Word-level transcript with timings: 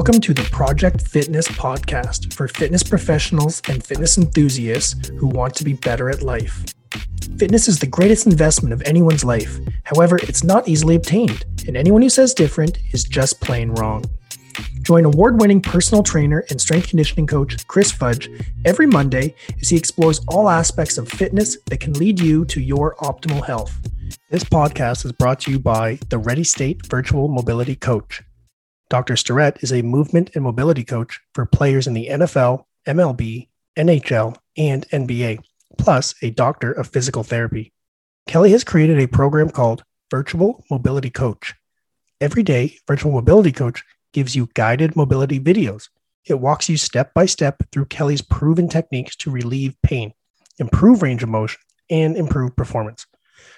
Welcome 0.00 0.22
to 0.22 0.32
the 0.32 0.48
Project 0.50 1.06
Fitness 1.06 1.46
podcast 1.46 2.32
for 2.32 2.48
fitness 2.48 2.82
professionals 2.82 3.60
and 3.68 3.84
fitness 3.84 4.16
enthusiasts 4.16 5.08
who 5.08 5.26
want 5.26 5.54
to 5.56 5.62
be 5.62 5.74
better 5.74 6.08
at 6.08 6.22
life. 6.22 6.64
Fitness 7.36 7.68
is 7.68 7.78
the 7.78 7.86
greatest 7.86 8.26
investment 8.26 8.72
of 8.72 8.80
anyone's 8.86 9.24
life. 9.24 9.58
However, 9.84 10.16
it's 10.22 10.42
not 10.42 10.66
easily 10.66 10.96
obtained, 10.96 11.44
and 11.68 11.76
anyone 11.76 12.00
who 12.00 12.08
says 12.08 12.32
different 12.32 12.78
is 12.92 13.04
just 13.04 13.42
plain 13.42 13.72
wrong. 13.72 14.06
Join 14.80 15.04
award 15.04 15.38
winning 15.38 15.60
personal 15.60 16.02
trainer 16.02 16.46
and 16.48 16.58
strength 16.58 16.88
conditioning 16.88 17.26
coach 17.26 17.66
Chris 17.66 17.92
Fudge 17.92 18.30
every 18.64 18.86
Monday 18.86 19.34
as 19.60 19.68
he 19.68 19.76
explores 19.76 20.22
all 20.28 20.48
aspects 20.48 20.96
of 20.96 21.10
fitness 21.10 21.58
that 21.66 21.80
can 21.80 21.92
lead 21.92 22.18
you 22.18 22.46
to 22.46 22.62
your 22.62 22.94
optimal 23.00 23.44
health. 23.44 23.78
This 24.30 24.44
podcast 24.44 25.04
is 25.04 25.12
brought 25.12 25.40
to 25.40 25.50
you 25.50 25.58
by 25.58 25.98
the 26.08 26.16
Ready 26.16 26.44
State 26.44 26.86
Virtual 26.86 27.28
Mobility 27.28 27.76
Coach. 27.76 28.22
Dr. 28.90 29.16
Starrett 29.16 29.58
is 29.62 29.72
a 29.72 29.82
movement 29.82 30.30
and 30.34 30.42
mobility 30.42 30.82
coach 30.82 31.20
for 31.32 31.46
players 31.46 31.86
in 31.86 31.94
the 31.94 32.08
NFL, 32.08 32.64
MLB, 32.88 33.46
NHL, 33.78 34.36
and 34.58 34.86
NBA, 34.88 35.38
plus 35.78 36.16
a 36.22 36.30
doctor 36.30 36.72
of 36.72 36.88
physical 36.88 37.22
therapy. 37.22 37.72
Kelly 38.26 38.50
has 38.50 38.64
created 38.64 38.98
a 38.98 39.06
program 39.06 39.48
called 39.48 39.84
Virtual 40.10 40.64
Mobility 40.72 41.08
Coach. 41.08 41.54
Every 42.20 42.42
day, 42.42 42.78
Virtual 42.88 43.12
Mobility 43.12 43.52
Coach 43.52 43.84
gives 44.12 44.34
you 44.34 44.48
guided 44.54 44.96
mobility 44.96 45.38
videos. 45.38 45.88
It 46.26 46.40
walks 46.40 46.68
you 46.68 46.76
step 46.76 47.14
by 47.14 47.26
step 47.26 47.62
through 47.70 47.86
Kelly's 47.86 48.22
proven 48.22 48.68
techniques 48.68 49.14
to 49.16 49.30
relieve 49.30 49.76
pain, 49.82 50.12
improve 50.58 51.02
range 51.02 51.22
of 51.22 51.28
motion, 51.28 51.60
and 51.88 52.16
improve 52.16 52.56
performance. 52.56 53.06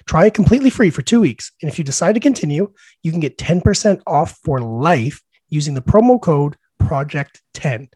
Try 0.07 0.27
it 0.27 0.35
completely 0.35 0.71
free 0.71 0.91
for 0.91 1.03
two 1.03 1.21
weeks. 1.21 1.53
And 1.63 1.71
if 1.71 1.79
you 1.79 1.85
decide 1.85 2.15
to 2.15 2.21
continue, 2.21 2.73
you 3.03 3.11
can 3.11 3.21
get 3.21 3.39
10% 3.39 4.01
off 4.07 4.39
for 4.45 4.61
life 4.61 5.23
using 5.49 5.75
the 5.75 5.83
promo 5.83 6.21
code 6.21 6.57
Project10. 6.81 7.89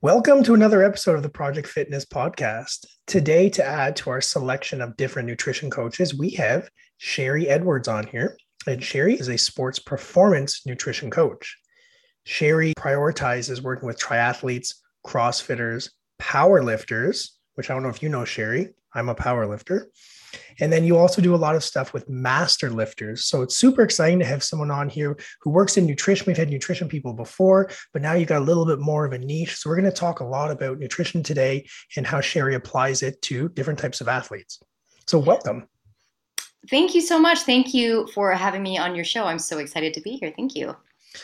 Welcome 0.00 0.44
to 0.44 0.54
another 0.54 0.84
episode 0.84 1.16
of 1.16 1.22
the 1.22 1.28
Project 1.28 1.66
Fitness 1.66 2.04
Podcast. 2.04 2.86
Today, 3.06 3.48
to 3.50 3.64
add 3.64 3.96
to 3.96 4.10
our 4.10 4.20
selection 4.20 4.80
of 4.80 4.96
different 4.96 5.26
nutrition 5.26 5.70
coaches, 5.70 6.14
we 6.14 6.30
have 6.30 6.70
Sherry 6.98 7.48
Edwards 7.48 7.88
on 7.88 8.06
here. 8.06 8.36
And 8.66 8.82
Sherry 8.82 9.14
is 9.14 9.28
a 9.28 9.36
sports 9.38 9.78
performance 9.78 10.66
nutrition 10.66 11.10
coach. 11.10 11.56
Sherry 12.24 12.74
prioritizes 12.78 13.62
working 13.62 13.86
with 13.86 13.98
triathletes, 13.98 14.74
CrossFitters, 15.06 15.90
powerlifters, 16.20 17.30
which 17.54 17.70
I 17.70 17.74
don't 17.74 17.82
know 17.82 17.88
if 17.88 18.02
you 18.02 18.08
know, 18.08 18.24
Sherry. 18.24 18.68
I'm 18.94 19.08
a 19.08 19.14
powerlifter. 19.14 19.86
And 20.60 20.72
then 20.72 20.84
you 20.84 20.96
also 20.96 21.22
do 21.22 21.34
a 21.34 21.36
lot 21.36 21.54
of 21.54 21.64
stuff 21.64 21.92
with 21.92 22.08
master 22.08 22.70
lifters. 22.70 23.24
So 23.24 23.42
it's 23.42 23.56
super 23.56 23.82
exciting 23.82 24.18
to 24.18 24.24
have 24.24 24.42
someone 24.42 24.70
on 24.70 24.88
here 24.88 25.16
who 25.40 25.50
works 25.50 25.76
in 25.76 25.86
nutrition. 25.86 26.26
We've 26.26 26.36
had 26.36 26.50
nutrition 26.50 26.88
people 26.88 27.12
before, 27.12 27.70
but 27.92 28.02
now 28.02 28.14
you've 28.14 28.28
got 28.28 28.42
a 28.42 28.44
little 28.44 28.66
bit 28.66 28.80
more 28.80 29.04
of 29.04 29.12
a 29.12 29.18
niche. 29.18 29.56
So 29.56 29.70
we're 29.70 29.76
going 29.76 29.90
to 29.90 29.96
talk 29.96 30.20
a 30.20 30.24
lot 30.24 30.50
about 30.50 30.78
nutrition 30.78 31.22
today 31.22 31.66
and 31.96 32.06
how 32.06 32.20
Sherry 32.20 32.54
applies 32.54 33.02
it 33.02 33.20
to 33.22 33.48
different 33.50 33.78
types 33.78 34.00
of 34.00 34.08
athletes. 34.08 34.60
So 35.06 35.18
welcome. 35.18 35.68
Thank 36.70 36.94
you 36.94 37.00
so 37.00 37.18
much. 37.18 37.40
Thank 37.40 37.72
you 37.72 38.08
for 38.12 38.32
having 38.32 38.62
me 38.62 38.78
on 38.78 38.94
your 38.94 39.04
show. 39.04 39.24
I'm 39.24 39.38
so 39.38 39.58
excited 39.58 39.94
to 39.94 40.00
be 40.00 40.16
here. 40.16 40.32
Thank 40.36 40.54
you. 40.54 40.76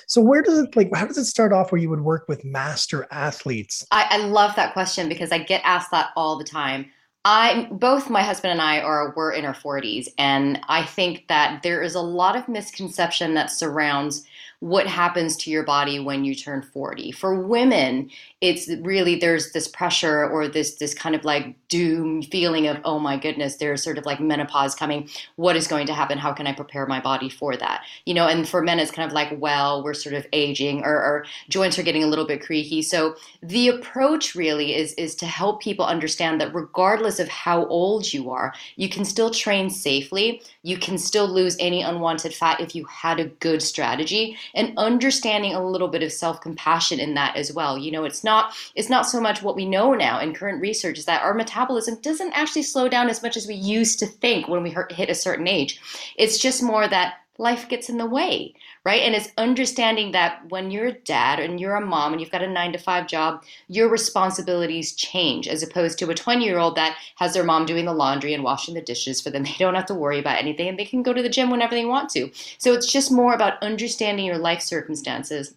So 0.06 0.20
where 0.20 0.42
does 0.42 0.58
it 0.58 0.74
like 0.76 0.88
how 0.94 1.06
does 1.06 1.18
it 1.18 1.26
start 1.26 1.52
off 1.52 1.70
where 1.70 1.80
you 1.80 1.90
would 1.90 2.00
work 2.00 2.26
with 2.28 2.44
master 2.44 3.06
athletes? 3.10 3.86
I, 3.90 4.06
I 4.10 4.16
love 4.18 4.56
that 4.56 4.72
question 4.72 5.08
because 5.08 5.30
I 5.32 5.38
get 5.38 5.60
asked 5.64 5.90
that 5.90 6.10
all 6.16 6.38
the 6.38 6.44
time. 6.44 6.86
I 7.24 7.68
both 7.70 8.10
my 8.10 8.22
husband 8.22 8.52
and 8.52 8.60
I 8.60 8.80
are 8.80 9.14
we're 9.16 9.32
in 9.32 9.46
our 9.46 9.54
40s 9.54 10.08
and 10.18 10.60
I 10.68 10.84
think 10.84 11.26
that 11.28 11.62
there 11.62 11.82
is 11.82 11.94
a 11.94 12.00
lot 12.00 12.36
of 12.36 12.48
misconception 12.48 13.32
that 13.34 13.50
surrounds 13.50 14.26
what 14.60 14.86
happens 14.86 15.36
to 15.36 15.50
your 15.50 15.62
body 15.62 15.98
when 16.00 16.24
you 16.24 16.34
turn 16.34 16.62
40. 16.62 17.12
For 17.12 17.34
women, 17.34 18.10
it's 18.44 18.68
really 18.82 19.16
there's 19.16 19.52
this 19.52 19.66
pressure 19.66 20.28
or 20.28 20.46
this 20.46 20.74
this 20.74 20.92
kind 20.92 21.14
of 21.14 21.24
like 21.24 21.56
doom 21.68 22.22
feeling 22.22 22.66
of 22.66 22.78
oh 22.84 22.98
my 22.98 23.16
goodness 23.16 23.56
there's 23.56 23.82
sort 23.82 23.96
of 23.96 24.04
like 24.04 24.20
menopause 24.20 24.74
coming. 24.74 25.08
What 25.36 25.56
is 25.56 25.66
going 25.66 25.86
to 25.86 25.94
happen? 25.94 26.18
How 26.18 26.34
can 26.34 26.46
i 26.46 26.52
prepare 26.52 26.86
my 26.86 27.00
body 27.00 27.30
for 27.30 27.56
that? 27.56 27.84
You 28.04 28.12
know 28.12 28.28
and 28.28 28.46
for 28.46 28.62
men 28.62 28.78
it's 28.78 28.90
kind 28.90 29.06
of 29.06 29.14
like 29.14 29.34
well 29.40 29.82
we're 29.82 29.94
sort 29.94 30.14
of 30.14 30.26
aging 30.34 30.82
or 30.84 30.96
our 31.00 31.24
joints 31.48 31.78
are 31.78 31.82
getting 31.82 32.04
a 32.04 32.06
little 32.06 32.26
bit 32.26 32.42
creaky. 32.42 32.82
So 32.82 33.16
the 33.42 33.68
approach 33.68 34.34
really 34.34 34.74
is 34.74 34.92
is 34.94 35.14
to 35.16 35.26
help 35.26 35.62
people 35.62 35.86
understand 35.86 36.38
that 36.40 36.54
regardless 36.54 37.18
of 37.18 37.28
how 37.28 37.64
old 37.66 38.12
you 38.12 38.30
are 38.30 38.52
you 38.76 38.90
can 38.90 39.06
still 39.06 39.30
train 39.30 39.70
safely. 39.70 40.42
You 40.62 40.76
can 40.76 40.98
still 40.98 41.28
lose 41.28 41.56
any 41.58 41.80
unwanted 41.80 42.34
fat 42.34 42.60
if 42.60 42.74
you 42.74 42.84
had 42.84 43.20
a 43.20 43.28
good 43.46 43.62
strategy. 43.62 44.36
And 44.54 44.76
understanding 44.76 45.54
a 45.54 45.66
little 45.66 45.88
bit 45.88 46.02
of 46.02 46.12
self-compassion 46.12 47.00
in 47.00 47.14
that 47.14 47.36
as 47.36 47.52
well. 47.52 47.78
You 47.78 47.90
know 47.90 48.04
it's 48.04 48.22
not 48.22 48.33
not 48.34 48.54
it's 48.74 48.90
not 48.90 49.06
so 49.06 49.20
much 49.20 49.42
what 49.42 49.56
we 49.56 49.64
know 49.64 49.94
now 49.94 50.20
in 50.20 50.34
current 50.34 50.60
research 50.60 50.98
is 50.98 51.06
that 51.06 51.22
our 51.22 51.34
metabolism 51.34 52.00
doesn't 52.00 52.32
actually 52.32 52.62
slow 52.62 52.88
down 52.88 53.08
as 53.08 53.22
much 53.22 53.36
as 53.36 53.46
we 53.46 53.54
used 53.54 53.98
to 53.98 54.06
think 54.06 54.48
when 54.48 54.62
we 54.62 54.74
hit 54.90 55.10
a 55.10 55.14
certain 55.26 55.46
age. 55.46 55.80
It's 56.16 56.38
just 56.38 56.62
more 56.62 56.88
that 56.88 57.14
life 57.38 57.68
gets 57.68 57.88
in 57.88 57.98
the 57.98 58.06
way, 58.06 58.54
right? 58.84 59.02
And 59.02 59.14
it's 59.14 59.30
understanding 59.36 60.12
that 60.12 60.48
when 60.50 60.70
you're 60.70 60.86
a 60.86 61.00
dad 61.00 61.40
and 61.40 61.58
you're 61.58 61.74
a 61.74 61.84
mom 61.84 62.12
and 62.12 62.20
you've 62.20 62.30
got 62.30 62.42
a 62.42 62.48
nine 62.48 62.72
to 62.72 62.78
five 62.78 63.08
job, 63.08 63.42
your 63.66 63.88
responsibilities 63.88 64.92
change 64.92 65.48
as 65.48 65.62
opposed 65.62 65.98
to 65.98 66.10
a 66.10 66.14
20 66.14 66.44
year 66.44 66.58
old 66.58 66.76
that 66.76 66.96
has 67.16 67.34
their 67.34 67.42
mom 67.44 67.66
doing 67.66 67.86
the 67.86 67.92
laundry 67.92 68.34
and 68.34 68.44
washing 68.44 68.74
the 68.74 68.80
dishes 68.80 69.20
for 69.20 69.30
them. 69.30 69.44
They 69.54 69.64
don't 69.64 69.74
have 69.74 69.86
to 69.86 69.94
worry 69.94 70.18
about 70.18 70.38
anything 70.38 70.68
and 70.68 70.78
they 70.78 70.84
can 70.84 71.02
go 71.02 71.12
to 71.12 71.22
the 71.22 71.28
gym 71.28 71.50
whenever 71.50 71.74
they 71.74 71.84
want 71.84 72.10
to. 72.10 72.30
So 72.58 72.72
it's 72.72 72.90
just 72.90 73.10
more 73.10 73.34
about 73.34 73.62
understanding 73.62 74.26
your 74.26 74.38
life 74.38 74.60
circumstances, 74.60 75.54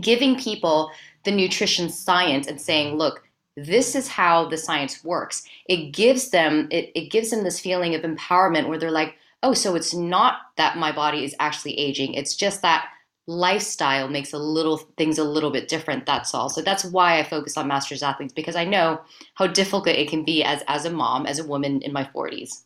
giving 0.00 0.38
people 0.38 0.90
the 1.24 1.30
nutrition 1.30 1.88
science 1.88 2.46
and 2.46 2.60
saying, 2.60 2.96
look, 2.96 3.22
this 3.56 3.94
is 3.94 4.08
how 4.08 4.48
the 4.48 4.56
science 4.56 5.02
works. 5.04 5.42
It 5.68 5.92
gives 5.92 6.30
them 6.30 6.68
it, 6.70 6.92
it 6.94 7.10
gives 7.10 7.30
them 7.30 7.44
this 7.44 7.60
feeling 7.60 7.94
of 7.94 8.02
empowerment 8.02 8.68
where 8.68 8.78
they're 8.78 8.90
like, 8.90 9.16
oh, 9.42 9.52
so 9.52 9.74
it's 9.74 9.94
not 9.94 10.38
that 10.56 10.78
my 10.78 10.92
body 10.92 11.24
is 11.24 11.34
actually 11.40 11.78
aging. 11.78 12.14
It's 12.14 12.36
just 12.36 12.62
that 12.62 12.88
lifestyle 13.28 14.08
makes 14.08 14.32
a 14.32 14.38
little 14.38 14.78
things 14.96 15.18
a 15.18 15.24
little 15.24 15.50
bit 15.50 15.68
different 15.68 16.06
that's 16.06 16.32
all 16.32 16.48
so 16.48 16.62
that's 16.62 16.82
why 16.82 17.18
i 17.18 17.22
focus 17.22 17.58
on 17.58 17.68
masters 17.68 18.02
athletes 18.02 18.32
because 18.32 18.56
i 18.56 18.64
know 18.64 18.98
how 19.34 19.46
difficult 19.46 19.86
it 19.86 20.08
can 20.08 20.24
be 20.24 20.42
as 20.42 20.64
as 20.66 20.86
a 20.86 20.90
mom 20.90 21.26
as 21.26 21.38
a 21.38 21.44
woman 21.44 21.82
in 21.82 21.92
my 21.92 22.04
40s 22.04 22.64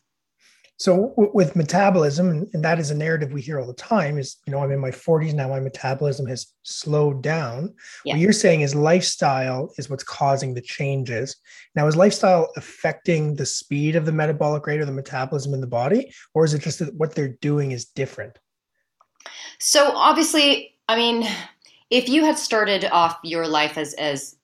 so 0.83 1.13
w- 1.15 1.31
with 1.33 1.55
metabolism, 1.55 2.29
and, 2.29 2.49
and 2.51 2.61
that 2.65 2.77
is 2.77 2.91
a 2.91 2.93
narrative 2.93 3.31
we 3.31 3.41
hear 3.41 3.57
all 3.57 3.65
the 3.65 3.73
time, 3.73 4.17
is 4.17 4.35
you 4.45 4.51
know 4.51 4.59
I'm 4.59 4.69
in 4.69 4.81
my 4.81 4.91
40s 4.91 5.33
now, 5.33 5.47
my 5.47 5.61
metabolism 5.61 6.25
has 6.25 6.47
slowed 6.63 7.21
down. 7.23 7.73
Yeah. 8.03 8.15
What 8.15 8.19
you're 8.19 8.33
saying 8.33 8.61
is 8.61 8.75
lifestyle 8.75 9.71
is 9.77 9.89
what's 9.89 10.03
causing 10.03 10.53
the 10.53 10.61
changes. 10.61 11.37
Now, 11.73 11.87
is 11.87 11.95
lifestyle 11.95 12.51
affecting 12.57 13.33
the 13.37 13.45
speed 13.45 13.95
of 13.95 14.05
the 14.05 14.11
metabolic 14.11 14.67
rate 14.67 14.81
or 14.81 14.85
the 14.85 14.91
metabolism 14.91 15.53
in 15.53 15.61
the 15.61 15.67
body, 15.67 16.13
or 16.33 16.43
is 16.43 16.53
it 16.53 16.61
just 16.61 16.79
that 16.79 16.93
what 16.95 17.15
they're 17.15 17.37
doing 17.39 17.71
is 17.71 17.85
different? 17.85 18.37
So 19.59 19.89
obviously, 19.95 20.75
I 20.89 20.97
mean, 20.97 21.25
if 21.91 22.09
you 22.09 22.25
had 22.25 22.37
started 22.37 22.83
off 22.91 23.19
your 23.23 23.47
life 23.47 23.77
as 23.77 23.93
as 23.93 24.35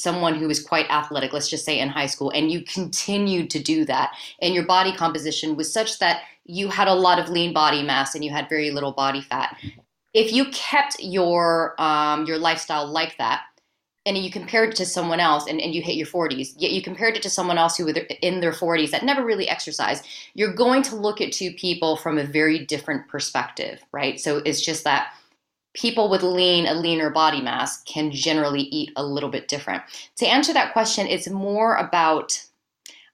someone 0.00 0.34
who 0.34 0.48
is 0.50 0.62
quite 0.62 0.88
athletic, 0.90 1.32
let's 1.32 1.48
just 1.48 1.64
say 1.64 1.78
in 1.78 1.88
high 1.88 2.06
school, 2.06 2.30
and 2.30 2.50
you 2.50 2.62
continued 2.62 3.50
to 3.50 3.62
do 3.62 3.84
that, 3.84 4.12
and 4.40 4.54
your 4.54 4.64
body 4.64 4.92
composition 4.92 5.56
was 5.56 5.72
such 5.72 5.98
that 5.98 6.22
you 6.44 6.68
had 6.68 6.88
a 6.88 6.94
lot 6.94 7.18
of 7.18 7.28
lean 7.28 7.52
body 7.52 7.82
mass 7.82 8.14
and 8.14 8.24
you 8.24 8.30
had 8.30 8.48
very 8.48 8.70
little 8.70 8.92
body 8.92 9.20
fat. 9.20 9.56
If 10.14 10.32
you 10.32 10.46
kept 10.46 10.96
your 11.00 11.74
um, 11.80 12.24
your 12.26 12.38
lifestyle 12.38 12.86
like 12.86 13.18
that, 13.18 13.42
and 14.06 14.16
you 14.16 14.30
compared 14.30 14.70
it 14.70 14.76
to 14.76 14.86
someone 14.86 15.18
else 15.18 15.46
and, 15.48 15.60
and 15.60 15.74
you 15.74 15.82
hit 15.82 15.96
your 15.96 16.06
40s 16.06 16.54
yet 16.56 16.70
you 16.70 16.80
compared 16.80 17.16
it 17.16 17.22
to 17.22 17.30
someone 17.30 17.58
else 17.58 17.76
who 17.76 17.84
was 17.84 17.96
in 18.22 18.40
their 18.40 18.52
40s 18.52 18.90
that 18.90 19.04
never 19.04 19.24
really 19.24 19.48
exercised 19.48 20.06
you're 20.34 20.54
going 20.54 20.82
to 20.82 20.96
look 20.96 21.20
at 21.20 21.32
two 21.32 21.52
people 21.52 21.96
from 21.96 22.16
a 22.16 22.24
very 22.24 22.64
different 22.64 23.06
perspective 23.08 23.84
right 23.92 24.20
so 24.20 24.38
it's 24.38 24.64
just 24.64 24.84
that 24.84 25.12
people 25.76 26.08
with 26.08 26.22
lean, 26.22 26.66
a 26.66 26.74
leaner 26.74 27.10
body 27.10 27.40
mass 27.40 27.82
can 27.82 28.10
generally 28.10 28.62
eat 28.62 28.90
a 28.96 29.04
little 29.04 29.28
bit 29.28 29.46
different. 29.46 29.82
To 30.16 30.26
answer 30.26 30.52
that 30.52 30.72
question, 30.72 31.06
it's 31.06 31.28
more 31.28 31.76
about 31.76 32.42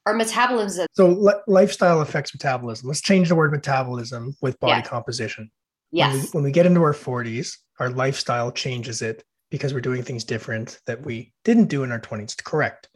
our 0.05 0.13
metabolism. 0.13 0.87
So 0.93 1.09
le- 1.09 1.41
lifestyle 1.47 2.01
affects 2.01 2.33
metabolism. 2.33 2.87
Let's 2.87 3.01
change 3.01 3.29
the 3.29 3.35
word 3.35 3.51
metabolism 3.51 4.35
with 4.41 4.59
body 4.59 4.79
yeah. 4.79 4.81
composition. 4.81 5.51
Yes. 5.91 6.13
When 6.13 6.21
we, 6.21 6.27
when 6.29 6.43
we 6.45 6.51
get 6.51 6.65
into 6.65 6.81
our 6.81 6.93
40s, 6.93 7.57
our 7.79 7.89
lifestyle 7.89 8.51
changes 8.51 9.01
it 9.01 9.23
because 9.51 9.73
we're 9.73 9.81
doing 9.81 10.01
things 10.01 10.23
different 10.23 10.79
that 10.87 11.05
we 11.05 11.31
didn't 11.43 11.65
do 11.65 11.83
in 11.83 11.91
our 11.91 11.99
20s. 11.99 12.41
Correct. 12.43 12.89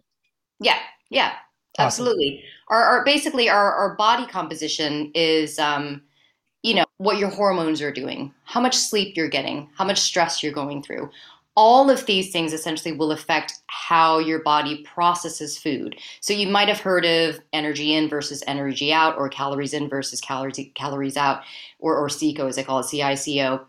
Yeah. 0.60 0.80
Yeah. 1.10 1.34
Awesome. 1.78 1.86
Absolutely. 1.86 2.44
Our, 2.70 2.82
our 2.82 3.06
basically 3.06 3.50
our, 3.50 3.74
our 3.74 3.96
body 3.96 4.26
composition 4.26 5.12
is 5.14 5.60
um, 5.60 6.02
what 6.98 7.18
your 7.18 7.30
hormones 7.30 7.82
are 7.82 7.92
doing, 7.92 8.34
how 8.44 8.60
much 8.60 8.76
sleep 8.76 9.16
you're 9.16 9.30
getting, 9.30 9.70
how 9.76 9.86
much 9.86 10.00
stress 10.00 10.42
you're 10.42 10.52
going 10.52 10.82
through. 10.82 11.10
All 11.56 11.90
of 11.90 12.06
these 12.06 12.32
things 12.32 12.54
essentially 12.54 12.96
will 12.96 13.12
affect 13.12 13.54
how 13.68 14.20
your 14.20 14.40
body 14.40 14.84
processes 14.84 15.58
food. 15.58 15.96
So 16.22 16.34
you 16.34 16.48
might 16.48 16.68
have 16.68 16.80
heard 16.80 17.06
of 17.06 17.40
energy 17.52 17.96
in 17.96 18.10
versus 18.10 18.44
energy 18.46 18.94
out, 18.94 19.18
or 19.18 19.28
calories 19.30 19.74
in 19.74 19.90
versus 19.90 20.22
calories 20.22 20.60
calories 20.76 21.18
out, 21.18 21.42
or, 21.80 21.96
or 21.98 22.10
CICO 22.10 22.48
as 22.48 22.60
I 22.60 22.64
call 22.64 22.80
it, 22.80 22.84
CICO 22.84 23.66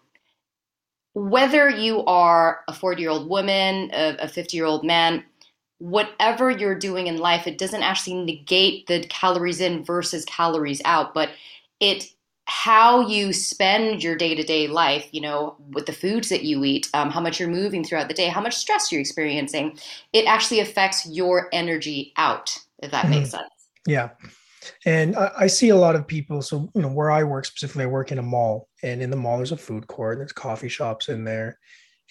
whether 1.19 1.69
you 1.69 2.05
are 2.05 2.61
a 2.69 2.73
40 2.73 3.01
year 3.03 3.11
old 3.11 3.29
woman, 3.29 3.91
a 3.93 4.29
50 4.29 4.57
year 4.57 4.67
old 4.67 4.85
man, 4.85 5.25
whatever 5.79 6.51
you're 6.51 6.79
doing 6.79 7.07
in 7.07 7.19
life, 7.19 7.47
it 7.47 7.59
doesn't 7.59 7.83
actually 7.83 8.23
negate 8.25 8.87
the 8.87 9.05
calories 9.09 9.61
in 9.61 9.85
versus 9.85 10.25
calories 10.27 10.81
out, 10.85 11.15
but 11.15 11.31
it 11.81 12.13
how 12.49 13.07
you 13.07 13.31
spend 13.31 14.03
your 14.03 14.17
day-to-day 14.17 14.67
life 14.67 15.07
you 15.13 15.21
know 15.21 15.55
with 15.73 15.85
the 15.85 15.93
foods 15.93 16.31
that 16.31 16.45
you 16.45 16.65
eat 16.65 16.89
um, 16.95 17.11
how 17.11 17.21
much 17.21 17.39
you're 17.39 17.49
moving 17.49 17.85
throughout 17.85 18.09
the 18.09 18.15
day 18.15 18.29
how 18.29 18.41
much 18.41 18.57
stress 18.57 18.91
you're 18.91 19.01
experiencing 19.01 19.79
it 20.15 20.27
actually 20.27 20.59
affects 20.59 21.07
your 21.07 21.49
energy 21.53 22.13
out 22.17 22.57
if 22.81 22.91
that 22.91 23.03
mm-hmm. 23.03 23.17
makes 23.17 23.31
sense. 23.31 23.49
Yeah. 23.87 24.11
And 24.85 25.17
I, 25.17 25.31
I, 25.41 25.47
see 25.47 25.71
a 25.71 25.77
lot 25.77 25.97
of 25.97 26.07
people 26.07 26.43
so 26.43 26.71
you 26.75 26.83
know 26.83 26.89
where 26.89 27.11
i 27.11 27.23
work 27.23 27.45
specifically 27.45 27.85
i 27.85 27.87
work 27.87 28.13
in 28.13 28.19
a 28.19 28.23
mall 28.23 28.69
and 28.83 29.03
in 29.03 29.11
the 29.11 29.17
mall 29.17 29.37
there's 29.37 29.53
a 29.53 29.57
food 29.57 29.87
court 29.87 30.15
and 30.15 30.21
there's 30.21 30.33
coffee 30.33 30.69
shops 30.69 31.09
in 31.09 31.25
there 31.25 31.59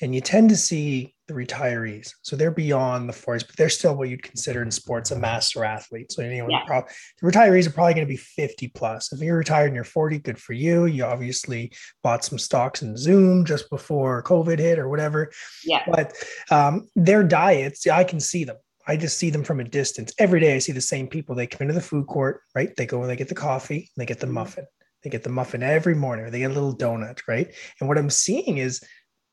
and 0.01 0.13
you 0.13 0.21
tend 0.21 0.49
to 0.49 0.55
see 0.55 1.15
the 1.27 1.33
retirees. 1.33 2.11
So 2.21 2.35
they're 2.35 2.51
beyond 2.51 3.09
the 3.09 3.13
40s, 3.13 3.45
but 3.45 3.55
they're 3.57 3.69
still 3.69 3.95
what 3.95 4.09
you'd 4.09 4.23
consider 4.23 4.61
in 4.61 4.71
sports 4.71 5.11
a 5.11 5.19
master 5.19 5.65
athlete. 5.65 6.11
So 6.11 6.23
anyone, 6.23 6.51
yeah. 6.51 6.63
probably, 6.65 6.89
the 7.21 7.27
retirees 7.27 7.67
are 7.67 7.71
probably 7.71 7.95
going 7.95 8.07
to 8.07 8.13
be 8.13 8.17
50 8.17 8.69
plus. 8.69 9.11
If 9.11 9.19
you're 9.19 9.37
retired 9.37 9.67
and 9.67 9.75
you're 9.75 9.83
40, 9.83 10.19
good 10.19 10.39
for 10.39 10.53
you. 10.53 10.85
You 10.85 11.03
obviously 11.03 11.73
bought 12.01 12.23
some 12.23 12.37
stocks 12.37 12.81
in 12.81 12.95
Zoom 12.95 13.43
just 13.43 13.69
before 13.69 14.23
COVID 14.23 14.59
hit 14.59 14.79
or 14.79 14.87
whatever. 14.87 15.31
Yeah. 15.65 15.83
But 15.85 16.13
um, 16.49 16.87
their 16.95 17.23
diets, 17.23 17.85
I 17.87 18.03
can 18.03 18.19
see 18.19 18.45
them. 18.45 18.57
I 18.87 18.95
just 18.95 19.17
see 19.17 19.29
them 19.29 19.43
from 19.43 19.59
a 19.59 19.65
distance. 19.65 20.13
Every 20.17 20.39
day 20.39 20.55
I 20.55 20.59
see 20.59 20.71
the 20.71 20.79
same 20.79 21.07
people. 21.07 21.35
They 21.35 21.45
come 21.45 21.63
into 21.63 21.73
the 21.73 21.81
food 21.81 22.07
court, 22.07 22.41
right? 22.55 22.73
They 22.77 22.85
go 22.85 23.01
and 23.01 23.09
they 23.09 23.17
get 23.17 23.27
the 23.27 23.35
coffee, 23.35 23.91
they 23.97 24.05
get 24.05 24.19
the 24.19 24.27
mm-hmm. 24.27 24.35
muffin. 24.35 24.65
They 25.03 25.11
get 25.11 25.23
the 25.23 25.29
muffin 25.29 25.61
every 25.61 25.93
morning, 25.93 26.25
or 26.25 26.31
they 26.31 26.39
get 26.39 26.51
a 26.51 26.53
little 26.53 26.75
donut, 26.75 27.19
right? 27.27 27.53
And 27.79 27.87
what 27.87 27.97
I'm 27.97 28.09
seeing 28.09 28.57
is 28.57 28.81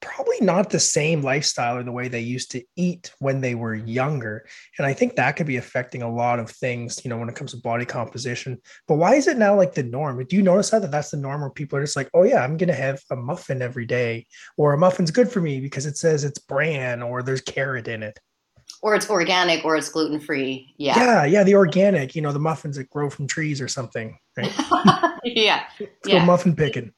probably 0.00 0.38
not 0.40 0.70
the 0.70 0.80
same 0.80 1.22
lifestyle 1.22 1.78
or 1.78 1.82
the 1.82 1.92
way 1.92 2.08
they 2.08 2.20
used 2.20 2.50
to 2.50 2.62
eat 2.76 3.12
when 3.20 3.40
they 3.40 3.54
were 3.54 3.74
younger. 3.74 4.46
And 4.78 4.86
I 4.86 4.92
think 4.92 5.16
that 5.16 5.36
could 5.36 5.46
be 5.46 5.56
affecting 5.56 6.02
a 6.02 6.10
lot 6.10 6.38
of 6.38 6.50
things, 6.50 7.04
you 7.04 7.08
know, 7.08 7.18
when 7.18 7.28
it 7.28 7.34
comes 7.34 7.52
to 7.52 7.60
body 7.60 7.84
composition. 7.84 8.60
But 8.86 8.96
why 8.96 9.14
is 9.14 9.26
it 9.26 9.38
now 9.38 9.56
like 9.56 9.74
the 9.74 9.82
norm? 9.82 10.22
Do 10.24 10.36
you 10.36 10.42
notice 10.42 10.70
that, 10.70 10.82
that 10.82 10.90
that's 10.90 11.10
the 11.10 11.16
norm 11.16 11.40
where 11.40 11.50
people 11.50 11.78
are 11.78 11.82
just 11.82 11.96
like, 11.96 12.10
oh, 12.14 12.22
yeah, 12.22 12.44
I'm 12.44 12.56
going 12.56 12.68
to 12.68 12.74
have 12.74 13.00
a 13.10 13.16
muffin 13.16 13.62
every 13.62 13.86
day, 13.86 14.26
or 14.56 14.74
a 14.74 14.78
muffin's 14.78 15.10
good 15.10 15.30
for 15.30 15.40
me 15.40 15.60
because 15.60 15.86
it 15.86 15.96
says 15.96 16.24
it's 16.24 16.38
bran 16.38 17.02
or 17.02 17.22
there's 17.22 17.40
carrot 17.40 17.88
in 17.88 18.02
it? 18.02 18.18
Or 18.82 18.94
it's 18.94 19.08
organic 19.08 19.64
or 19.64 19.76
it's 19.76 19.88
gluten 19.88 20.20
free. 20.20 20.74
Yeah. 20.76 20.98
Yeah. 20.98 21.24
Yeah. 21.24 21.44
The 21.44 21.54
organic, 21.54 22.14
you 22.14 22.20
know, 22.20 22.32
the 22.32 22.38
muffins 22.38 22.76
that 22.76 22.90
grow 22.90 23.08
from 23.08 23.26
trees 23.26 23.60
or 23.60 23.68
something, 23.68 24.18
right? 24.36 24.52
yeah. 25.24 25.64
Let's 25.80 25.92
yeah. 26.06 26.18
go 26.18 26.26
muffin 26.26 26.54
picking. 26.54 26.92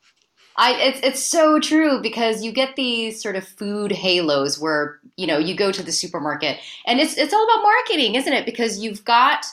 I 0.57 0.73
it's 0.81 1.01
it's 1.03 1.23
so 1.23 1.61
true 1.61 2.01
because 2.01 2.43
you 2.43 2.53
get 2.53 2.77
these 2.77 3.23
sort 3.23 3.37
of 3.37 3.47
food 3.47 3.93
halos 3.93 4.59
where 4.59 4.99
you 5.17 5.27
know 5.27 5.39
you 5.39 5.55
go 5.55 5.71
to 5.71 5.83
the 5.83 5.93
supermarket 5.93 6.59
and 6.87 7.01
it's 7.01 7.17
it's 7.17 7.35
all 7.35 7.45
about 7.45 7.63
marketing, 7.63 8.15
isn't 8.15 8.33
it? 8.33 8.47
Because 8.47 8.79
you've 8.79 9.05
got 9.05 9.45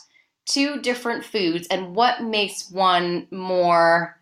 two 0.46 0.82
different 0.82 1.24
foods 1.24 1.68
and 1.68 1.96
what 1.96 2.24
makes 2.24 2.70
one 2.72 3.28
more 3.32 4.18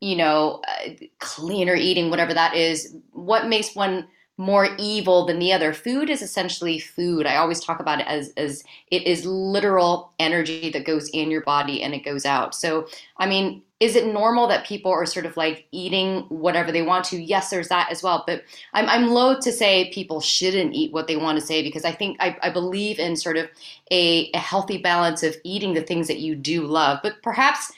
you 0.00 0.16
know 0.16 0.62
uh, 0.66 0.90
cleaner 1.18 1.74
eating 1.74 2.08
whatever 2.10 2.32
that 2.32 2.54
is 2.54 2.96
what 3.12 3.46
makes 3.46 3.74
one 3.74 4.06
more 4.40 4.70
evil 4.78 5.26
than 5.26 5.38
the 5.38 5.52
other. 5.52 5.74
Food 5.74 6.08
is 6.08 6.22
essentially 6.22 6.78
food. 6.78 7.26
I 7.26 7.36
always 7.36 7.60
talk 7.60 7.78
about 7.78 8.00
it 8.00 8.06
as 8.06 8.32
as 8.38 8.64
it 8.90 9.06
is 9.06 9.26
literal 9.26 10.14
energy 10.18 10.70
that 10.70 10.86
goes 10.86 11.10
in 11.10 11.30
your 11.30 11.42
body 11.42 11.82
and 11.82 11.92
it 11.92 12.06
goes 12.06 12.24
out. 12.24 12.54
So, 12.54 12.88
I 13.18 13.26
mean, 13.26 13.62
is 13.80 13.96
it 13.96 14.06
normal 14.06 14.48
that 14.48 14.66
people 14.66 14.90
are 14.90 15.04
sort 15.04 15.26
of 15.26 15.36
like 15.36 15.66
eating 15.72 16.20
whatever 16.30 16.72
they 16.72 16.80
want 16.80 17.04
to? 17.06 17.20
Yes, 17.20 17.50
there's 17.50 17.68
that 17.68 17.92
as 17.92 18.02
well. 18.02 18.24
But 18.26 18.44
I'm 18.72 18.88
I'm 18.88 19.10
loath 19.10 19.44
to 19.44 19.52
say 19.52 19.90
people 19.92 20.22
shouldn't 20.22 20.72
eat 20.72 20.90
what 20.90 21.06
they 21.06 21.16
want 21.16 21.38
to 21.38 21.44
say 21.44 21.62
because 21.62 21.84
I 21.84 21.92
think 21.92 22.16
I, 22.18 22.34
I 22.42 22.48
believe 22.48 22.98
in 22.98 23.16
sort 23.16 23.36
of 23.36 23.46
a, 23.90 24.30
a 24.32 24.38
healthy 24.38 24.78
balance 24.78 25.22
of 25.22 25.36
eating 25.44 25.74
the 25.74 25.82
things 25.82 26.08
that 26.08 26.20
you 26.20 26.34
do 26.34 26.62
love. 26.62 27.00
But 27.02 27.22
perhaps 27.22 27.72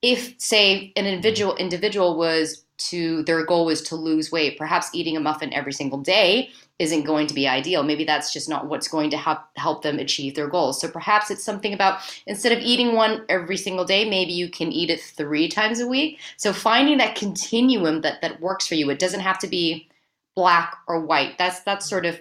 if 0.00 0.34
say 0.38 0.94
an 0.96 1.04
individual 1.04 1.54
individual 1.56 2.16
was 2.16 2.64
to 2.78 3.22
their 3.24 3.44
goal 3.44 3.64
was 3.66 3.82
to 3.82 3.96
lose 3.96 4.30
weight. 4.30 4.58
Perhaps 4.58 4.90
eating 4.92 5.16
a 5.16 5.20
muffin 5.20 5.52
every 5.52 5.72
single 5.72 5.98
day 5.98 6.50
isn't 6.78 7.04
going 7.04 7.26
to 7.26 7.34
be 7.34 7.48
ideal. 7.48 7.82
Maybe 7.82 8.04
that's 8.04 8.32
just 8.32 8.48
not 8.48 8.66
what's 8.68 8.88
going 8.88 9.10
to 9.10 9.16
help 9.16 9.40
help 9.56 9.82
them 9.82 9.98
achieve 9.98 10.34
their 10.34 10.48
goals. 10.48 10.80
So 10.80 10.88
perhaps 10.88 11.30
it's 11.30 11.44
something 11.44 11.72
about 11.72 12.00
instead 12.26 12.52
of 12.52 12.58
eating 12.58 12.94
one 12.94 13.24
every 13.28 13.56
single 13.56 13.84
day, 13.84 14.08
maybe 14.08 14.32
you 14.32 14.50
can 14.50 14.72
eat 14.72 14.90
it 14.90 15.00
3 15.00 15.48
times 15.48 15.80
a 15.80 15.86
week. 15.86 16.20
So 16.36 16.52
finding 16.52 16.98
that 16.98 17.16
continuum 17.16 18.02
that 18.02 18.20
that 18.20 18.40
works 18.40 18.66
for 18.66 18.74
you. 18.74 18.90
It 18.90 18.98
doesn't 18.98 19.20
have 19.20 19.38
to 19.40 19.46
be 19.46 19.88
black 20.34 20.76
or 20.86 21.00
white. 21.00 21.38
That's 21.38 21.60
that's 21.60 21.88
sort 21.88 22.04
of 22.04 22.20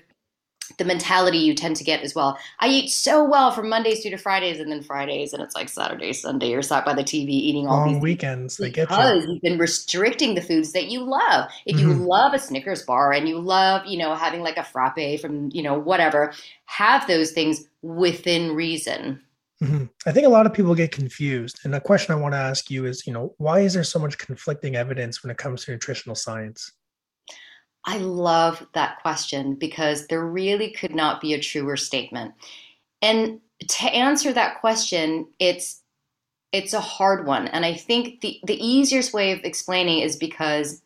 the 0.78 0.86
mentality 0.86 1.38
you 1.38 1.54
tend 1.54 1.76
to 1.78 1.84
get 1.84 2.02
as 2.02 2.16
well. 2.16 2.38
I 2.60 2.68
eat 2.68 2.90
so 2.90 3.24
well 3.24 3.52
from 3.52 3.70
Mondays 3.70 4.02
through 4.02 4.12
to 4.12 4.18
Fridays, 4.18 4.60
and 4.60 4.72
then 4.72 4.82
Fridays, 4.82 5.34
and 5.34 5.42
it's 5.42 5.56
like 5.56 5.70
Saturday, 5.70 6.14
Sunday, 6.14 6.50
you're 6.50 6.62
sat 6.62 6.86
by 6.86 6.94
the 6.94 7.04
TV 7.04 7.30
eating 7.30 7.68
all 7.68 7.80
Long 7.80 7.94
these 7.94 8.02
weekends. 8.02 8.58
They 8.58 8.72
get 8.72 8.90
because 8.90 9.26
you. 9.26 9.34
you've 9.34 9.42
been 9.42 9.58
restricting 9.58 10.36
the 10.36 10.42
foods 10.42 10.72
that 10.74 10.88
you 10.88 11.04
love. 11.04 11.50
If 11.66 11.80
you 11.80 11.88
mm-hmm. 11.88 12.04
love 12.04 12.34
a 12.34 12.40
Snickers 12.40 12.84
bar 12.84 13.14
and 13.14 13.28
you 13.28 13.40
love, 13.40 13.86
you 13.86 13.98
know, 13.98 14.16
having 14.16 14.42
like 14.42 14.58
a 14.58 14.64
frappe 14.64 15.20
from, 15.20 15.50
you 15.54 15.64
know, 15.64 15.78
whatever, 15.78 16.34
have 16.66 17.08
those 17.08 17.32
things 17.32 17.68
within 17.82 18.56
reason. 18.56 19.22
Mm-hmm. 19.64 19.86
I 20.06 20.12
think 20.12 20.26
a 20.26 20.30
lot 20.30 20.46
of 20.46 20.54
people 20.54 20.76
get 20.76 20.92
confused. 20.92 21.60
And 21.64 21.74
the 21.74 21.80
question 21.80 22.14
I 22.14 22.20
want 22.20 22.34
to 22.34 22.40
ask 22.40 22.70
you 22.70 22.86
is, 22.86 23.08
you 23.08 23.14
know, 23.14 23.34
why 23.38 23.62
is 23.62 23.74
there 23.74 23.84
so 23.84 24.00
much 24.00 24.18
conflicting 24.18 24.76
evidence 24.76 25.24
when 25.24 25.32
it 25.32 25.38
comes 25.38 25.64
to 25.66 25.72
nutritional 25.72 26.16
science? 26.16 26.72
I 27.86 27.98
love 27.98 28.66
that 28.74 29.02
question 29.02 29.56
because 29.56 30.08
there 30.08 30.26
really 30.26 30.72
could 30.72 30.96
not 30.96 31.22
be 31.22 31.34
a 31.34 31.40
truer 31.40 31.78
statement. 31.78 32.34
And 33.02 33.40
to 33.68 33.86
answer 33.86 34.34
that 34.34 34.60
question, 34.60 35.28
it's 35.40 35.82
it's 36.52 36.74
a 36.74 36.80
hard 36.80 37.26
one. 37.26 37.48
And 37.50 37.66
I 37.66 37.74
think 37.74 38.22
the, 38.22 38.40
the 38.46 38.66
easiest 38.66 39.14
way 39.14 39.34
of 39.34 39.40
explaining 39.44 40.00
is 40.00 40.16
because 40.16 40.82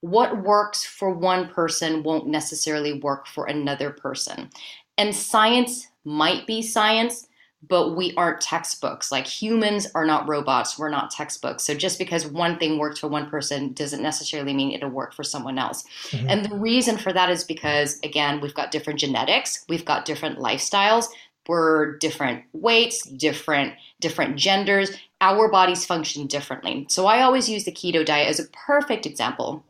what 0.00 0.42
works 0.42 0.84
for 0.84 1.10
one 1.10 1.48
person 1.48 2.02
won't 2.02 2.26
necessarily 2.26 2.94
work 2.94 3.28
for 3.28 3.46
another 3.46 3.90
person. 3.90 4.50
And 4.98 5.14
science 5.14 5.86
might 6.04 6.44
be 6.44 6.60
science, 6.60 7.28
but 7.68 7.96
we 7.96 8.12
aren't 8.16 8.40
textbooks. 8.40 9.12
Like 9.12 9.26
humans 9.26 9.86
are 9.94 10.04
not 10.04 10.28
robots, 10.28 10.78
we're 10.78 10.90
not 10.90 11.10
textbooks. 11.10 11.62
So 11.62 11.74
just 11.74 11.98
because 11.98 12.26
one 12.26 12.58
thing 12.58 12.78
worked 12.78 12.98
for 12.98 13.08
one 13.08 13.30
person 13.30 13.72
doesn't 13.72 14.02
necessarily 14.02 14.52
mean 14.52 14.72
it'll 14.72 14.90
work 14.90 15.14
for 15.14 15.22
someone 15.22 15.58
else. 15.58 15.84
Mm-hmm. 16.10 16.28
And 16.28 16.44
the 16.44 16.56
reason 16.56 16.98
for 16.98 17.12
that 17.12 17.30
is 17.30 17.44
because, 17.44 18.00
again, 18.02 18.40
we've 18.40 18.54
got 18.54 18.70
different 18.70 18.98
genetics, 18.98 19.64
we've 19.68 19.84
got 19.84 20.04
different 20.04 20.38
lifestyles. 20.38 21.06
We're 21.48 21.98
different 21.98 22.44
weights, 22.52 23.02
different 23.02 23.74
different 24.00 24.36
genders. 24.36 24.92
Our 25.20 25.50
bodies 25.50 25.84
function 25.84 26.28
differently. 26.28 26.86
So 26.88 27.06
I 27.06 27.22
always 27.22 27.48
use 27.48 27.64
the 27.64 27.72
keto 27.72 28.04
diet 28.04 28.28
as 28.28 28.38
a 28.38 28.48
perfect 28.50 29.06
example. 29.06 29.64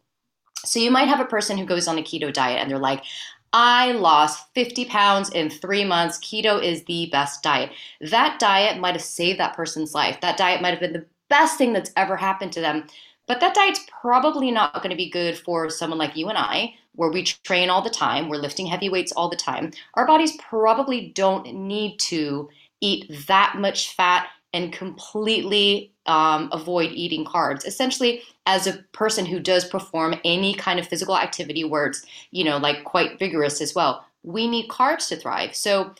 So 0.64 0.80
you 0.80 0.90
might 0.90 1.08
have 1.08 1.20
a 1.20 1.24
person 1.24 1.58
who 1.58 1.64
goes 1.64 1.88
on 1.88 1.98
a 1.98 2.02
keto 2.02 2.32
diet 2.32 2.60
and 2.60 2.70
they're 2.70 2.78
like, 2.78 3.04
I 3.52 3.92
lost 3.92 4.46
50 4.54 4.86
pounds 4.86 5.30
in 5.30 5.50
three 5.50 5.84
months. 5.84 6.18
Keto 6.18 6.62
is 6.62 6.84
the 6.84 7.08
best 7.12 7.42
diet. 7.42 7.70
That 8.00 8.38
diet 8.38 8.80
might 8.80 8.94
have 8.94 9.02
saved 9.02 9.40
that 9.40 9.54
person's 9.54 9.94
life. 9.94 10.20
That 10.20 10.38
diet 10.38 10.62
might 10.62 10.70
have 10.70 10.80
been 10.80 10.94
the 10.94 11.06
best 11.28 11.58
thing 11.58 11.72
that's 11.72 11.92
ever 11.96 12.16
happened 12.16 12.52
to 12.52 12.60
them. 12.60 12.86
But 13.26 13.40
that 13.40 13.54
diet's 13.54 13.86
probably 14.00 14.50
not 14.50 14.74
going 14.74 14.90
to 14.90 14.96
be 14.96 15.10
good 15.10 15.38
for 15.38 15.70
someone 15.70 15.98
like 15.98 16.16
you 16.16 16.28
and 16.28 16.38
I, 16.38 16.74
where 16.94 17.10
we 17.10 17.24
train 17.24 17.70
all 17.70 17.82
the 17.82 17.90
time, 17.90 18.28
we're 18.28 18.36
lifting 18.36 18.66
heavy 18.66 18.88
weights 18.88 19.12
all 19.12 19.28
the 19.28 19.36
time. 19.36 19.72
Our 19.94 20.06
bodies 20.06 20.36
probably 20.38 21.12
don't 21.14 21.54
need 21.54 21.98
to 22.00 22.48
eat 22.80 23.26
that 23.28 23.56
much 23.58 23.94
fat 23.94 24.28
and 24.52 24.72
completely 24.72 25.92
um, 26.06 26.48
avoid 26.52 26.90
eating 26.92 27.24
carbs. 27.24 27.66
Essentially, 27.66 28.22
as 28.46 28.66
a 28.66 28.78
person 28.92 29.24
who 29.24 29.40
does 29.40 29.64
perform 29.64 30.14
any 30.24 30.54
kind 30.54 30.78
of 30.78 30.86
physical 30.86 31.16
activity 31.16 31.64
where 31.64 31.86
it's, 31.86 32.04
you 32.30 32.44
know, 32.44 32.58
like 32.58 32.84
quite 32.84 33.18
vigorous 33.18 33.60
as 33.60 33.74
well, 33.74 34.04
we 34.22 34.48
need 34.48 34.68
carbs 34.68 35.08
to 35.08 35.16
thrive. 35.16 35.54
So 35.54 35.94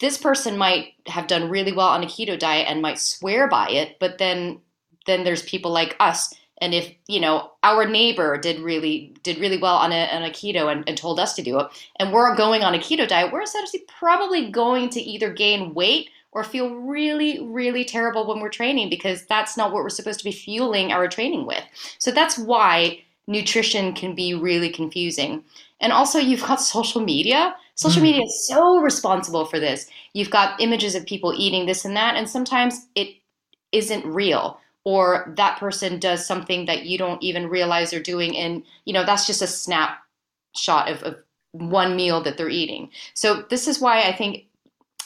this 0.00 0.18
person 0.18 0.56
might 0.56 0.94
have 1.06 1.26
done 1.26 1.50
really 1.50 1.72
well 1.72 1.88
on 1.88 2.02
a 2.02 2.06
keto 2.06 2.38
diet 2.38 2.66
and 2.68 2.82
might 2.82 2.98
swear 2.98 3.48
by 3.48 3.68
it, 3.68 3.96
but 3.98 4.18
then 4.18 4.60
then 5.06 5.24
there's 5.24 5.42
people 5.42 5.70
like 5.70 5.96
us. 6.00 6.34
And 6.60 6.72
if 6.72 6.90
you 7.08 7.20
know 7.20 7.52
our 7.62 7.86
neighbor 7.86 8.38
did 8.38 8.60
really 8.60 9.14
did 9.22 9.38
really 9.38 9.58
well 9.58 9.76
on 9.76 9.92
a, 9.92 10.06
on 10.06 10.22
a 10.22 10.30
keto 10.30 10.70
and, 10.70 10.88
and 10.88 10.96
told 10.96 11.20
us 11.20 11.34
to 11.34 11.42
do 11.42 11.60
it, 11.60 11.66
and 11.98 12.12
we're 12.12 12.34
going 12.36 12.62
on 12.62 12.74
a 12.74 12.78
keto 12.78 13.06
diet, 13.06 13.32
we're 13.32 13.42
essentially 13.42 13.84
probably 13.86 14.50
going 14.50 14.88
to 14.90 15.00
either 15.00 15.32
gain 15.32 15.74
weight 15.74 16.10
or 16.34 16.44
feel 16.44 16.74
really, 16.74 17.40
really 17.40 17.84
terrible 17.84 18.26
when 18.26 18.40
we're 18.40 18.48
training 18.48 18.90
because 18.90 19.24
that's 19.26 19.56
not 19.56 19.72
what 19.72 19.82
we're 19.82 19.88
supposed 19.88 20.18
to 20.18 20.24
be 20.24 20.32
fueling 20.32 20.92
our 20.92 21.08
training 21.08 21.46
with. 21.46 21.64
So 21.98 22.10
that's 22.10 22.36
why 22.36 23.00
nutrition 23.26 23.94
can 23.94 24.14
be 24.14 24.34
really 24.34 24.68
confusing. 24.68 25.44
And 25.80 25.92
also, 25.92 26.18
you've 26.18 26.42
got 26.42 26.60
social 26.60 27.00
media. 27.00 27.54
Social 27.76 28.00
mm. 28.00 28.06
media 28.06 28.22
is 28.24 28.46
so 28.46 28.80
responsible 28.80 29.46
for 29.46 29.58
this. 29.58 29.88
You've 30.12 30.30
got 30.30 30.60
images 30.60 30.94
of 30.94 31.06
people 31.06 31.32
eating 31.36 31.66
this 31.66 31.84
and 31.84 31.96
that, 31.96 32.16
and 32.16 32.28
sometimes 32.28 32.86
it 32.94 33.16
isn't 33.72 34.04
real 34.04 34.60
or 34.84 35.32
that 35.36 35.58
person 35.58 35.98
does 35.98 36.26
something 36.26 36.66
that 36.66 36.84
you 36.84 36.98
don't 36.98 37.22
even 37.22 37.48
realize 37.48 37.90
they're 37.90 38.00
doing 38.00 38.36
and 38.36 38.62
you 38.84 38.92
know 38.92 39.04
that's 39.04 39.26
just 39.26 39.42
a 39.42 39.46
snapshot 39.46 40.88
of, 40.88 41.02
of 41.02 41.16
one 41.52 41.96
meal 41.96 42.20
that 42.20 42.36
they're 42.36 42.48
eating. 42.48 42.90
So 43.14 43.42
this 43.48 43.66
is 43.66 43.80
why 43.80 44.02
I 44.02 44.12
think 44.12 44.46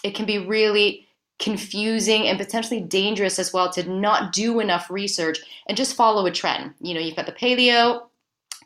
it 0.03 0.15
can 0.15 0.27
be 0.27 0.39
really 0.39 1.08
confusing 1.39 2.27
and 2.27 2.39
potentially 2.39 2.81
dangerous 2.81 3.39
as 3.39 3.53
well 3.53 3.71
to 3.73 3.89
not 3.89 4.33
do 4.33 4.61
enough 4.61 4.91
research 4.91 5.39
and 5.67 5.77
just 5.77 5.95
follow 5.95 6.27
a 6.27 6.31
trend. 6.31 6.75
You 6.81 6.95
know, 6.95 7.01
you've 7.01 7.17
got 7.17 7.27
the 7.27 7.33
paleo, 7.33 8.03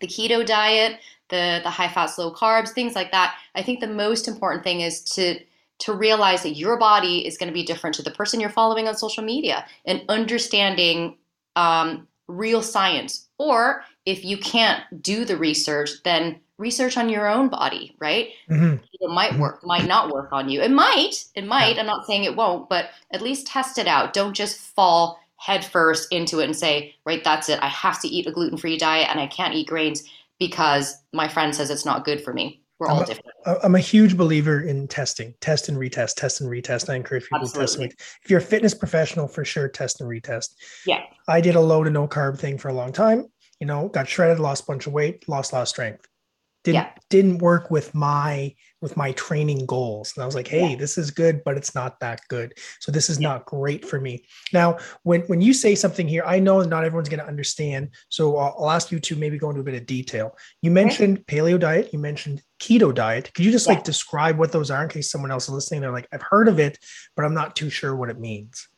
the 0.01 0.07
keto 0.07 0.45
diet, 0.45 0.99
the 1.29 1.61
the 1.63 1.71
high 1.71 1.89
fat, 1.89 2.11
low 2.19 2.33
carbs, 2.33 2.71
things 2.71 2.95
like 2.95 3.11
that. 3.13 3.37
I 3.55 3.63
think 3.63 3.81
the 3.81 3.89
most 3.89 4.29
important 4.29 4.65
thing 4.65 4.81
is 4.81 5.03
to 5.15 5.39
to 5.81 5.93
realize 5.93 6.45
that 6.45 6.51
your 6.57 6.79
body 6.79 7.27
is 7.27 7.37
going 7.37 7.49
to 7.49 7.55
be 7.55 7.65
different 7.65 7.97
to 7.97 8.03
the 8.03 8.11
person 8.13 8.39
you're 8.39 8.51
following 8.51 8.87
on 8.87 8.97
social 8.97 9.25
media 9.25 9.67
and 9.85 10.03
understanding 10.09 11.17
um, 11.57 12.07
real 12.29 12.63
science. 12.63 13.29
Or 13.39 13.83
if 14.07 14.25
you 14.25 14.37
can't 14.37 14.83
do 15.03 15.25
the 15.25 15.37
research, 15.37 15.91
then 16.05 16.39
research 16.59 16.97
on 16.97 17.09
your 17.09 17.29
own 17.29 17.49
body, 17.49 17.97
right? 17.99 18.31
Mm-hmm. 18.51 18.77
It 19.01 19.11
might 19.11 19.33
mm-hmm. 19.33 19.41
work, 19.41 19.65
might 19.65 19.87
not 19.87 20.13
work 20.13 20.29
on 20.33 20.49
you. 20.49 20.61
It 20.61 20.71
might, 20.71 21.25
it 21.35 21.47
might. 21.47 21.75
Yeah. 21.75 21.81
I'm 21.81 21.87
not 21.87 22.07
saying 22.07 22.25
it 22.25 22.37
won't, 22.37 22.69
but 22.69 22.91
at 23.13 23.23
least 23.23 23.47
test 23.47 23.79
it 23.79 23.87
out. 23.87 24.13
Don't 24.13 24.35
just 24.35 24.59
fall 24.59 25.19
headfirst 25.37 26.13
into 26.13 26.39
it 26.39 26.45
and 26.45 26.57
say, 26.57 26.95
right, 27.05 27.25
that's 27.25 27.49
it. 27.49 27.59
I 27.61 27.69
have 27.69 28.01
to 28.03 28.09
eat 28.09 28.27
a 28.27 28.33
gluten 28.33 28.57
free 28.57 28.79
diet 28.79 29.09
and 29.11 29.19
I 29.19 29.27
can't 29.27 29.55
eat 29.55 29.67
grains 29.67 30.05
because 30.39 30.97
my 31.13 31.27
friend 31.27 31.55
says 31.55 31.71
it's 31.71 31.85
not 31.85 32.05
good 32.05 32.23
for 32.23 32.33
me. 32.33 32.61
We're 32.79 32.89
I'm 32.89 32.97
all 32.97 33.03
a, 33.03 33.07
different. 33.07 33.31
I'm 33.63 33.75
a 33.75 33.81
huge 33.81 34.17
believer 34.17 34.61
in 34.61 34.89
testing, 34.89 35.35
test 35.41 35.69
and 35.69 35.79
retest, 35.79 36.15
test 36.17 36.41
and 36.41 36.51
retest. 36.51 36.89
I 36.89 36.97
encourage 36.97 37.25
people 37.25 37.41
Absolutely. 37.41 37.89
to 37.89 37.97
test. 37.97 38.19
If 38.25 38.31
you're 38.31 38.41
a 38.41 38.43
fitness 38.43 38.75
professional, 38.75 39.29
for 39.29 39.45
sure, 39.45 39.69
test 39.69 40.01
and 40.01 40.11
retest. 40.11 40.55
Yeah. 40.87 41.01
I 41.29 41.41
did 41.41 41.55
a 41.55 41.61
low 41.61 41.85
to 41.85 41.91
no 41.91 42.09
carb 42.09 42.39
thing 42.39 42.59
for 42.59 42.69
a 42.69 42.73
long 42.73 42.93
time. 42.93 43.27
You 43.61 43.67
know, 43.67 43.89
got 43.89 44.09
shredded, 44.09 44.41
lost 44.41 44.65
a 44.65 44.67
bunch 44.67 44.89
of 44.89 44.93
weight, 44.93 45.29
lost 45.29 45.53
a 45.53 45.57
lot 45.57 45.63
of 45.63 45.69
strength 45.69 46.09
didn't 46.65 46.75
yeah. 46.75 46.91
didn't 47.11 47.39
work 47.39 47.71
with 47.71 47.95
my 47.95 48.55
with 48.81 48.97
my 48.97 49.13
training 49.13 49.67
goals. 49.67 50.13
And 50.15 50.23
i 50.23 50.27
was 50.27 50.35
like 50.35 50.49
hey 50.49 50.71
yeah. 50.71 50.77
this 50.77 50.99
is 50.99 51.11
good 51.11 51.43
but 51.45 51.57
it's 51.57 51.75
not 51.75 52.01
that 52.01 52.21
good. 52.29 52.55
So 52.81 52.93
this 52.93 53.11
is 53.11 53.21
yeah. 53.21 53.29
not 53.29 53.47
great 53.47 53.85
for 53.85 54.01
me. 54.01 54.25
Now 54.53 54.79
when 55.03 55.23
when 55.23 55.41
you 55.41 55.53
say 55.53 55.75
something 55.75 56.09
here 56.09 56.23
i 56.27 56.39
know 56.39 56.63
not 56.63 56.85
everyone's 56.85 57.09
going 57.09 57.21
to 57.21 57.27
understand 57.27 57.91
so 58.09 58.37
I'll, 58.37 58.55
I'll, 58.59 58.71
ask 58.71 58.91
you 58.91 59.01
to 59.01 59.17
maybe 59.17 59.39
go 59.39 59.51
into 59.51 59.61
a 59.61 59.65
bit 59.65 59.75
of 59.75 59.87
detail. 59.87 60.37
You 60.63 60.71
mentioned 60.71 61.27
paleo 61.27 61.59
diet 61.59 61.93
you 61.93 61.99
mentioned 61.99 62.43
keto 62.61 62.95
diet. 62.95 63.33
Could 63.35 63.45
you 63.45 63.51
just 63.51 63.67
like 63.67 63.85
describe 63.85 64.39
what 64.39 64.53
those 64.53 64.71
are 64.71 64.83
in 64.83 64.89
case 64.89 65.11
someone 65.11 65.31
else 65.31 65.45
is 65.45 65.51
listening? 65.51 65.81
They're 65.81 65.93
like 65.93 66.09
i've 66.13 66.23
heard 66.23 66.49
of 66.49 66.59
it 66.59 66.79
but 67.17 67.25
i'm 67.25 67.35
not 67.35 67.57
too 67.57 67.71
sure 67.71 67.97
what 67.97 68.11
it 68.11 68.19
means. 68.19 68.69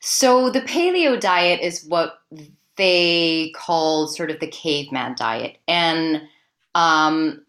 So 0.00 0.50
the 0.50 0.60
paleo 0.60 1.18
diet 1.18 1.60
is 1.60 1.86
what 1.86 2.18
they 2.76 3.52
call 3.56 4.06
sort 4.06 4.30
of 4.30 4.40
the 4.40 4.46
caveman 4.46 5.14
diet. 5.16 5.58
And 5.68 6.22
um, 6.74 7.44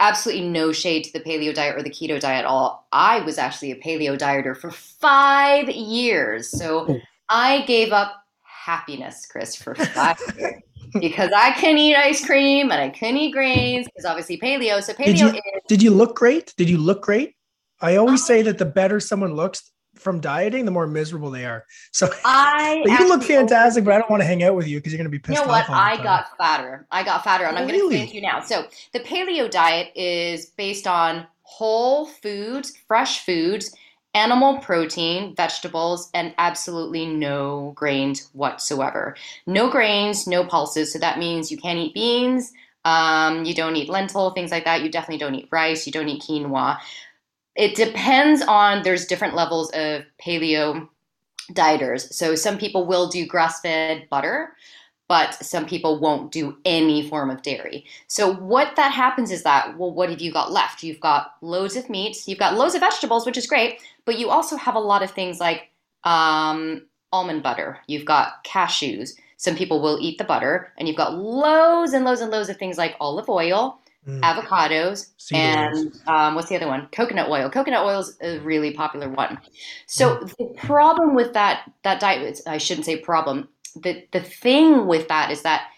absolutely 0.00 0.48
no 0.48 0.72
shade 0.72 1.04
to 1.04 1.12
the 1.12 1.20
paleo 1.20 1.54
diet 1.54 1.76
or 1.76 1.82
the 1.82 1.90
keto 1.90 2.20
diet 2.20 2.40
at 2.40 2.44
all. 2.44 2.86
I 2.92 3.20
was 3.20 3.38
actually 3.38 3.70
a 3.70 3.76
paleo 3.76 4.18
dieter 4.18 4.56
for 4.56 4.70
five 4.70 5.70
years. 5.70 6.48
So 6.48 6.86
oh. 6.88 7.00
I 7.28 7.62
gave 7.62 7.92
up 7.92 8.24
happiness, 8.42 9.26
Chris, 9.26 9.54
for 9.54 9.74
five 9.74 10.18
years. 10.38 10.62
Because 11.00 11.30
I 11.34 11.52
couldn't 11.52 11.78
eat 11.78 11.96
ice 11.96 12.22
cream 12.22 12.70
and 12.70 12.78
I 12.78 12.90
couldn't 12.90 13.16
eat 13.16 13.32
grains 13.32 13.86
because 13.86 14.04
obviously 14.04 14.38
paleo. 14.38 14.82
So 14.82 14.92
paleo 14.92 15.06
did 15.06 15.20
you, 15.20 15.28
is, 15.28 15.40
did 15.66 15.82
you 15.82 15.90
look 15.90 16.14
great? 16.16 16.52
Did 16.58 16.68
you 16.68 16.76
look 16.76 17.02
great? 17.02 17.34
I 17.80 17.96
always 17.96 18.20
um, 18.20 18.26
say 18.26 18.42
that 18.42 18.58
the 18.58 18.66
better 18.66 19.00
someone 19.00 19.34
looks, 19.34 19.72
from 20.02 20.20
dieting, 20.20 20.64
the 20.64 20.70
more 20.70 20.86
miserable 20.86 21.30
they 21.30 21.44
are. 21.44 21.64
So 21.92 22.08
I 22.24 22.82
you 22.84 23.08
look 23.08 23.22
fantastic, 23.22 23.84
but 23.84 23.94
I 23.94 23.98
don't 23.98 24.10
want 24.10 24.22
to 24.22 24.26
hang 24.26 24.42
out 24.42 24.54
with 24.54 24.68
you 24.68 24.78
because 24.78 24.92
you're 24.92 24.98
going 24.98 25.04
to 25.04 25.10
be 25.10 25.18
pissed. 25.18 25.38
You 25.38 25.44
know 25.44 25.50
what? 25.50 25.68
I 25.70 26.02
got 26.02 26.36
fatter. 26.36 26.86
I 26.90 27.02
got 27.02 27.24
fatter, 27.24 27.44
and 27.44 27.58
I'm 27.58 27.66
going 27.66 27.78
to 27.78 27.86
explain 27.86 28.08
to 28.08 28.14
you 28.14 28.22
now. 28.22 28.40
So 28.40 28.66
the 28.92 29.00
paleo 29.00 29.50
diet 29.50 29.92
is 29.94 30.46
based 30.46 30.86
on 30.86 31.26
whole 31.42 32.06
foods, 32.06 32.76
fresh 32.86 33.24
foods, 33.24 33.74
animal 34.14 34.58
protein, 34.58 35.34
vegetables, 35.34 36.10
and 36.14 36.34
absolutely 36.38 37.06
no 37.06 37.72
grains 37.74 38.28
whatsoever. 38.32 39.16
No 39.46 39.70
grains, 39.70 40.26
no 40.26 40.44
pulses. 40.44 40.92
So 40.92 40.98
that 40.98 41.18
means 41.18 41.50
you 41.50 41.56
can't 41.56 41.78
eat 41.78 41.94
beans. 41.94 42.52
Um, 42.84 43.44
you 43.44 43.54
don't 43.54 43.76
eat 43.76 43.88
lentil, 43.88 44.30
things 44.30 44.50
like 44.50 44.64
that. 44.64 44.82
You 44.82 44.90
definitely 44.90 45.18
don't 45.18 45.34
eat 45.34 45.48
rice. 45.50 45.86
You 45.86 45.92
don't 45.92 46.08
eat 46.08 46.22
quinoa 46.22 46.78
it 47.54 47.74
depends 47.74 48.42
on 48.42 48.82
there's 48.82 49.06
different 49.06 49.34
levels 49.34 49.70
of 49.72 50.04
paleo 50.24 50.88
dieters. 51.52 52.12
So 52.12 52.34
some 52.34 52.58
people 52.58 52.86
will 52.86 53.08
do 53.08 53.26
grass-fed 53.26 54.08
butter, 54.08 54.54
but 55.08 55.34
some 55.34 55.66
people 55.66 56.00
won't 56.00 56.32
do 56.32 56.56
any 56.64 57.08
form 57.08 57.28
of 57.28 57.42
dairy. 57.42 57.84
So 58.06 58.32
what 58.34 58.76
that 58.76 58.92
happens 58.92 59.30
is 59.30 59.42
that, 59.42 59.76
well, 59.76 59.92
what 59.92 60.08
have 60.08 60.20
you 60.22 60.32
got 60.32 60.52
left? 60.52 60.82
You've 60.82 61.00
got 61.00 61.34
loads 61.42 61.76
of 61.76 61.90
meats, 61.90 62.26
you've 62.26 62.38
got 62.38 62.56
loads 62.56 62.74
of 62.74 62.80
vegetables, 62.80 63.26
which 63.26 63.36
is 63.36 63.46
great, 63.46 63.80
but 64.06 64.18
you 64.18 64.30
also 64.30 64.56
have 64.56 64.74
a 64.74 64.80
lot 64.80 65.02
of 65.02 65.10
things 65.10 65.40
like 65.40 65.70
um, 66.04 66.86
almond 67.12 67.42
butter. 67.42 67.78
You've 67.86 68.06
got 68.06 68.44
cashews. 68.44 69.12
Some 69.36 69.56
people 69.56 69.82
will 69.82 69.98
eat 70.00 70.18
the 70.18 70.24
butter, 70.24 70.72
and 70.78 70.88
you've 70.88 70.96
got 70.96 71.14
loads 71.14 71.92
and 71.92 72.04
loads 72.04 72.20
and 72.20 72.30
loads 72.30 72.48
of 72.48 72.56
things 72.56 72.78
like 72.78 72.96
olive 73.00 73.28
oil 73.28 73.80
mm. 74.06 74.20
avocados, 74.20 75.10
and 75.32 75.92
um, 76.06 76.34
what's 76.34 76.48
the 76.48 76.56
other 76.56 76.68
one? 76.68 76.88
Coconut 76.92 77.28
oil. 77.28 77.50
Coconut 77.50 77.84
oil 77.84 78.00
is 78.00 78.16
a 78.20 78.38
really 78.40 78.72
popular 78.72 79.08
one. 79.08 79.38
So 79.86 80.16
mm. 80.16 80.36
the 80.36 80.66
problem 80.66 81.14
with 81.14 81.32
that 81.34 81.70
that 81.84 82.00
diet, 82.00 82.40
I 82.46 82.58
shouldn't 82.58 82.86
say 82.86 82.96
problem. 82.98 83.48
The 83.76 84.06
the 84.12 84.20
thing 84.20 84.86
with 84.86 85.08
that 85.08 85.30
is 85.30 85.42
that 85.42 85.68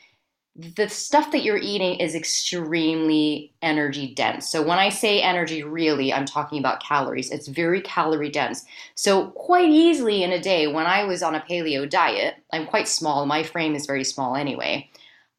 the 0.56 0.88
stuff 0.88 1.32
that 1.32 1.42
you're 1.42 1.58
eating 1.58 1.96
is 1.96 2.14
extremely 2.14 3.52
energy 3.60 4.14
dense. 4.14 4.48
So 4.48 4.62
when 4.62 4.78
I 4.78 4.88
say 4.88 5.20
energy, 5.20 5.64
really, 5.64 6.12
I'm 6.12 6.26
talking 6.26 6.60
about 6.60 6.80
calories. 6.80 7.32
It's 7.32 7.48
very 7.48 7.80
calorie 7.80 8.30
dense. 8.30 8.64
So 8.94 9.30
quite 9.30 9.68
easily 9.68 10.22
in 10.22 10.30
a 10.30 10.40
day, 10.40 10.68
when 10.68 10.86
I 10.86 11.04
was 11.04 11.24
on 11.24 11.34
a 11.34 11.40
paleo 11.40 11.90
diet, 11.90 12.36
I'm 12.52 12.66
quite 12.66 12.86
small. 12.86 13.26
My 13.26 13.42
frame 13.42 13.74
is 13.74 13.86
very 13.86 14.04
small 14.04 14.36
anyway. 14.36 14.88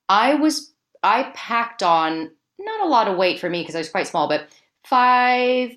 I 0.10 0.36
was 0.36 0.74
I 1.01 1.32
packed 1.34 1.82
on 1.82 2.32
not 2.59 2.85
a 2.85 2.89
lot 2.89 3.07
of 3.07 3.17
weight 3.17 3.39
for 3.39 3.50
me 3.50 3.62
because 3.62 3.75
I 3.75 3.79
was 3.79 3.89
quite 3.89 4.07
small, 4.07 4.27
but 4.27 4.47
five 4.83 5.75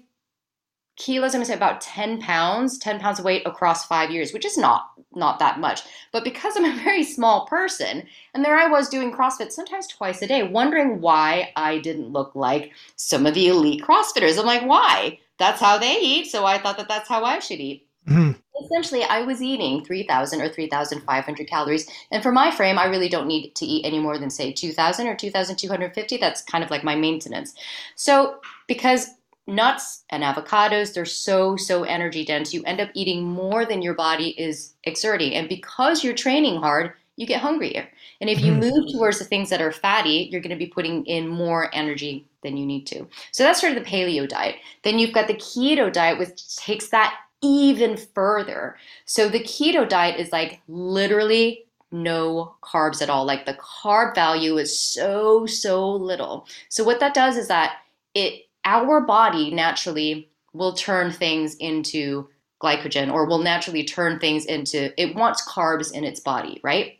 kilos, 0.99 1.32
I'm 1.32 1.38
gonna 1.38 1.47
say 1.47 1.54
about 1.54 1.80
10 1.80 2.20
pounds, 2.20 2.76
10 2.78 3.00
pounds 3.00 3.18
of 3.18 3.25
weight 3.25 3.47
across 3.47 3.87
five 3.87 4.11
years, 4.11 4.32
which 4.32 4.44
is 4.44 4.58
not 4.58 4.90
not 5.14 5.38
that 5.38 5.58
much. 5.58 5.82
But 6.12 6.25
because 6.25 6.56
I'm 6.56 6.64
a 6.64 6.76
very 6.85 7.02
small 7.02 7.47
person, 7.47 8.04
and 8.35 8.44
there 8.44 8.56
I 8.56 8.68
was 8.68 8.88
doing 8.88 9.12
CrossFit 9.12 9.52
sometimes 9.52 9.87
twice 9.87 10.20
a 10.20 10.26
day, 10.26 10.42
wondering 10.42 11.00
why 11.00 11.52
I 11.56 11.78
didn't 11.78 12.12
look 12.12 12.35
like 12.35 12.73
some 12.97 13.26
of 13.26 13.35
the 13.35 13.49
elite 13.49 13.82
CrossFitters. 13.82 14.38
I'm 14.38 14.47
like, 14.47 14.62
why? 14.62 15.18
That's 15.38 15.61
how 15.61 15.78
they 15.78 15.99
eat, 15.99 16.26
so 16.26 16.44
I 16.44 16.58
thought 16.58 16.76
that 16.78 16.88
that's 16.88 17.08
how 17.08 17.25
I 17.25 17.38
should 17.38 17.61
eat. 17.61 17.87
Mm-hmm. 18.08 18.32
Essentially, 18.65 19.05
I 19.05 19.23
was 19.23 19.43
eating 19.43 19.85
3,000 19.85 20.41
or 20.41 20.49
3,500 20.49 21.49
calories. 21.49 21.88
And 22.11 22.23
for 22.23 22.33
my 22.33 22.50
frame, 22.50 22.79
I 22.79 22.87
really 22.87 23.09
don't 23.09 23.27
need 23.27 23.55
to 23.57 23.65
eat 23.65 23.85
any 23.85 23.99
more 23.99 24.19
than, 24.19 24.31
say, 24.31 24.53
2,000 24.53 25.07
or 25.07 25.15
2,250. 25.15 26.17
That's 26.17 26.43
kind 26.43 26.65
of 26.65 26.71
like 26.71 26.85
my 26.85 26.95
maintenance. 26.95 27.55
So, 27.95 28.41
because 28.67 29.09
nuts 29.47 30.05
and 30.11 30.23
avocados, 30.23 30.93
they're 30.93 31.05
so, 31.05 31.57
so 31.57 31.85
energy 31.85 32.25
dense, 32.25 32.53
you 32.53 32.62
end 32.65 32.81
up 32.81 32.91
eating 32.95 33.25
more 33.25 33.65
than 33.65 33.83
your 33.83 33.95
body 33.95 34.31
is 34.41 34.75
exerting. 34.85 35.35
And 35.35 35.49
because 35.49 36.05
you're 36.05 36.15
training 36.15 36.61
hard, 36.61 36.93
you 37.17 37.27
get 37.27 37.41
hungrier. 37.41 37.88
And 38.21 38.31
if 38.31 38.41
you 38.41 38.53
mm-hmm. 38.53 38.61
move 38.61 38.93
towards 38.93 39.19
the 39.19 39.25
things 39.25 39.50
that 39.50 39.61
are 39.61 39.73
fatty, 39.73 40.29
you're 40.31 40.41
going 40.41 40.50
to 40.50 40.57
be 40.57 40.67
putting 40.67 41.05
in 41.07 41.29
more 41.29 41.69
energy 41.73 42.27
than 42.43 42.57
you 42.57 42.67
need 42.67 42.87
to. 42.88 43.07
So 43.33 43.43
that's 43.43 43.61
sort 43.61 43.77
of 43.77 43.83
the 43.83 43.91
paleo 43.91 44.29
diet. 44.29 44.57
Then 44.83 44.99
you've 44.99 45.15
got 45.15 45.27
the 45.27 45.35
keto 45.35 45.93
diet, 45.93 46.19
which 46.19 46.57
takes 46.57 46.88
that 46.88 47.17
even 47.42 47.97
further. 47.97 48.76
So 49.04 49.28
the 49.28 49.40
keto 49.40 49.88
diet 49.88 50.18
is 50.18 50.33
like 50.33 50.61
literally 50.68 51.64
no 51.90 52.54
carbs 52.62 53.00
at 53.00 53.11
all. 53.11 53.25
Like 53.25 53.47
the 53.47 53.54
carb 53.54 54.14
value 54.14 54.59
is 54.59 54.78
so, 54.78 55.47
so 55.47 55.90
little. 55.90 56.47
So 56.68 56.85
what 56.85 57.00
that 57.00 57.14
does 57.14 57.37
is 57.37 57.49
that 57.49 57.78
it 58.14 58.45
our 58.64 59.00
body 59.00 59.50
naturally 59.50 60.28
will 60.52 60.73
turn 60.73 61.11
things 61.11 61.54
into 61.57 62.28
glycogen 62.62 63.12
or 63.12 63.25
will 63.25 63.38
naturally 63.38 63.85
turn 63.85 64.18
things 64.18 64.45
into 64.45 64.92
it 65.00 65.14
wants 65.14 65.47
carbs 65.49 65.92
in 65.92 66.04
its 66.04 66.21
body, 66.21 66.61
right? 66.62 66.99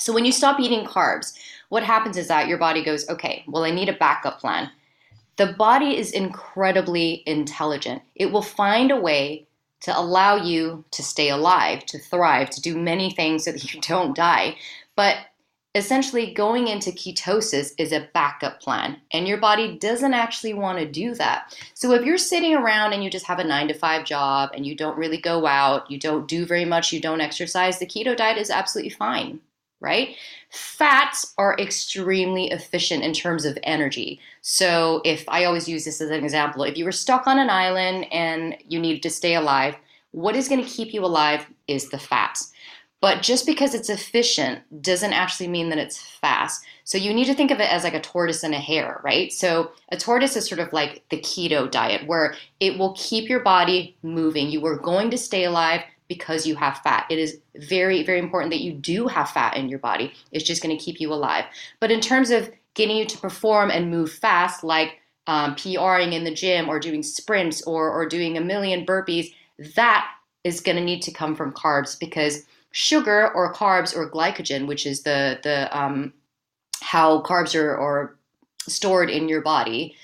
So 0.00 0.12
when 0.12 0.24
you 0.24 0.32
stop 0.32 0.60
eating 0.60 0.84
carbs, 0.84 1.36
what 1.70 1.82
happens 1.82 2.16
is 2.16 2.28
that 2.28 2.48
your 2.48 2.58
body 2.58 2.84
goes, 2.84 3.08
okay, 3.08 3.44
well, 3.48 3.64
I 3.64 3.70
need 3.70 3.88
a 3.88 3.94
backup 3.94 4.40
plan. 4.40 4.70
The 5.36 5.52
body 5.52 5.96
is 5.96 6.12
incredibly 6.12 7.22
intelligent. 7.26 8.02
It 8.14 8.32
will 8.32 8.42
find 8.42 8.90
a 8.90 9.00
way 9.00 9.47
to 9.80 9.98
allow 9.98 10.36
you 10.36 10.84
to 10.92 11.02
stay 11.02 11.30
alive, 11.30 11.84
to 11.86 11.98
thrive, 11.98 12.50
to 12.50 12.60
do 12.60 12.76
many 12.76 13.10
things 13.10 13.44
so 13.44 13.52
that 13.52 13.72
you 13.72 13.80
don't 13.88 14.16
die. 14.16 14.56
But 14.96 15.18
essentially, 15.74 16.32
going 16.34 16.68
into 16.68 16.90
ketosis 16.90 17.72
is 17.78 17.92
a 17.92 18.08
backup 18.12 18.60
plan, 18.60 19.00
and 19.12 19.28
your 19.28 19.38
body 19.38 19.76
doesn't 19.78 20.14
actually 20.14 20.54
want 20.54 20.78
to 20.78 20.86
do 20.86 21.14
that. 21.14 21.56
So, 21.74 21.92
if 21.92 22.04
you're 22.04 22.18
sitting 22.18 22.54
around 22.54 22.92
and 22.92 23.04
you 23.04 23.10
just 23.10 23.26
have 23.26 23.38
a 23.38 23.44
nine 23.44 23.68
to 23.68 23.74
five 23.74 24.04
job 24.04 24.50
and 24.54 24.66
you 24.66 24.74
don't 24.74 24.98
really 24.98 25.20
go 25.20 25.46
out, 25.46 25.90
you 25.90 25.98
don't 25.98 26.26
do 26.26 26.44
very 26.44 26.64
much, 26.64 26.92
you 26.92 27.00
don't 27.00 27.20
exercise, 27.20 27.78
the 27.78 27.86
keto 27.86 28.16
diet 28.16 28.38
is 28.38 28.50
absolutely 28.50 28.90
fine. 28.90 29.40
Right? 29.80 30.16
Fats 30.50 31.34
are 31.38 31.56
extremely 31.58 32.50
efficient 32.50 33.04
in 33.04 33.12
terms 33.12 33.44
of 33.44 33.58
energy. 33.62 34.20
So, 34.42 35.00
if 35.04 35.24
I 35.28 35.44
always 35.44 35.68
use 35.68 35.84
this 35.84 36.00
as 36.00 36.10
an 36.10 36.24
example, 36.24 36.64
if 36.64 36.76
you 36.76 36.84
were 36.84 36.92
stuck 36.92 37.26
on 37.26 37.38
an 37.38 37.50
island 37.50 38.12
and 38.12 38.56
you 38.66 38.78
needed 38.80 39.02
to 39.04 39.10
stay 39.10 39.34
alive, 39.34 39.76
what 40.12 40.36
is 40.36 40.48
going 40.48 40.62
to 40.62 40.70
keep 40.70 40.92
you 40.92 41.04
alive 41.04 41.46
is 41.66 41.90
the 41.90 41.98
fats. 41.98 42.52
But 43.00 43.22
just 43.22 43.46
because 43.46 43.74
it's 43.74 43.90
efficient 43.90 44.82
doesn't 44.82 45.12
actually 45.12 45.46
mean 45.48 45.68
that 45.68 45.78
it's 45.78 45.98
fast. 45.98 46.64
So 46.82 46.98
you 46.98 47.14
need 47.14 47.26
to 47.26 47.34
think 47.34 47.52
of 47.52 47.60
it 47.60 47.72
as 47.72 47.84
like 47.84 47.94
a 47.94 48.00
tortoise 48.00 48.42
and 48.42 48.54
a 48.54 48.58
hare, 48.58 49.00
right? 49.04 49.32
So 49.32 49.70
a 49.90 49.96
tortoise 49.96 50.36
is 50.36 50.48
sort 50.48 50.58
of 50.58 50.72
like 50.72 51.04
the 51.10 51.20
keto 51.20 51.70
diet 51.70 52.08
where 52.08 52.34
it 52.58 52.76
will 52.76 52.94
keep 52.94 53.28
your 53.28 53.40
body 53.40 53.96
moving. 54.02 54.50
You 54.50 54.66
are 54.66 54.76
going 54.76 55.10
to 55.10 55.18
stay 55.18 55.44
alive 55.44 55.82
because 56.08 56.46
you 56.46 56.56
have 56.56 56.78
fat. 56.78 57.06
It 57.10 57.18
is 57.18 57.38
very, 57.56 58.02
very 58.02 58.18
important 58.18 58.50
that 58.52 58.62
you 58.62 58.72
do 58.72 59.06
have 59.06 59.30
fat 59.30 59.56
in 59.56 59.68
your 59.68 59.78
body. 59.78 60.14
It's 60.32 60.44
just 60.44 60.62
going 60.62 60.76
to 60.76 60.82
keep 60.82 61.00
you 61.00 61.12
alive. 61.12 61.44
But 61.80 61.90
in 61.90 62.00
terms 62.00 62.30
of 62.30 62.50
getting 62.74 62.96
you 62.96 63.06
to 63.06 63.18
perform 63.18 63.70
and 63.70 63.90
move 63.90 64.10
fast, 64.10 64.64
like 64.64 65.00
um, 65.26 65.54
PRing 65.54 66.12
in 66.14 66.24
the 66.24 66.34
gym 66.34 66.68
or 66.68 66.80
doing 66.80 67.02
sprints 67.02 67.62
or, 67.62 67.90
or 67.90 68.06
doing 68.06 68.36
a 68.36 68.40
million 68.40 68.86
burpees, 68.86 69.34
that 69.74 70.08
is 70.44 70.60
going 70.60 70.76
to 70.76 70.84
need 70.84 71.02
to 71.02 71.12
come 71.12 71.34
from 71.34 71.52
carbs 71.52 71.98
because 71.98 72.44
sugar 72.70 73.30
or 73.34 73.52
carbs 73.52 73.94
or 73.94 74.10
glycogen, 74.10 74.66
which 74.66 74.86
is 74.86 75.02
the 75.02 75.38
the 75.42 75.76
um, 75.76 76.12
how 76.80 77.22
carbs 77.22 77.54
are, 77.54 77.76
are 77.76 78.16
stored 78.66 79.10
in 79.10 79.28
your 79.28 79.42
body, 79.42 79.94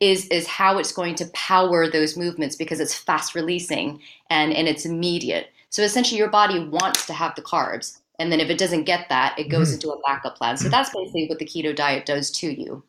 is 0.00 0.26
is 0.28 0.46
how 0.46 0.78
it's 0.78 0.92
going 0.92 1.14
to 1.14 1.26
power 1.26 1.88
those 1.88 2.16
movements 2.16 2.56
because 2.56 2.80
it's 2.80 2.94
fast 2.94 3.34
releasing 3.34 4.00
and 4.28 4.52
and 4.52 4.68
it's 4.68 4.84
immediate. 4.84 5.48
So 5.74 5.82
essentially, 5.82 6.18
your 6.18 6.30
body 6.30 6.60
wants 6.60 7.04
to 7.06 7.12
have 7.12 7.34
the 7.34 7.42
carbs, 7.42 7.98
and 8.20 8.30
then 8.30 8.38
if 8.38 8.48
it 8.48 8.58
doesn't 8.58 8.84
get 8.84 9.08
that, 9.08 9.36
it 9.36 9.48
goes 9.48 9.70
mm. 9.70 9.74
into 9.74 9.90
a 9.90 10.00
backup 10.02 10.36
plan. 10.36 10.56
So 10.56 10.68
that's 10.68 10.90
basically 10.90 11.26
what 11.26 11.40
the 11.40 11.44
keto 11.44 11.74
diet 11.74 12.06
does 12.06 12.30
to 12.30 12.48
you. 12.48 12.84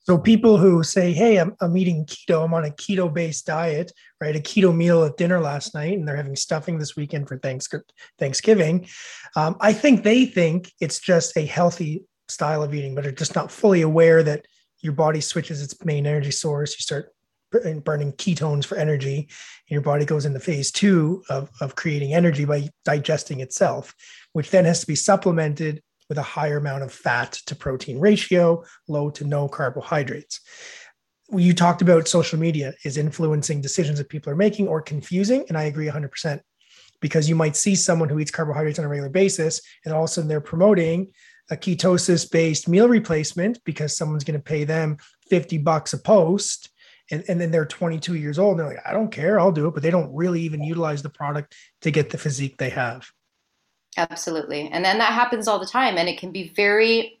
So 0.00 0.18
people 0.18 0.56
who 0.56 0.82
say, 0.82 1.12
"Hey, 1.12 1.36
I'm, 1.36 1.54
I'm 1.60 1.76
eating 1.76 2.04
keto. 2.06 2.44
I'm 2.44 2.52
on 2.52 2.64
a 2.64 2.70
keto-based 2.70 3.46
diet, 3.46 3.92
right? 4.20 4.34
A 4.34 4.40
keto 4.40 4.74
meal 4.74 5.04
at 5.04 5.16
dinner 5.16 5.38
last 5.38 5.76
night, 5.76 5.96
and 5.96 6.08
they're 6.08 6.16
having 6.16 6.34
stuffing 6.34 6.76
this 6.76 6.96
weekend 6.96 7.28
for 7.28 7.38
Thanksgiving." 8.18 8.88
Um, 9.36 9.56
I 9.60 9.72
think 9.72 10.02
they 10.02 10.26
think 10.26 10.72
it's 10.80 10.98
just 10.98 11.36
a 11.36 11.46
healthy 11.46 12.02
style 12.28 12.64
of 12.64 12.74
eating, 12.74 12.96
but 12.96 13.06
are 13.06 13.12
just 13.12 13.36
not 13.36 13.52
fully 13.52 13.82
aware 13.82 14.24
that 14.24 14.44
your 14.80 14.94
body 14.94 15.20
switches 15.20 15.62
its 15.62 15.84
main 15.84 16.04
energy 16.04 16.32
source. 16.32 16.72
You 16.72 16.82
start 16.82 17.14
burning 17.84 18.12
ketones 18.12 18.64
for 18.64 18.76
energy, 18.76 19.16
and 19.16 19.70
your 19.70 19.80
body 19.80 20.04
goes 20.04 20.26
into 20.26 20.40
phase 20.40 20.70
two 20.70 21.22
of, 21.28 21.50
of 21.60 21.76
creating 21.76 22.14
energy 22.14 22.44
by 22.44 22.68
digesting 22.84 23.40
itself, 23.40 23.94
which 24.32 24.50
then 24.50 24.64
has 24.64 24.80
to 24.80 24.86
be 24.86 24.94
supplemented 24.94 25.82
with 26.08 26.18
a 26.18 26.22
higher 26.22 26.58
amount 26.58 26.82
of 26.82 26.92
fat 26.92 27.32
to 27.46 27.56
protein 27.56 27.98
ratio, 27.98 28.62
low 28.88 29.10
to 29.10 29.24
no 29.24 29.48
carbohydrates. 29.48 30.40
You 31.30 31.54
talked 31.54 31.82
about 31.82 32.08
social 32.08 32.38
media 32.38 32.74
is 32.84 32.98
influencing 32.98 33.62
decisions 33.62 33.98
that 33.98 34.10
people 34.10 34.30
are 34.30 34.36
making 34.36 34.68
or 34.68 34.82
confusing. 34.82 35.46
And 35.48 35.56
I 35.56 35.64
agree 35.64 35.86
100% 35.86 36.40
because 37.00 37.28
you 37.28 37.34
might 37.34 37.56
see 37.56 37.74
someone 37.74 38.08
who 38.08 38.18
eats 38.18 38.30
carbohydrates 38.30 38.78
on 38.78 38.84
a 38.84 38.88
regular 38.88 39.10
basis 39.10 39.60
and 39.84 39.94
all 39.94 40.04
of 40.04 40.10
a 40.10 40.12
sudden 40.12 40.28
they're 40.28 40.40
promoting 40.40 41.12
a 41.50 41.56
ketosis 41.56 42.30
based 42.30 42.68
meal 42.68 42.88
replacement 42.88 43.62
because 43.64 43.96
someone's 43.96 44.24
going 44.24 44.38
to 44.38 44.44
pay 44.44 44.64
them 44.64 44.96
50 45.28 45.58
bucks 45.58 45.92
a 45.92 45.98
post. 45.98 46.70
And, 47.10 47.24
and 47.28 47.40
then 47.40 47.50
they're 47.50 47.66
22 47.66 48.14
years 48.14 48.38
old 48.38 48.52
and 48.52 48.60
they're 48.60 48.74
like, 48.74 48.86
I 48.86 48.92
don't 48.92 49.10
care, 49.10 49.38
I'll 49.38 49.52
do 49.52 49.66
it. 49.68 49.74
But 49.74 49.82
they 49.82 49.90
don't 49.90 50.14
really 50.14 50.42
even 50.42 50.62
utilize 50.62 51.02
the 51.02 51.10
product 51.10 51.54
to 51.82 51.90
get 51.90 52.10
the 52.10 52.18
physique 52.18 52.56
they 52.58 52.70
have. 52.70 53.10
Absolutely. 53.96 54.68
And 54.68 54.84
then 54.84 54.98
that 54.98 55.12
happens 55.12 55.46
all 55.46 55.58
the 55.58 55.66
time. 55.66 55.98
And 55.98 56.08
it 56.08 56.18
can 56.18 56.32
be 56.32 56.52
very 56.54 57.20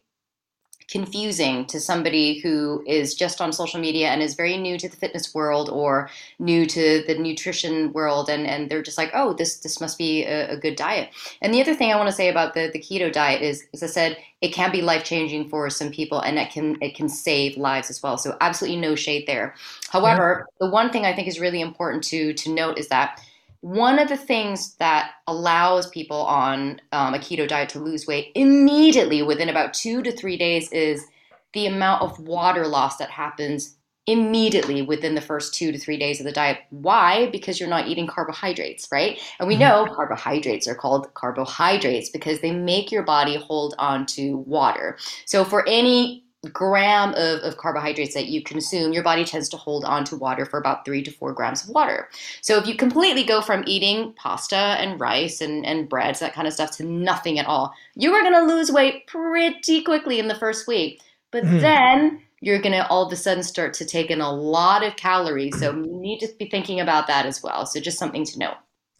confusing 0.88 1.64
to 1.66 1.80
somebody 1.80 2.40
who 2.40 2.84
is 2.86 3.14
just 3.14 3.40
on 3.40 3.52
social 3.52 3.80
media 3.80 4.08
and 4.08 4.22
is 4.22 4.34
very 4.34 4.56
new 4.56 4.78
to 4.78 4.88
the 4.88 4.96
fitness 4.96 5.34
world 5.34 5.70
or 5.70 6.10
new 6.38 6.66
to 6.66 7.02
the 7.06 7.16
nutrition 7.16 7.92
world 7.92 8.28
and, 8.28 8.46
and 8.46 8.70
they're 8.70 8.82
just 8.82 8.98
like 8.98 9.10
oh 9.14 9.32
this 9.32 9.56
this 9.58 9.80
must 9.80 9.96
be 9.96 10.24
a, 10.24 10.50
a 10.50 10.56
good 10.56 10.76
diet. 10.76 11.08
And 11.40 11.54
the 11.54 11.60
other 11.60 11.74
thing 11.74 11.90
i 11.90 11.96
want 11.96 12.08
to 12.08 12.14
say 12.14 12.28
about 12.28 12.54
the, 12.54 12.70
the 12.72 12.78
keto 12.78 13.10
diet 13.12 13.42
is 13.42 13.64
as 13.72 13.82
i 13.82 13.86
said 13.86 14.18
it 14.40 14.52
can 14.52 14.70
be 14.70 14.82
life 14.82 15.04
changing 15.04 15.48
for 15.48 15.70
some 15.70 15.90
people 15.90 16.20
and 16.20 16.38
it 16.38 16.50
can 16.50 16.76
it 16.82 16.94
can 16.94 17.08
save 17.08 17.56
lives 17.56 17.88
as 17.88 18.02
well. 18.02 18.18
So 18.18 18.36
absolutely 18.42 18.78
no 18.78 18.94
shade 18.94 19.26
there. 19.26 19.54
However 19.88 20.46
yeah. 20.60 20.66
the 20.66 20.70
one 20.70 20.90
thing 20.90 21.06
i 21.06 21.14
think 21.14 21.28
is 21.28 21.40
really 21.40 21.62
important 21.62 22.04
to 22.04 22.34
to 22.34 22.50
note 22.50 22.78
is 22.78 22.88
that 22.88 23.20
one 23.64 23.98
of 23.98 24.10
the 24.10 24.16
things 24.16 24.74
that 24.74 25.12
allows 25.26 25.88
people 25.88 26.18
on 26.18 26.78
um, 26.92 27.14
a 27.14 27.18
keto 27.18 27.48
diet 27.48 27.70
to 27.70 27.78
lose 27.78 28.06
weight 28.06 28.30
immediately 28.34 29.22
within 29.22 29.48
about 29.48 29.72
two 29.72 30.02
to 30.02 30.12
three 30.12 30.36
days 30.36 30.70
is 30.70 31.06
the 31.54 31.66
amount 31.66 32.02
of 32.02 32.18
water 32.18 32.66
loss 32.66 32.98
that 32.98 33.08
happens 33.08 33.76
immediately 34.06 34.82
within 34.82 35.14
the 35.14 35.20
first 35.22 35.54
two 35.54 35.72
to 35.72 35.78
three 35.78 35.96
days 35.96 36.20
of 36.20 36.26
the 36.26 36.32
diet. 36.32 36.58
Why? 36.68 37.30
Because 37.30 37.58
you're 37.58 37.70
not 37.70 37.88
eating 37.88 38.06
carbohydrates, 38.06 38.86
right? 38.92 39.18
And 39.38 39.48
we 39.48 39.54
mm-hmm. 39.54 39.62
know 39.62 39.94
carbohydrates 39.94 40.68
are 40.68 40.74
called 40.74 41.14
carbohydrates 41.14 42.10
because 42.10 42.40
they 42.40 42.50
make 42.50 42.92
your 42.92 43.02
body 43.02 43.36
hold 43.36 43.74
on 43.78 44.04
to 44.06 44.36
water. 44.46 44.98
So 45.24 45.42
for 45.42 45.66
any 45.66 46.23
gram 46.50 47.10
of, 47.10 47.40
of 47.40 47.56
carbohydrates 47.56 48.14
that 48.14 48.26
you 48.26 48.42
consume, 48.42 48.92
your 48.92 49.02
body 49.02 49.24
tends 49.24 49.48
to 49.50 49.56
hold 49.56 49.84
on 49.84 50.04
to 50.04 50.16
water 50.16 50.44
for 50.44 50.58
about 50.58 50.84
three 50.84 51.02
to 51.02 51.10
four 51.10 51.32
grams 51.32 51.64
of 51.64 51.70
water. 51.70 52.08
So 52.40 52.58
if 52.58 52.66
you 52.66 52.74
completely 52.76 53.24
go 53.24 53.40
from 53.40 53.64
eating 53.66 54.12
pasta 54.14 54.56
and 54.56 55.00
rice 55.00 55.40
and, 55.40 55.64
and 55.64 55.88
breads, 55.88 56.20
that 56.20 56.34
kind 56.34 56.46
of 56.46 56.54
stuff, 56.54 56.70
to 56.72 56.84
nothing 56.84 57.38
at 57.38 57.46
all, 57.46 57.74
you 57.94 58.12
are 58.12 58.22
going 58.22 58.34
to 58.34 58.54
lose 58.54 58.70
weight 58.70 59.06
pretty 59.06 59.82
quickly 59.82 60.18
in 60.18 60.28
the 60.28 60.34
first 60.34 60.66
week. 60.66 61.00
But 61.30 61.44
mm-hmm. 61.44 61.58
then 61.58 62.22
you're 62.40 62.60
going 62.60 62.72
to 62.72 62.86
all 62.88 63.06
of 63.06 63.12
a 63.12 63.16
sudden 63.16 63.42
start 63.42 63.74
to 63.74 63.84
take 63.84 64.10
in 64.10 64.20
a 64.20 64.32
lot 64.32 64.84
of 64.84 64.96
calories. 64.96 65.58
So 65.58 65.72
you 65.74 65.86
need 65.86 66.20
to 66.20 66.28
be 66.38 66.48
thinking 66.48 66.80
about 66.80 67.06
that 67.06 67.26
as 67.26 67.42
well. 67.42 67.66
So 67.66 67.80
just 67.80 67.98
something 67.98 68.24
to 68.24 68.38
note. 68.38 68.56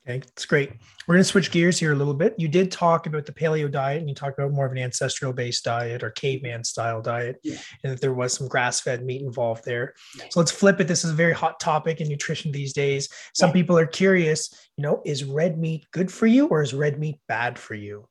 Okay, 0.07 0.19
that's 0.19 0.45
great. 0.45 0.71
We're 1.07 1.15
going 1.15 1.25
to 1.25 1.29
switch 1.29 1.51
gears 1.51 1.79
here 1.79 1.93
a 1.93 1.97
little 1.97 2.13
bit. 2.13 2.35
You 2.37 2.47
did 2.47 2.71
talk 2.71 3.07
about 3.07 3.25
the 3.25 3.33
paleo 3.33 3.71
diet 3.71 4.01
and 4.01 4.09
you 4.09 4.15
talked 4.15 4.39
about 4.39 4.53
more 4.53 4.67
of 4.67 4.73
an 4.73 4.77
ancestral 4.79 5.33
based 5.33 5.65
diet 5.65 6.03
or 6.03 6.11
caveman 6.11 6.63
style 6.63 7.01
diet, 7.01 7.37
yeah. 7.43 7.57
and 7.83 7.93
that 7.93 8.03
there 8.03 8.13
was 8.13 8.35
some 8.35 8.47
grass 8.47 8.81
fed 8.81 9.03
meat 9.03 9.23
involved 9.23 9.65
there. 9.65 9.95
So 10.29 10.41
let's 10.41 10.51
flip 10.51 10.79
it. 10.79 10.89
This 10.89 11.05
is 11.05 11.13
a 11.13 11.15
very 11.15 11.33
hot 11.33 11.59
topic 11.59 12.03
in 12.03 12.09
nutrition 12.09 12.53
these 12.53 12.75
days. 12.75 13.09
Some 13.35 13.49
yeah. 13.49 13.55
people 13.55 13.79
are 13.79 13.87
curious, 13.87 14.51
you 14.77 14.83
know, 14.83 15.01
is 15.07 15.25
red 15.25 15.59
meat 15.59 15.87
good 15.91 16.13
for 16.13 16.27
you 16.27 16.49
or 16.49 16.61
is 16.61 16.75
red 16.75 16.99
meat 16.99 17.19
bad 17.27 17.59
for 17.59 17.75
you? 17.75 18.07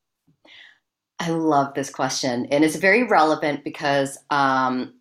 I 1.19 1.29
love 1.29 1.75
this 1.75 1.91
question, 1.91 2.47
and 2.47 2.65
it's 2.65 2.75
very 2.75 3.03
relevant 3.03 3.63
because 3.63 4.17
um, 4.32 4.95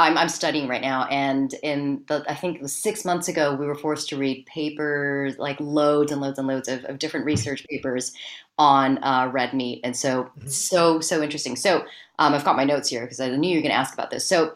I'm, 0.00 0.16
I'm 0.16 0.30
studying 0.30 0.66
right 0.66 0.80
now, 0.80 1.04
and 1.04 1.54
in 1.62 2.02
the 2.08 2.24
I 2.26 2.34
think 2.34 2.56
it 2.56 2.62
was 2.62 2.74
six 2.74 3.04
months 3.04 3.28
ago, 3.28 3.54
we 3.54 3.66
were 3.66 3.74
forced 3.74 4.08
to 4.08 4.16
read 4.16 4.46
papers 4.46 5.38
like 5.38 5.60
loads 5.60 6.10
and 6.10 6.22
loads 6.22 6.38
and 6.38 6.48
loads 6.48 6.68
of, 6.68 6.84
of 6.86 6.98
different 6.98 7.26
research 7.26 7.66
papers 7.68 8.12
on 8.56 9.02
uh, 9.04 9.30
red 9.32 9.52
meat, 9.52 9.80
and 9.84 9.94
so 9.94 10.24
mm-hmm. 10.24 10.48
so 10.48 11.00
so 11.00 11.22
interesting. 11.22 11.54
So 11.54 11.84
um, 12.18 12.32
I've 12.32 12.44
got 12.44 12.56
my 12.56 12.64
notes 12.64 12.88
here 12.88 13.02
because 13.02 13.20
I 13.20 13.28
knew 13.28 13.50
you 13.50 13.56
were 13.56 13.62
going 13.62 13.72
to 13.72 13.78
ask 13.78 13.92
about 13.92 14.10
this. 14.10 14.26
So 14.26 14.54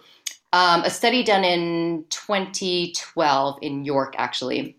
um, 0.54 0.82
a 0.82 0.90
study 0.90 1.22
done 1.22 1.44
in 1.44 2.04
2012 2.08 3.58
in 3.60 3.84
York 3.84 4.14
actually 4.16 4.78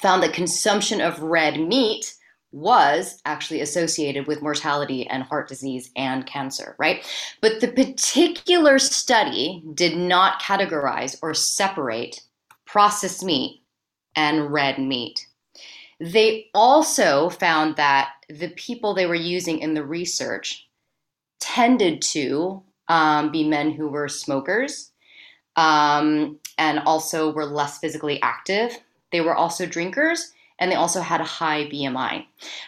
found 0.00 0.22
that 0.22 0.32
consumption 0.32 1.00
of 1.00 1.22
red 1.22 1.60
meat 1.60 2.14
was 2.52 3.20
actually 3.24 3.62
associated 3.62 4.26
with 4.26 4.42
mortality 4.42 5.06
and 5.08 5.22
heart 5.22 5.48
disease 5.48 5.90
and 5.96 6.26
cancer, 6.26 6.76
right? 6.78 7.04
But 7.40 7.60
the 7.60 7.68
particular 7.68 8.78
study 8.78 9.62
did 9.74 9.96
not 9.96 10.40
categorize 10.40 11.18
or 11.22 11.34
separate 11.34 12.20
processed 12.66 13.24
meat 13.24 13.62
and 14.14 14.52
red 14.52 14.78
meat. 14.78 15.26
They 15.98 16.50
also 16.54 17.30
found 17.30 17.76
that 17.76 18.10
the 18.28 18.48
people 18.50 18.92
they 18.92 19.06
were 19.06 19.14
using 19.14 19.58
in 19.58 19.74
the 19.74 19.84
research 19.84 20.68
tended 21.40 22.02
to 22.02 22.62
um, 22.88 23.30
be 23.30 23.48
men 23.48 23.70
who 23.70 23.88
were 23.88 24.08
smokers 24.08 24.90
um, 25.56 26.38
and 26.58 26.80
also 26.80 27.32
were 27.32 27.46
less 27.46 27.78
physically 27.78 28.20
active. 28.22 28.78
They 29.10 29.20
were 29.20 29.34
also 29.34 29.66
drinkers 29.66 30.32
and 30.62 30.70
they 30.70 30.76
also 30.76 31.00
had 31.00 31.20
a 31.20 31.24
high 31.24 31.64
BMI, 31.64 32.24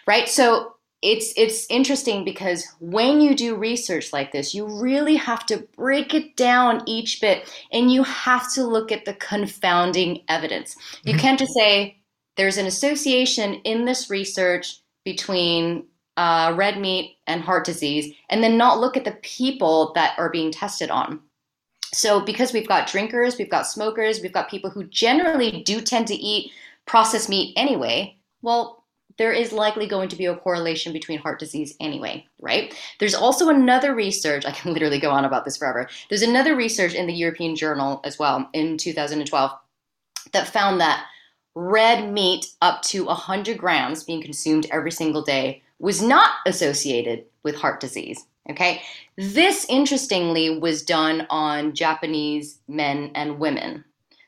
right? 0.08 0.28
So 0.28 0.74
it's 1.00 1.32
it's 1.36 1.64
interesting 1.70 2.24
because 2.24 2.66
when 2.80 3.20
you 3.20 3.36
do 3.36 3.54
research 3.54 4.12
like 4.12 4.32
this, 4.32 4.52
you 4.52 4.66
really 4.66 5.14
have 5.14 5.46
to 5.46 5.58
break 5.76 6.12
it 6.12 6.36
down 6.36 6.82
each 6.86 7.20
bit, 7.20 7.48
and 7.70 7.92
you 7.92 8.02
have 8.02 8.52
to 8.54 8.64
look 8.64 8.90
at 8.90 9.04
the 9.04 9.14
confounding 9.14 10.22
evidence. 10.28 10.74
You 11.04 11.12
mm-hmm. 11.12 11.20
can't 11.20 11.38
just 11.38 11.54
say 11.54 12.00
there's 12.36 12.56
an 12.56 12.66
association 12.66 13.54
in 13.62 13.84
this 13.84 14.10
research 14.10 14.80
between 15.04 15.86
uh, 16.16 16.52
red 16.56 16.80
meat 16.80 17.18
and 17.28 17.42
heart 17.42 17.64
disease, 17.64 18.12
and 18.28 18.42
then 18.42 18.58
not 18.58 18.80
look 18.80 18.96
at 18.96 19.04
the 19.04 19.18
people 19.22 19.92
that 19.94 20.18
are 20.18 20.30
being 20.30 20.50
tested 20.50 20.90
on. 20.90 21.20
So, 21.92 22.20
because 22.20 22.52
we've 22.52 22.66
got 22.66 22.88
drinkers, 22.88 23.38
we've 23.38 23.48
got 23.48 23.68
smokers, 23.68 24.20
we've 24.20 24.32
got 24.32 24.50
people 24.50 24.70
who 24.70 24.82
generally 24.82 25.62
do 25.62 25.80
tend 25.80 26.08
to 26.08 26.16
eat 26.16 26.50
processed 26.86 27.28
meat 27.28 27.54
anyway, 27.56 28.16
well, 28.42 28.84
there 29.16 29.32
is 29.32 29.52
likely 29.52 29.86
going 29.86 30.08
to 30.08 30.16
be 30.16 30.26
a 30.26 30.36
correlation 30.36 30.92
between 30.92 31.18
heart 31.18 31.38
disease 31.38 31.74
anyway, 31.80 32.26
right? 32.40 32.74
There's 32.98 33.14
also 33.14 33.48
another 33.48 33.94
research, 33.94 34.44
I 34.46 34.50
can 34.50 34.72
literally 34.72 34.98
go 34.98 35.10
on 35.10 35.24
about 35.24 35.44
this 35.44 35.56
forever. 35.56 35.88
There's 36.08 36.22
another 36.22 36.56
research 36.56 36.94
in 36.94 37.06
the 37.06 37.14
European 37.14 37.56
Journal 37.56 38.00
as 38.04 38.18
well 38.18 38.48
in 38.52 38.76
2012 38.76 39.52
that 40.32 40.48
found 40.48 40.80
that 40.80 41.06
red 41.54 42.12
meat 42.12 42.46
up 42.60 42.82
to 42.82 43.04
100 43.04 43.58
grams 43.58 44.02
being 44.02 44.22
consumed 44.22 44.66
every 44.70 44.90
single 44.90 45.22
day 45.22 45.62
was 45.78 46.02
not 46.02 46.32
associated 46.46 47.24
with 47.42 47.54
heart 47.54 47.80
disease. 47.80 48.26
Okay, 48.50 48.82
this 49.16 49.64
interestingly 49.70 50.58
was 50.58 50.82
done 50.82 51.26
on 51.30 51.74
Japanese 51.74 52.58
men 52.68 53.10
and 53.14 53.38
women. 53.38 53.84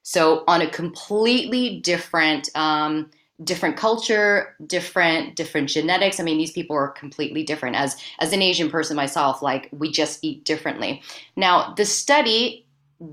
So 0.09 0.45
on 0.47 0.63
a 0.63 0.71
completely 0.71 1.81
different 1.81 2.49
um, 2.55 3.11
different 3.43 3.77
culture, 3.77 4.55
different 4.65 5.35
different 5.35 5.69
genetics. 5.69 6.21
I 6.21 6.23
mean, 6.23 6.39
these 6.39 6.53
people 6.53 6.77
are 6.77 6.91
completely 6.91 7.43
different. 7.43 7.75
As 7.75 7.97
as 8.21 8.33
an 8.33 8.41
Asian 8.41 8.71
person 8.71 8.95
myself, 8.95 9.43
like 9.43 9.69
we 9.73 9.91
just 9.91 10.21
eat 10.23 10.45
differently. 10.45 11.03
Now, 11.35 11.75
the 11.75 11.85
study 11.85 12.65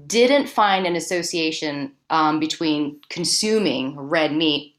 didn't 0.05 0.47
find 0.47 0.85
an 0.85 0.95
association 0.95 1.93
um, 2.11 2.39
between 2.39 2.99
consuming 3.09 3.99
red 3.99 4.31
meat 4.31 4.75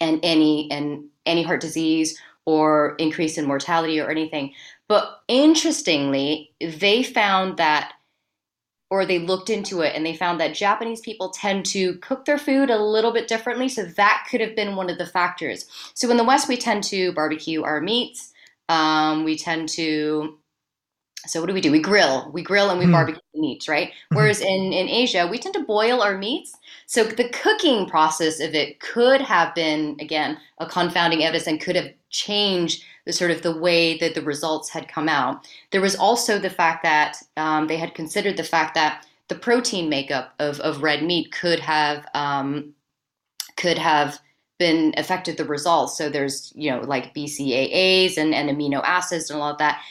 and 0.00 0.20
any 0.22 0.70
and 0.70 1.02
any 1.26 1.42
heart 1.42 1.60
disease 1.60 2.16
or 2.44 2.94
increase 3.00 3.36
in 3.38 3.44
mortality 3.44 3.98
or 3.98 4.08
anything. 4.08 4.52
But 4.86 5.20
interestingly, 5.26 6.52
they 6.60 7.02
found 7.02 7.56
that 7.56 7.94
or 8.94 9.04
they 9.04 9.18
looked 9.18 9.50
into 9.50 9.80
it 9.80 9.92
and 9.96 10.06
they 10.06 10.16
found 10.16 10.38
that 10.38 10.54
Japanese 10.54 11.00
people 11.00 11.30
tend 11.30 11.66
to 11.66 11.94
cook 11.96 12.24
their 12.26 12.38
food 12.38 12.70
a 12.70 12.78
little 12.78 13.12
bit 13.12 13.26
differently. 13.26 13.68
So 13.68 13.82
that 13.82 14.24
could 14.30 14.40
have 14.40 14.54
been 14.54 14.76
one 14.76 14.88
of 14.88 14.98
the 14.98 15.06
factors. 15.06 15.66
So 15.94 16.08
in 16.12 16.16
the 16.16 16.22
West, 16.22 16.48
we 16.48 16.56
tend 16.56 16.84
to 16.84 17.12
barbecue 17.12 17.64
our 17.64 17.80
meats. 17.80 18.32
Um, 18.68 19.24
we 19.24 19.36
tend 19.36 19.68
to, 19.70 20.38
so 21.26 21.40
what 21.40 21.48
do 21.48 21.54
we 21.54 21.60
do? 21.60 21.72
We 21.72 21.80
grill, 21.80 22.30
we 22.32 22.42
grill 22.42 22.70
and 22.70 22.78
we 22.78 22.86
mm. 22.86 22.92
barbecue 22.92 23.20
meats, 23.34 23.68
right? 23.68 23.88
Mm-hmm. 23.88 24.16
Whereas 24.16 24.40
in, 24.40 24.72
in 24.72 24.88
Asia, 24.88 25.26
we 25.28 25.38
tend 25.38 25.54
to 25.54 25.64
boil 25.64 26.00
our 26.00 26.16
meats. 26.16 26.54
So 26.86 27.02
the 27.02 27.30
cooking 27.30 27.86
process 27.86 28.38
of 28.38 28.54
it 28.54 28.78
could 28.78 29.20
have 29.20 29.56
been, 29.56 29.96
again, 29.98 30.38
a 30.58 30.66
confounding 30.66 31.24
evidence 31.24 31.48
and 31.48 31.60
could 31.60 31.74
have 31.74 31.90
changed 32.10 32.84
the 33.06 33.12
sort 33.12 33.30
of 33.30 33.42
the 33.42 33.56
way 33.56 33.98
that 33.98 34.14
the 34.14 34.22
results 34.22 34.70
had 34.70 34.88
come 34.88 35.08
out. 35.08 35.46
There 35.70 35.80
was 35.80 35.96
also 35.96 36.38
the 36.38 36.50
fact 36.50 36.82
that 36.82 37.22
um, 37.36 37.66
they 37.66 37.76
had 37.76 37.94
considered 37.94 38.36
the 38.36 38.44
fact 38.44 38.74
that 38.74 39.06
the 39.28 39.34
protein 39.34 39.88
makeup 39.88 40.34
of, 40.38 40.60
of 40.60 40.82
red 40.82 41.02
meat 41.02 41.32
could 41.32 41.60
have 41.60 42.06
um, 42.14 42.74
could 43.56 43.78
have 43.78 44.18
been 44.58 44.94
affected 44.96 45.36
the 45.36 45.44
results. 45.44 45.96
So 45.96 46.08
there's 46.08 46.52
you 46.54 46.70
know 46.70 46.80
like 46.80 47.14
BCAAs 47.14 48.16
and, 48.16 48.34
and 48.34 48.50
amino 48.50 48.82
acids 48.84 49.30
and 49.30 49.40
all 49.40 49.52
of 49.52 49.58
that 49.58 49.82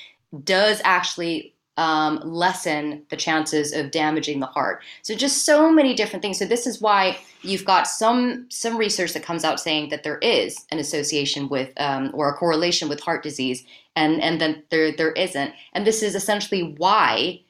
does 0.43 0.81
actually 0.83 1.53
um, 1.77 2.21
lessen 2.23 3.03
the 3.09 3.17
chances 3.17 3.73
of 3.73 3.91
damaging 3.91 4.39
the 4.39 4.45
heart. 4.45 4.83
So 5.01 5.15
just 5.15 5.45
so 5.45 5.71
many 5.71 5.93
different 5.93 6.21
things. 6.21 6.37
So 6.37 6.45
this 6.45 6.67
is 6.67 6.81
why 6.81 7.17
you've 7.41 7.65
got 7.65 7.87
some 7.87 8.45
some 8.49 8.77
research 8.77 9.13
that 9.13 9.23
comes 9.23 9.43
out 9.43 9.59
saying 9.59 9.89
that 9.89 10.03
there 10.03 10.19
is 10.19 10.65
an 10.71 10.79
association 10.79 11.49
with 11.49 11.71
um, 11.77 12.11
or 12.13 12.29
a 12.29 12.33
correlation 12.33 12.89
with 12.89 12.99
heart 12.99 13.23
disease, 13.23 13.65
and 13.95 14.21
and 14.21 14.39
then 14.39 14.63
there 14.69 14.91
there 14.91 15.13
isn't. 15.13 15.53
And 15.73 15.85
this 15.85 16.03
is 16.03 16.15
essentially 16.15 16.75
why 16.77 17.41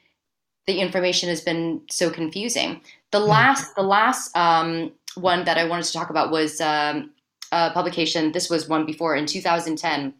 the 0.66 0.80
information 0.80 1.28
has 1.28 1.42
been 1.42 1.82
so 1.90 2.10
confusing. 2.10 2.80
The 3.10 3.20
hmm. 3.20 3.28
last 3.28 3.74
the 3.76 3.82
last 3.82 4.34
um, 4.36 4.92
one 5.16 5.44
that 5.44 5.58
I 5.58 5.64
wanted 5.64 5.84
to 5.84 5.92
talk 5.92 6.08
about 6.08 6.30
was 6.30 6.60
um, 6.62 7.10
a 7.52 7.70
publication. 7.70 8.32
This 8.32 8.48
was 8.48 8.68
one 8.68 8.86
before 8.86 9.16
in 9.16 9.26
2010 9.26 10.14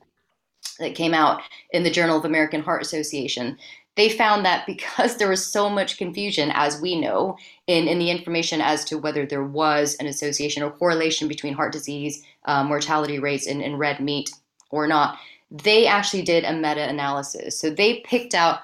that 0.79 0.95
came 0.95 1.15
out 1.15 1.41
in 1.71 1.85
the 1.85 1.91
Journal 1.91 2.19
of 2.19 2.25
American 2.25 2.61
Heart 2.61 2.83
Association 2.83 3.57
they 3.97 4.09
found 4.09 4.45
that 4.45 4.67
because 4.67 5.17
there 5.19 5.29
was 5.29 5.47
so 5.47 5.69
much 5.69 5.99
confusion, 5.99 6.51
as 6.55 6.81
we 6.81 7.01
know, 7.01 7.37
in, 7.67 7.89
in 7.89 7.99
the 7.99 8.11
information 8.11 8.61
as 8.61 8.85
to 8.87 8.99
whether 8.99 9.27
there 9.27 9.45
was 9.45 9.97
an 9.97 10.07
association 10.07 10.63
or 10.63 10.71
correlation 10.71 11.29
between 11.29 11.55
heart 11.55 11.73
disease, 11.73 12.23
uh, 12.45 12.65
mortality 12.65 13.19
rates 13.19 13.47
in, 13.47 13.61
in 13.61 13.77
red 13.77 14.01
meat 14.01 14.31
or 14.71 14.87
not, 14.87 15.19
they 15.51 15.87
actually 15.87 16.23
did 16.23 16.45
a 16.45 16.53
meta 16.53 16.89
analysis. 16.89 17.59
So 17.59 17.71
they 17.71 18.01
picked 18.01 18.35
out 18.35 18.61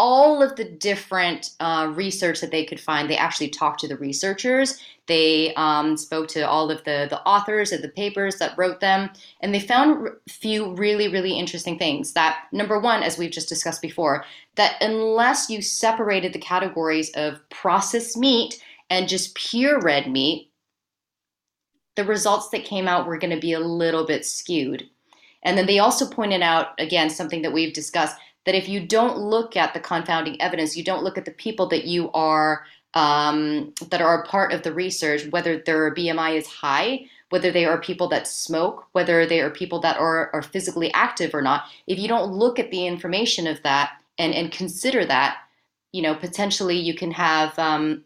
all 0.00 0.42
of 0.42 0.56
the 0.56 0.64
different 0.64 1.50
uh, 1.60 1.92
research 1.94 2.40
that 2.40 2.50
they 2.50 2.64
could 2.64 2.80
find. 2.80 3.10
They 3.10 3.18
actually 3.18 3.50
talked 3.50 3.80
to 3.80 3.88
the 3.88 3.98
researchers. 3.98 4.80
They 5.08 5.52
um, 5.56 5.98
spoke 5.98 6.26
to 6.28 6.40
all 6.40 6.70
of 6.70 6.82
the, 6.84 7.06
the 7.10 7.20
authors 7.26 7.70
of 7.70 7.82
the 7.82 7.90
papers 7.90 8.38
that 8.38 8.56
wrote 8.56 8.80
them, 8.80 9.10
and 9.40 9.54
they 9.54 9.60
found 9.60 10.08
a 10.08 10.12
few 10.30 10.74
really, 10.74 11.08
really 11.08 11.38
interesting 11.38 11.78
things. 11.78 12.14
That 12.14 12.46
number 12.50 12.80
one, 12.80 13.02
as 13.02 13.18
we've 13.18 13.30
just 13.30 13.50
discussed 13.50 13.82
before, 13.82 14.24
that 14.54 14.76
unless 14.80 15.50
you 15.50 15.60
separated 15.60 16.32
the 16.32 16.38
categories 16.38 17.10
of 17.10 17.46
processed 17.50 18.16
meat 18.16 18.64
and 18.88 19.06
just 19.06 19.34
pure 19.34 19.80
red 19.80 20.10
meat, 20.10 20.50
the 21.96 22.04
results 22.04 22.48
that 22.48 22.64
came 22.64 22.88
out 22.88 23.06
were 23.06 23.18
going 23.18 23.34
to 23.34 23.40
be 23.40 23.52
a 23.52 23.60
little 23.60 24.06
bit 24.06 24.24
skewed. 24.24 24.88
And 25.42 25.58
then 25.58 25.66
they 25.66 25.78
also 25.78 26.06
pointed 26.06 26.40
out, 26.40 26.68
again, 26.78 27.10
something 27.10 27.42
that 27.42 27.52
we've 27.52 27.74
discussed 27.74 28.16
that 28.50 28.56
if 28.56 28.68
you 28.68 28.84
don't 28.84 29.16
look 29.16 29.56
at 29.56 29.74
the 29.74 29.78
confounding 29.78 30.42
evidence, 30.42 30.76
you 30.76 30.82
don't 30.82 31.04
look 31.04 31.16
at 31.16 31.24
the 31.24 31.30
people 31.30 31.68
that 31.68 31.84
you 31.84 32.10
are 32.10 32.64
um, 32.94 33.72
that 33.90 34.02
are 34.02 34.24
a 34.24 34.26
part 34.26 34.52
of 34.52 34.64
the 34.64 34.72
research, 34.72 35.24
whether 35.30 35.58
their 35.58 35.94
BMI 35.94 36.34
is 36.34 36.48
high, 36.48 37.06
whether 37.28 37.52
they 37.52 37.64
are 37.64 37.78
people 37.78 38.08
that 38.08 38.26
smoke, 38.26 38.88
whether 38.90 39.24
they 39.24 39.40
are 39.40 39.50
people 39.50 39.78
that 39.82 39.98
are, 39.98 40.30
are 40.34 40.42
physically 40.42 40.92
active 40.94 41.32
or 41.32 41.42
not. 41.42 41.66
If 41.86 42.00
you 42.00 42.08
don't 42.08 42.32
look 42.32 42.58
at 42.58 42.72
the 42.72 42.88
information 42.88 43.46
of 43.46 43.62
that 43.62 43.92
and, 44.18 44.34
and 44.34 44.50
consider 44.50 45.04
that, 45.04 45.36
you 45.92 46.02
know, 46.02 46.16
potentially 46.16 46.76
you 46.76 46.94
can 46.94 47.12
have 47.12 47.56
um, 47.56 48.02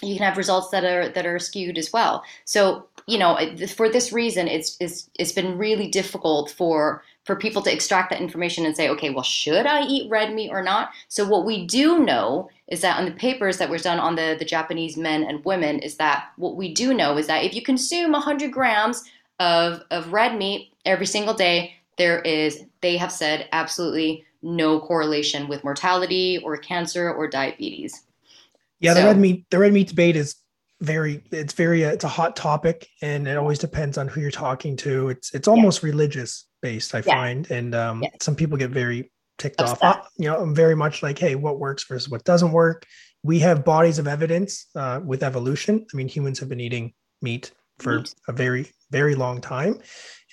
you 0.00 0.16
can 0.16 0.24
have 0.24 0.38
results 0.38 0.70
that 0.70 0.84
are 0.84 1.10
that 1.10 1.26
are 1.26 1.38
skewed 1.38 1.76
as 1.76 1.92
well. 1.92 2.24
So 2.46 2.86
you 3.06 3.18
know, 3.18 3.38
for 3.68 3.90
this 3.90 4.10
reason, 4.10 4.48
it's 4.48 4.78
it's 4.80 5.10
it's 5.18 5.32
been 5.32 5.58
really 5.58 5.88
difficult 5.88 6.50
for 6.50 7.04
for 7.24 7.36
people 7.36 7.62
to 7.62 7.72
extract 7.72 8.10
that 8.10 8.20
information 8.20 8.66
and 8.66 8.76
say, 8.76 8.88
okay, 8.88 9.10
well, 9.10 9.22
should 9.22 9.66
I 9.66 9.82
eat 9.82 10.10
red 10.10 10.34
meat 10.34 10.50
or 10.50 10.62
not? 10.62 10.90
So 11.08 11.26
what 11.26 11.44
we 11.44 11.66
do 11.66 12.00
know 12.00 12.50
is 12.66 12.80
that 12.80 12.98
on 12.98 13.04
the 13.04 13.12
papers 13.12 13.58
that 13.58 13.70
were 13.70 13.78
done 13.78 14.00
on 14.00 14.16
the, 14.16 14.36
the 14.38 14.44
Japanese 14.44 14.96
men 14.96 15.22
and 15.22 15.44
women 15.44 15.78
is 15.78 15.96
that 15.96 16.30
what 16.36 16.56
we 16.56 16.74
do 16.74 16.92
know 16.92 17.16
is 17.16 17.28
that 17.28 17.44
if 17.44 17.54
you 17.54 17.62
consume 17.62 18.12
100 18.12 18.50
grams 18.50 19.04
of, 19.38 19.82
of 19.90 20.12
red 20.12 20.36
meat 20.36 20.72
every 20.84 21.06
single 21.06 21.34
day, 21.34 21.74
there 21.96 22.20
is, 22.22 22.64
they 22.80 22.96
have 22.96 23.12
said, 23.12 23.48
absolutely 23.52 24.24
no 24.42 24.80
correlation 24.80 25.46
with 25.46 25.62
mortality 25.62 26.38
or 26.38 26.56
cancer 26.56 27.12
or 27.12 27.28
diabetes. 27.28 28.02
Yeah, 28.80 28.94
so, 28.94 29.00
the 29.00 29.06
red 29.06 29.18
meat 29.18 29.44
the 29.50 29.58
red 29.58 29.72
meat 29.72 29.88
debate 29.88 30.16
is 30.16 30.34
very 30.80 31.22
it's 31.30 31.52
very 31.52 31.84
uh, 31.84 31.90
it's 31.90 32.02
a 32.02 32.08
hot 32.08 32.34
topic 32.34 32.88
and 33.00 33.28
it 33.28 33.36
always 33.36 33.60
depends 33.60 33.96
on 33.96 34.08
who 34.08 34.20
you're 34.20 34.32
talking 34.32 34.76
to. 34.78 35.10
It's 35.10 35.32
it's 35.32 35.46
almost 35.46 35.82
yeah. 35.82 35.90
religious 35.90 36.46
based, 36.62 36.94
I 36.94 36.98
yeah. 36.98 37.14
find. 37.14 37.50
And 37.50 37.74
um, 37.74 38.02
yeah. 38.02 38.10
some 38.20 38.34
people 38.34 38.56
get 38.56 38.70
very 38.70 39.10
ticked 39.38 39.60
Upset. 39.60 39.82
off. 39.82 40.08
you 40.16 40.28
know, 40.28 40.38
I'm 40.38 40.54
very 40.54 40.74
much 40.74 41.02
like, 41.02 41.18
hey, 41.18 41.34
what 41.34 41.58
works 41.58 41.84
versus 41.84 42.08
what 42.08 42.24
doesn't 42.24 42.52
work. 42.52 42.86
We 43.22 43.38
have 43.40 43.64
bodies 43.64 43.98
of 43.98 44.08
evidence 44.08 44.66
uh, 44.74 45.00
with 45.04 45.22
evolution. 45.22 45.86
I 45.92 45.96
mean, 45.96 46.08
humans 46.08 46.38
have 46.40 46.48
been 46.48 46.60
eating 46.60 46.92
meat 47.20 47.52
for 47.78 47.98
meat. 47.98 48.14
a 48.28 48.32
very, 48.32 48.70
very 48.90 49.14
long 49.14 49.40
time. 49.40 49.78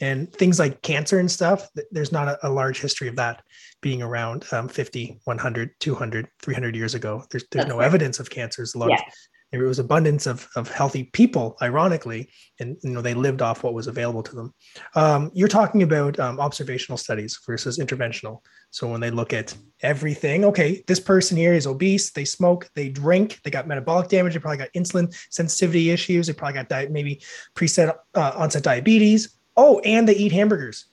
And 0.02 0.32
things 0.34 0.60
like 0.60 0.82
cancer 0.82 1.20
and 1.20 1.30
stuff, 1.30 1.68
there's 1.92 2.12
not 2.12 2.28
a, 2.28 2.48
a 2.48 2.50
large 2.50 2.80
history 2.80 3.08
of 3.10 3.18
that 3.18 3.44
being 3.82 4.02
around 4.02 4.46
um, 4.52 4.68
50, 4.68 5.20
100, 5.24 5.72
200, 5.80 6.28
300 6.42 6.76
years 6.76 6.96
ago. 6.96 7.24
There's, 7.32 7.46
there's 7.52 7.68
no 7.68 7.80
right. 7.80 7.86
evidence 7.86 8.20
of 8.20 8.30
cancers. 8.30 8.76
A 8.76 8.78
lot 8.78 8.89
yeah. 8.89 8.96
of 8.96 9.02
there 9.51 9.63
was 9.63 9.79
abundance 9.79 10.27
of, 10.27 10.47
of 10.55 10.69
healthy 10.69 11.05
people 11.05 11.57
ironically 11.62 12.29
and 12.59 12.77
you 12.83 12.91
know 12.91 13.01
they 13.01 13.13
lived 13.13 13.41
off 13.41 13.63
what 13.63 13.73
was 13.73 13.88
available 13.88 14.23
to 14.23 14.35
them. 14.35 14.53
Um, 14.95 15.31
you're 15.33 15.47
talking 15.47 15.83
about 15.83 16.19
um, 16.19 16.39
observational 16.39 16.97
studies 16.97 17.39
versus 17.45 17.79
interventional. 17.79 18.41
So 18.71 18.88
when 18.88 19.01
they 19.01 19.12
look 19.12 19.33
at 19.33 19.55
everything 19.81 20.45
okay 20.45 20.83
this 20.88 20.99
person 20.99 21.38
here 21.38 21.53
is 21.53 21.65
obese 21.65 22.12
they 22.12 22.25
smoke 22.25 22.69
they 22.75 22.89
drink 22.89 23.39
they 23.43 23.49
got 23.49 23.67
metabolic 23.67 24.09
damage 24.09 24.33
they 24.33 24.39
probably 24.39 24.57
got 24.57 24.73
insulin 24.75 25.13
sensitivity 25.29 25.89
issues 25.89 26.27
they 26.27 26.33
probably 26.33 26.55
got 26.55 26.69
di- 26.69 26.88
maybe 26.88 27.21
preset 27.55 27.95
uh, 28.15 28.31
onset 28.35 28.63
diabetes. 28.63 29.38
Oh 29.57 29.79
and 29.79 30.07
they 30.07 30.15
eat 30.15 30.31
hamburgers 30.31 30.85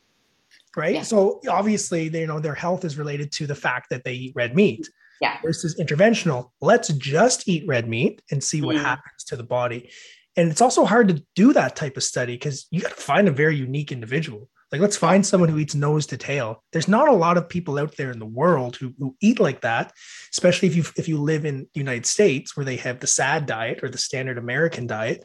right? 0.77 0.95
Yeah. 0.97 1.03
so 1.03 1.41
obviously 1.49 2.09
they 2.09 2.21
you 2.21 2.27
know 2.27 2.39
their 2.39 2.55
health 2.55 2.85
is 2.85 2.99
related 2.99 3.33
to 3.33 3.47
the 3.47 3.55
fact 3.55 3.91
that 3.91 4.05
they 4.05 4.13
eat 4.15 4.33
red 4.37 4.55
meat 4.55 4.89
yeah. 5.21 5.39
versus 5.43 5.79
interventional. 5.81 6.51
Let's 6.61 6.89
just 6.89 7.49
eat 7.49 7.67
red 7.67 7.89
meat 7.89 8.23
and 8.31 8.43
see 8.43 8.63
what 8.63 8.77
mm. 8.77 8.83
happens 8.83 9.25
to 9.27 9.37
the 9.37 9.45
body. 9.45 9.91
And 10.37 10.51
it's 10.51 10.61
also 10.61 10.85
hard 10.85 11.09
to 11.09 11.23
do 11.35 11.53
that 11.55 11.77
type 11.77 11.97
of 11.97 12.03
study 12.03 12.35
because 12.35 12.67
you 12.71 12.83
got 12.83 12.91
to 12.91 13.03
find 13.03 13.27
a 13.27 13.33
very 13.33 13.57
unique 13.57 13.91
individual. 13.91 14.49
Like, 14.73 14.81
let's 14.81 14.97
find 14.97 15.25
someone 15.25 15.49
who 15.49 15.59
eats 15.59 15.75
nose 15.75 16.07
to 16.09 16.17
tail. 16.17 16.63
There's 16.73 16.89
not 16.89 17.09
a 17.09 17.15
lot 17.15 17.39
of 17.39 17.49
people 17.49 17.79
out 17.79 17.97
there 17.97 18.11
in 18.11 18.19
the 18.19 18.27
world 18.27 18.77
who, 18.77 18.93
who 18.99 19.17
eat 19.21 19.39
like 19.39 19.61
that, 19.61 19.93
especially 20.33 20.69
if 20.69 20.75
you 20.75 20.85
if 20.97 21.09
you 21.09 21.19
live 21.19 21.45
in 21.45 21.69
the 21.73 21.81
United 21.81 22.05
States 22.05 22.57
where 22.57 22.67
they 22.67 22.77
have 22.77 22.99
the 22.99 23.07
SAD 23.07 23.47
diet 23.47 23.81
or 23.83 23.89
the 23.89 23.97
standard 23.97 24.39
American 24.39 24.87
diet 24.87 25.25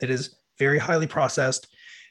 that 0.00 0.10
is 0.10 0.34
very 0.58 0.78
highly 0.78 1.06
processed, 1.06 1.68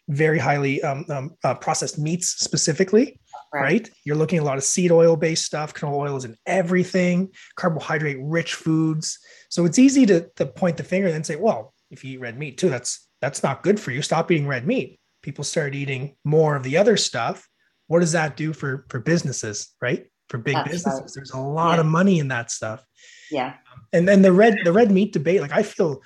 very 0.10 0.40
highly 0.40 0.82
um, 0.84 1.06
um, 1.10 1.32
uh, 1.44 1.54
processed 1.56 2.00
meats 2.00 2.30
specifically, 2.30 3.20
Right. 3.54 3.62
right. 3.62 3.90
You're 4.04 4.16
looking 4.18 4.40
at 4.40 4.44
a 4.44 4.46
lot 4.46 4.58
of 4.58 4.64
seed 4.64 4.92
oil 4.92 5.16
based 5.16 5.46
stuff. 5.46 5.74
Canola 5.74 6.10
oil 6.10 6.16
is 6.18 6.26
in 6.26 6.36
everything, 6.46 7.30
carbohydrate 7.56 8.18
rich 8.22 8.54
foods. 8.56 9.20
So 9.50 9.66
it's 9.66 9.80
easy 9.80 10.06
to, 10.08 10.28
to 10.36 10.46
point 10.46 10.78
the 10.78 10.84
finger 10.84 11.08
and 11.08 11.16
then 11.16 11.24
say, 11.24 11.36
well, 11.38 11.74
if 11.90 12.04
you 12.04 12.14
eat 12.14 12.20
red 12.20 12.38
meat 12.38 12.58
too, 12.58 12.70
that's 12.70 13.08
that's 13.22 13.44
not 13.44 13.64
good 13.64 13.80
for 13.80 13.92
you. 13.92 14.02
Stop 14.02 14.30
eating 14.32 14.48
red 14.48 14.68
meat. 14.68 15.00
People 15.24 15.44
start 15.44 15.76
eating 15.76 16.16
more 16.24 16.56
of 16.56 16.64
the 16.64 16.78
other 16.78 16.98
stuff. 16.98 17.48
What 17.88 18.00
does 18.02 18.12
that 18.12 18.36
do 18.38 18.54
for 18.54 18.86
for 18.90 19.00
businesses, 19.00 19.74
right? 19.82 20.08
For 20.30 20.38
big 20.38 20.56
That's 20.56 20.70
businesses, 20.70 21.02
right. 21.02 21.12
there's 21.16 21.32
a 21.32 21.40
lot 21.40 21.76
Yeah. 21.76 21.80
of 21.82 21.86
money 21.86 22.20
in 22.20 22.28
that 22.28 22.52
stuff 22.52 22.84
Yeah. 23.32 23.54
and 23.94 24.06
then 24.08 24.22
the 24.22 24.34
red 24.34 24.58
the 24.66 24.74
red 24.74 24.92
meat 24.92 25.14
debate 25.14 25.40
like 25.40 25.54
i 25.54 25.64
feel 25.64 26.02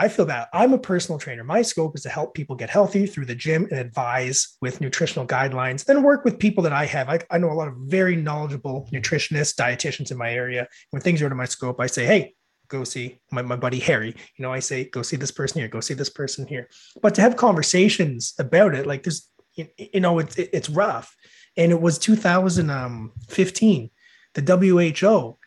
i 0.00 0.08
feel 0.08 0.24
that 0.24 0.48
i'm 0.52 0.72
a 0.72 0.78
personal 0.78 1.18
trainer. 1.18 1.44
My 1.44 1.62
scope 1.62 1.94
is 1.96 2.02
to 2.02 2.08
help 2.08 2.34
people 2.34 2.56
get 2.56 2.70
healthy 2.70 3.06
through 3.06 3.26
the 3.26 3.34
gym 3.34 3.68
and 3.70 3.78
advise 3.78 4.56
with 4.60 4.80
nutritional 4.80 5.26
guidelines 5.26 5.84
then 5.84 6.02
work 6.02 6.24
with 6.24 6.38
people 6.38 6.62
that 6.64 6.72
i 6.72 6.86
have. 6.86 7.08
I, 7.08 7.20
I 7.30 7.38
know 7.38 7.50
a 7.50 7.58
lot 7.60 7.68
of 7.68 7.74
very 7.98 8.16
knowledgeable 8.16 8.88
nutritionists 8.92 9.54
dietitians 9.54 10.10
in 10.10 10.18
my 10.18 10.32
area. 10.32 10.66
When 10.90 11.02
things 11.02 11.20
are 11.20 11.26
out 11.26 11.32
of 11.32 11.38
my 11.38 11.44
scope 11.44 11.80
i 11.80 11.86
say 11.86 12.06
hey 12.06 12.34
go 12.68 12.84
see 12.84 13.20
my, 13.30 13.42
my 13.42 13.56
buddy 13.56 13.80
harry. 13.80 14.14
You 14.36 14.42
know 14.42 14.52
i 14.52 14.60
say 14.60 14.84
go 14.84 15.02
see 15.02 15.16
this 15.16 15.32
person 15.32 15.60
here. 15.60 15.68
Go 15.68 15.80
see 15.80 15.94
this 15.94 16.10
person 16.10 16.46
here. 16.46 16.68
But 17.02 17.14
to 17.16 17.20
have 17.20 17.36
conversations 17.36 18.34
about 18.38 18.74
it 18.74 18.86
like 18.86 19.02
there's 19.02 19.28
you, 19.54 19.68
you 19.76 20.00
know 20.00 20.18
it's 20.18 20.36
it's 20.36 20.70
rough. 20.70 21.14
And 21.56 21.72
it 21.72 21.80
was 21.80 21.98
2015 21.98 23.90
the 24.34 24.92
WHO 24.92 25.38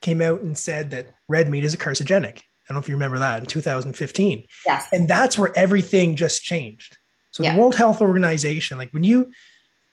came 0.00 0.22
out 0.22 0.40
and 0.42 0.56
said 0.56 0.90
that 0.90 1.14
red 1.28 1.50
meat 1.50 1.64
is 1.64 1.74
a 1.74 1.78
carcinogenic. 1.78 2.42
I 2.68 2.72
don't 2.72 2.76
know 2.76 2.84
if 2.84 2.88
you 2.88 2.96
remember 2.96 3.18
that 3.18 3.40
in 3.40 3.46
2015. 3.46 4.44
Yes. 4.66 4.88
And 4.92 5.08
that's 5.08 5.38
where 5.38 5.56
everything 5.56 6.16
just 6.16 6.42
changed. 6.42 6.98
So 7.30 7.42
Yeah. 7.42 7.54
the 7.54 7.60
World 7.60 7.74
Health 7.74 8.02
Organization, 8.02 8.76
like 8.76 8.92
when 8.92 9.04
you, 9.04 9.32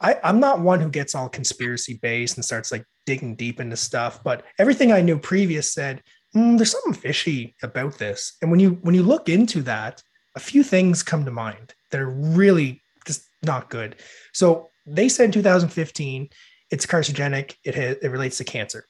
I, 0.01 0.19
I'm 0.23 0.41
not 0.41 0.59
one 0.59 0.81
who 0.81 0.89
gets 0.89 1.15
all 1.15 1.29
conspiracy 1.29 1.97
based 2.01 2.35
and 2.35 2.43
starts 2.43 2.71
like 2.71 2.83
digging 3.05 3.35
deep 3.35 3.61
into 3.61 3.77
stuff, 3.77 4.21
but 4.23 4.43
everything 4.59 4.91
I 4.91 5.01
knew 5.01 5.17
previous 5.17 5.73
said, 5.73 6.03
"Hmm, 6.33 6.57
there's 6.57 6.71
something 6.71 6.93
fishy 6.93 7.55
about 7.63 7.97
this. 7.97 8.33
And 8.41 8.51
when 8.51 8.59
you 8.59 8.71
when 8.81 8.93
you 8.93 9.03
look 9.03 9.29
into 9.29 9.61
that, 9.63 10.03
a 10.35 10.39
few 10.41 10.63
things 10.63 11.01
come 11.01 11.23
to 11.23 11.31
mind 11.31 11.73
that 11.91 12.01
are 12.01 12.09
really 12.09 12.81
just 13.07 13.23
not 13.41 13.69
good. 13.69 13.95
So 14.33 14.69
they 14.85 15.07
said 15.07 15.25
in 15.25 15.31
2015, 15.31 16.29
it's 16.71 16.85
carcinogenic. 16.85 17.55
It 17.63 17.75
has, 17.75 17.97
it 18.01 18.09
relates 18.09 18.37
to 18.39 18.43
cancer 18.43 18.85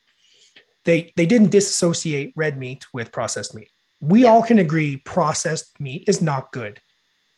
they 0.86 1.12
they 1.16 1.26
didn't 1.26 1.50
disassociate 1.52 2.32
red 2.36 2.58
meat 2.58 2.86
with 2.94 3.12
processed 3.12 3.54
meat. 3.54 3.70
We 4.02 4.24
Yeah. 4.24 4.30
all 4.30 4.44
can 4.44 4.60
agree 4.60 4.98
processed 4.98 5.80
meat 5.80 6.04
is 6.08 6.22
not 6.22 6.52
good, 6.52 6.80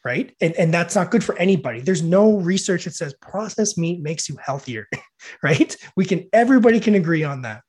right? 0.03 0.33
And 0.41 0.53
and 0.55 0.73
that's 0.73 0.95
not 0.95 1.11
good 1.11 1.23
for 1.23 1.37
anybody. 1.37 1.81
There's 1.81 2.01
no 2.03 2.37
research 2.39 2.85
that 2.85 2.95
says 2.95 3.13
processed 3.21 3.77
meat 3.77 4.01
makes 4.01 4.27
you 4.29 4.37
healthier, 4.41 4.87
right? 5.43 5.75
We 5.95 6.05
can 6.05 6.27
everybody 6.33 6.79
can 6.79 6.95
agree 6.95 7.23
on 7.23 7.43
that. 7.43 7.61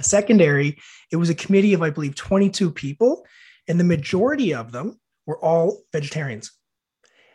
Secondary, 0.00 0.78
it 1.12 1.16
was 1.16 1.30
a 1.30 1.34
committee 1.34 1.72
of 1.74 1.82
I 1.82 1.90
believe 1.90 2.14
22 2.14 2.70
people, 2.70 3.24
and 3.68 3.78
the 3.78 3.84
majority 3.84 4.52
of 4.54 4.72
them 4.72 4.98
were 5.26 5.38
all 5.38 5.82
vegetarians, 5.92 6.50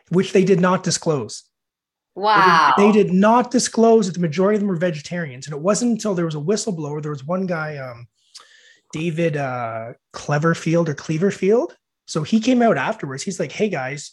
which 0.09 0.33
they 0.33 0.43
did 0.43 0.59
not 0.59 0.83
disclose. 0.83 1.43
They 2.15 2.21
did- 2.21 2.25
Wow. 2.25 2.73
They 2.77 2.91
did 2.91 3.13
not 3.13 3.49
disclose 3.49 4.07
that 4.07 4.13
the 4.13 4.19
majority 4.19 4.55
of 4.57 4.59
them 4.61 4.67
were 4.67 4.75
vegetarians. 4.75 5.47
And 5.47 5.55
it 5.55 5.61
wasn't 5.61 5.91
until 5.91 6.15
there 6.15 6.25
was 6.25 6.35
a 6.35 6.39
whistleblower. 6.39 7.01
There 7.01 7.11
was 7.11 7.23
one 7.23 7.45
guy, 7.45 7.77
um, 7.77 8.07
David 8.91 9.37
uh, 9.37 9.93
Cleverfield 10.13 10.87
or 10.89 10.95
Cleverfield. 10.95 11.71
So 12.07 12.23
he 12.23 12.39
came 12.39 12.61
out 12.61 12.77
afterwards. 12.77 13.23
He's 13.23 13.39
like, 13.39 13.51
hey 13.51 13.69
guys, 13.69 14.11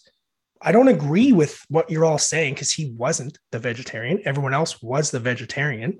I 0.63 0.73
don't 0.73 0.89
agree 0.89 1.33
with 1.33 1.65
what 1.69 1.91
you're 1.91 2.05
all 2.05 2.19
saying 2.19 2.55
because 2.55 2.73
he 2.73 2.93
wasn't 2.97 3.39
the 3.53 3.59
vegetarian. 3.59 4.21
Everyone 4.25 4.55
else 4.55 4.83
was 4.83 5.11
the 5.11 5.21
vegetarian. 5.21 5.99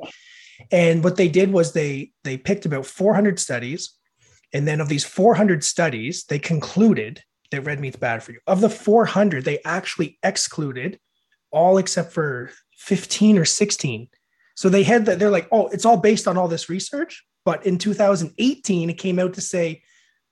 And 0.71 1.05
what 1.05 1.17
they 1.17 1.29
did 1.29 1.53
was 1.53 1.73
they 1.73 2.13
they 2.25 2.37
picked 2.37 2.67
about 2.67 2.87
400 2.87 3.39
studies. 3.39 3.95
And 4.53 4.67
then 4.67 4.81
of 4.81 4.89
these 4.89 5.05
400 5.05 5.65
studies, 5.65 6.25
they 6.25 6.39
concluded 6.39 7.23
that 7.51 7.63
red 7.63 7.81
meat's 7.81 7.97
bad 7.97 8.23
for 8.23 8.33
you. 8.33 8.41
Of 8.47 8.61
the 8.61 8.71
400, 8.71 9.45
they 9.45 9.61
actually 9.65 10.19
excluded 10.23 10.99
all 11.51 11.79
except 11.79 12.13
for 12.13 12.51
15 12.77 13.39
or 13.39 13.45
16. 13.45 14.09
So 14.55 14.69
they 14.69 14.83
had 14.83 15.07
that, 15.07 15.19
they're 15.19 15.31
like, 15.31 15.49
oh, 15.53 15.69
it's 15.69 15.85
all 15.85 15.99
based 15.99 16.27
on 16.27 16.37
all 16.37 16.49
this 16.49 16.69
research. 16.69 17.25
But 17.47 17.65
in 17.65 17.79
2018, 17.79 18.91
it 18.91 18.99
came 18.99 19.21
out 19.21 19.35
to 19.35 19.41
say 19.41 19.83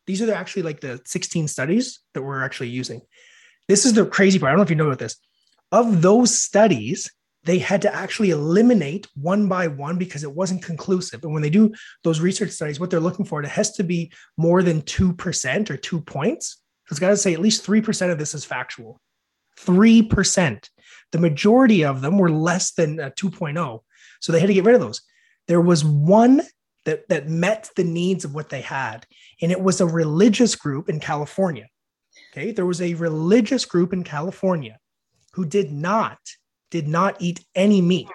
these 0.06 0.20
are 0.20 0.34
actually 0.34 0.64
like 0.64 0.80
the 0.80 1.00
16 1.06 1.48
studies 1.48 2.00
that 2.12 2.22
we're 2.22 2.42
actually 2.42 2.70
using. 2.70 3.00
This 3.68 3.86
is 3.86 3.94
the 3.94 4.04
crazy 4.04 4.38
part. 4.38 4.48
I 4.48 4.52
don't 4.52 4.58
know 4.58 4.64
if 4.64 4.70
you 4.70 4.76
know 4.76 4.86
about 4.86 4.98
this. 4.98 5.16
Of 5.70 6.02
those 6.02 6.42
studies, 6.42 7.10
they 7.44 7.58
had 7.58 7.82
to 7.82 7.94
actually 7.94 8.30
eliminate 8.30 9.06
one 9.14 9.48
by 9.48 9.68
one 9.68 9.96
because 9.96 10.24
it 10.24 10.34
wasn't 10.34 10.64
conclusive. 10.64 11.22
And 11.22 11.32
when 11.32 11.42
they 11.42 11.50
do 11.50 11.72
those 12.02 12.20
research 12.20 12.50
studies, 12.50 12.80
what 12.80 12.90
they're 12.90 13.00
looking 13.00 13.24
for, 13.24 13.40
it 13.40 13.48
has 13.48 13.72
to 13.76 13.84
be 13.84 14.12
more 14.36 14.62
than 14.64 14.82
2% 14.82 15.70
or 15.70 15.76
two 15.76 16.00
points. 16.00 16.62
So 16.86 16.94
it's 16.94 17.00
got 17.00 17.10
to 17.10 17.16
say 17.16 17.32
at 17.32 17.40
least 17.40 17.64
3% 17.64 18.10
of 18.10 18.18
this 18.18 18.34
is 18.34 18.44
factual. 18.44 19.00
3%. 19.60 20.68
The 21.12 21.18
majority 21.18 21.84
of 21.84 22.00
them 22.00 22.18
were 22.18 22.30
less 22.30 22.72
than 22.72 22.96
2.0. 22.96 23.80
So 24.20 24.32
they 24.32 24.40
had 24.40 24.48
to 24.48 24.54
get 24.54 24.64
rid 24.64 24.74
of 24.74 24.80
those. 24.80 25.00
There 25.46 25.60
was 25.60 25.84
one 25.84 26.42
that, 26.84 27.08
that 27.08 27.28
met 27.28 27.70
the 27.76 27.84
needs 27.84 28.24
of 28.24 28.34
what 28.34 28.50
they 28.50 28.60
had, 28.60 29.06
and 29.40 29.50
it 29.50 29.60
was 29.60 29.80
a 29.80 29.86
religious 29.86 30.54
group 30.54 30.88
in 30.88 31.00
California. 31.00 31.68
Okay. 32.32 32.52
There 32.52 32.66
was 32.66 32.80
a 32.80 32.94
religious 32.94 33.64
group 33.64 33.92
in 33.92 34.04
California 34.04 34.78
who 35.32 35.44
did 35.44 35.72
not, 35.72 36.18
did 36.70 36.88
not 36.88 37.16
eat 37.20 37.44
any 37.54 37.80
meat. 37.80 38.08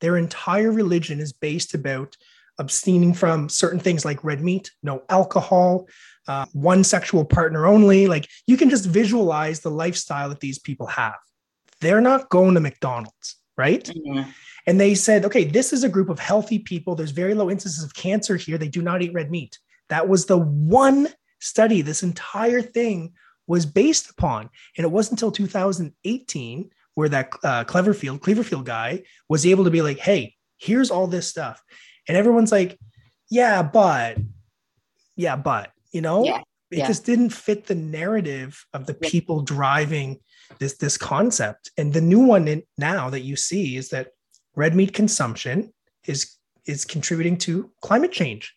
Their 0.00 0.16
entire 0.16 0.70
religion 0.70 1.20
is 1.20 1.32
based 1.32 1.74
about 1.74 2.16
abstaining 2.58 3.12
from 3.12 3.48
certain 3.48 3.80
things 3.80 4.04
like 4.04 4.24
red 4.24 4.40
meat, 4.40 4.70
no 4.82 5.02
alcohol, 5.08 5.86
uh, 6.28 6.46
one 6.52 6.84
sexual 6.84 7.24
partner 7.24 7.66
only. 7.66 8.06
Like 8.06 8.28
you 8.46 8.56
can 8.56 8.70
just 8.70 8.86
visualize 8.86 9.60
the 9.60 9.70
lifestyle 9.70 10.28
that 10.28 10.40
these 10.40 10.58
people 10.58 10.86
have. 10.86 11.16
They're 11.80 12.00
not 12.00 12.30
going 12.30 12.54
to 12.54 12.60
McDonald's, 12.60 13.36
right? 13.56 13.84
Mhm. 13.84 14.32
And 14.66 14.80
they 14.80 14.94
said, 14.94 15.24
okay, 15.24 15.44
this 15.44 15.72
is 15.72 15.84
a 15.84 15.88
group 15.88 16.08
of 16.08 16.18
healthy 16.18 16.58
people. 16.58 16.94
There's 16.94 17.12
very 17.12 17.34
low 17.34 17.50
instances 17.50 17.84
of 17.84 17.94
cancer 17.94 18.36
here. 18.36 18.58
They 18.58 18.68
do 18.68 18.82
not 18.82 19.02
eat 19.02 19.14
red 19.14 19.30
meat. 19.30 19.58
That 19.88 20.08
was 20.08 20.26
the 20.26 20.38
one 20.38 21.08
study 21.38 21.82
this 21.82 22.02
entire 22.02 22.62
thing 22.62 23.12
was 23.46 23.64
based 23.64 24.10
upon. 24.10 24.50
And 24.76 24.84
it 24.84 24.90
wasn't 24.90 25.12
until 25.20 25.30
2018 25.30 26.70
where 26.94 27.08
that 27.10 27.32
uh, 27.44 27.64
Cleverfield, 27.64 28.20
Cleverfield 28.20 28.64
guy 28.64 29.02
was 29.28 29.46
able 29.46 29.64
to 29.64 29.70
be 29.70 29.82
like, 29.82 29.98
hey, 29.98 30.34
here's 30.56 30.90
all 30.90 31.06
this 31.06 31.28
stuff. 31.28 31.62
And 32.08 32.16
everyone's 32.16 32.50
like, 32.50 32.78
yeah, 33.30 33.62
but, 33.62 34.18
yeah, 35.14 35.36
but, 35.36 35.70
you 35.92 36.00
know, 36.00 36.24
Yeah, 36.24 36.40
it 36.70 36.78
yeah. 36.78 36.86
just 36.86 37.04
didn't 37.04 37.30
fit 37.30 37.66
the 37.66 37.74
narrative 37.74 38.64
of 38.72 38.86
the 38.86 38.94
people 38.94 39.42
driving 39.42 40.18
this 40.58 40.76
this 40.78 40.96
concept. 40.96 41.70
And 41.76 41.92
the 41.92 42.00
new 42.00 42.20
one 42.20 42.48
in, 42.48 42.62
now 42.78 43.10
that 43.10 43.20
you 43.20 43.36
see 43.36 43.76
is 43.76 43.90
that 43.90 44.08
red 44.56 44.74
meat 44.74 44.92
consumption 44.92 45.72
is 46.06 46.36
is 46.66 46.84
contributing 46.84 47.36
to 47.36 47.70
climate 47.80 48.12
change. 48.12 48.54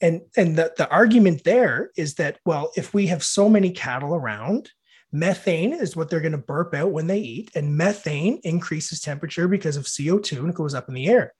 And 0.00 0.22
and 0.36 0.56
the, 0.56 0.72
the 0.76 0.90
argument 0.90 1.44
there 1.44 1.90
is 1.96 2.14
that 2.14 2.38
well, 2.44 2.72
if 2.76 2.94
we 2.94 3.06
have 3.08 3.22
so 3.22 3.48
many 3.48 3.70
cattle 3.70 4.14
around, 4.14 4.70
methane 5.12 5.72
is 5.72 5.94
what 5.94 6.10
they're 6.10 6.20
going 6.20 6.32
to 6.32 6.38
burp 6.38 6.74
out 6.74 6.92
when 6.92 7.06
they 7.06 7.18
eat, 7.18 7.50
and 7.54 7.76
methane 7.76 8.40
increases 8.44 9.00
temperature 9.00 9.46
because 9.46 9.76
of 9.76 9.84
CO2 9.84 10.38
and 10.38 10.50
it 10.50 10.54
goes 10.54 10.74
up 10.74 10.88
in 10.88 10.94
the 10.94 11.08
air. 11.08 11.34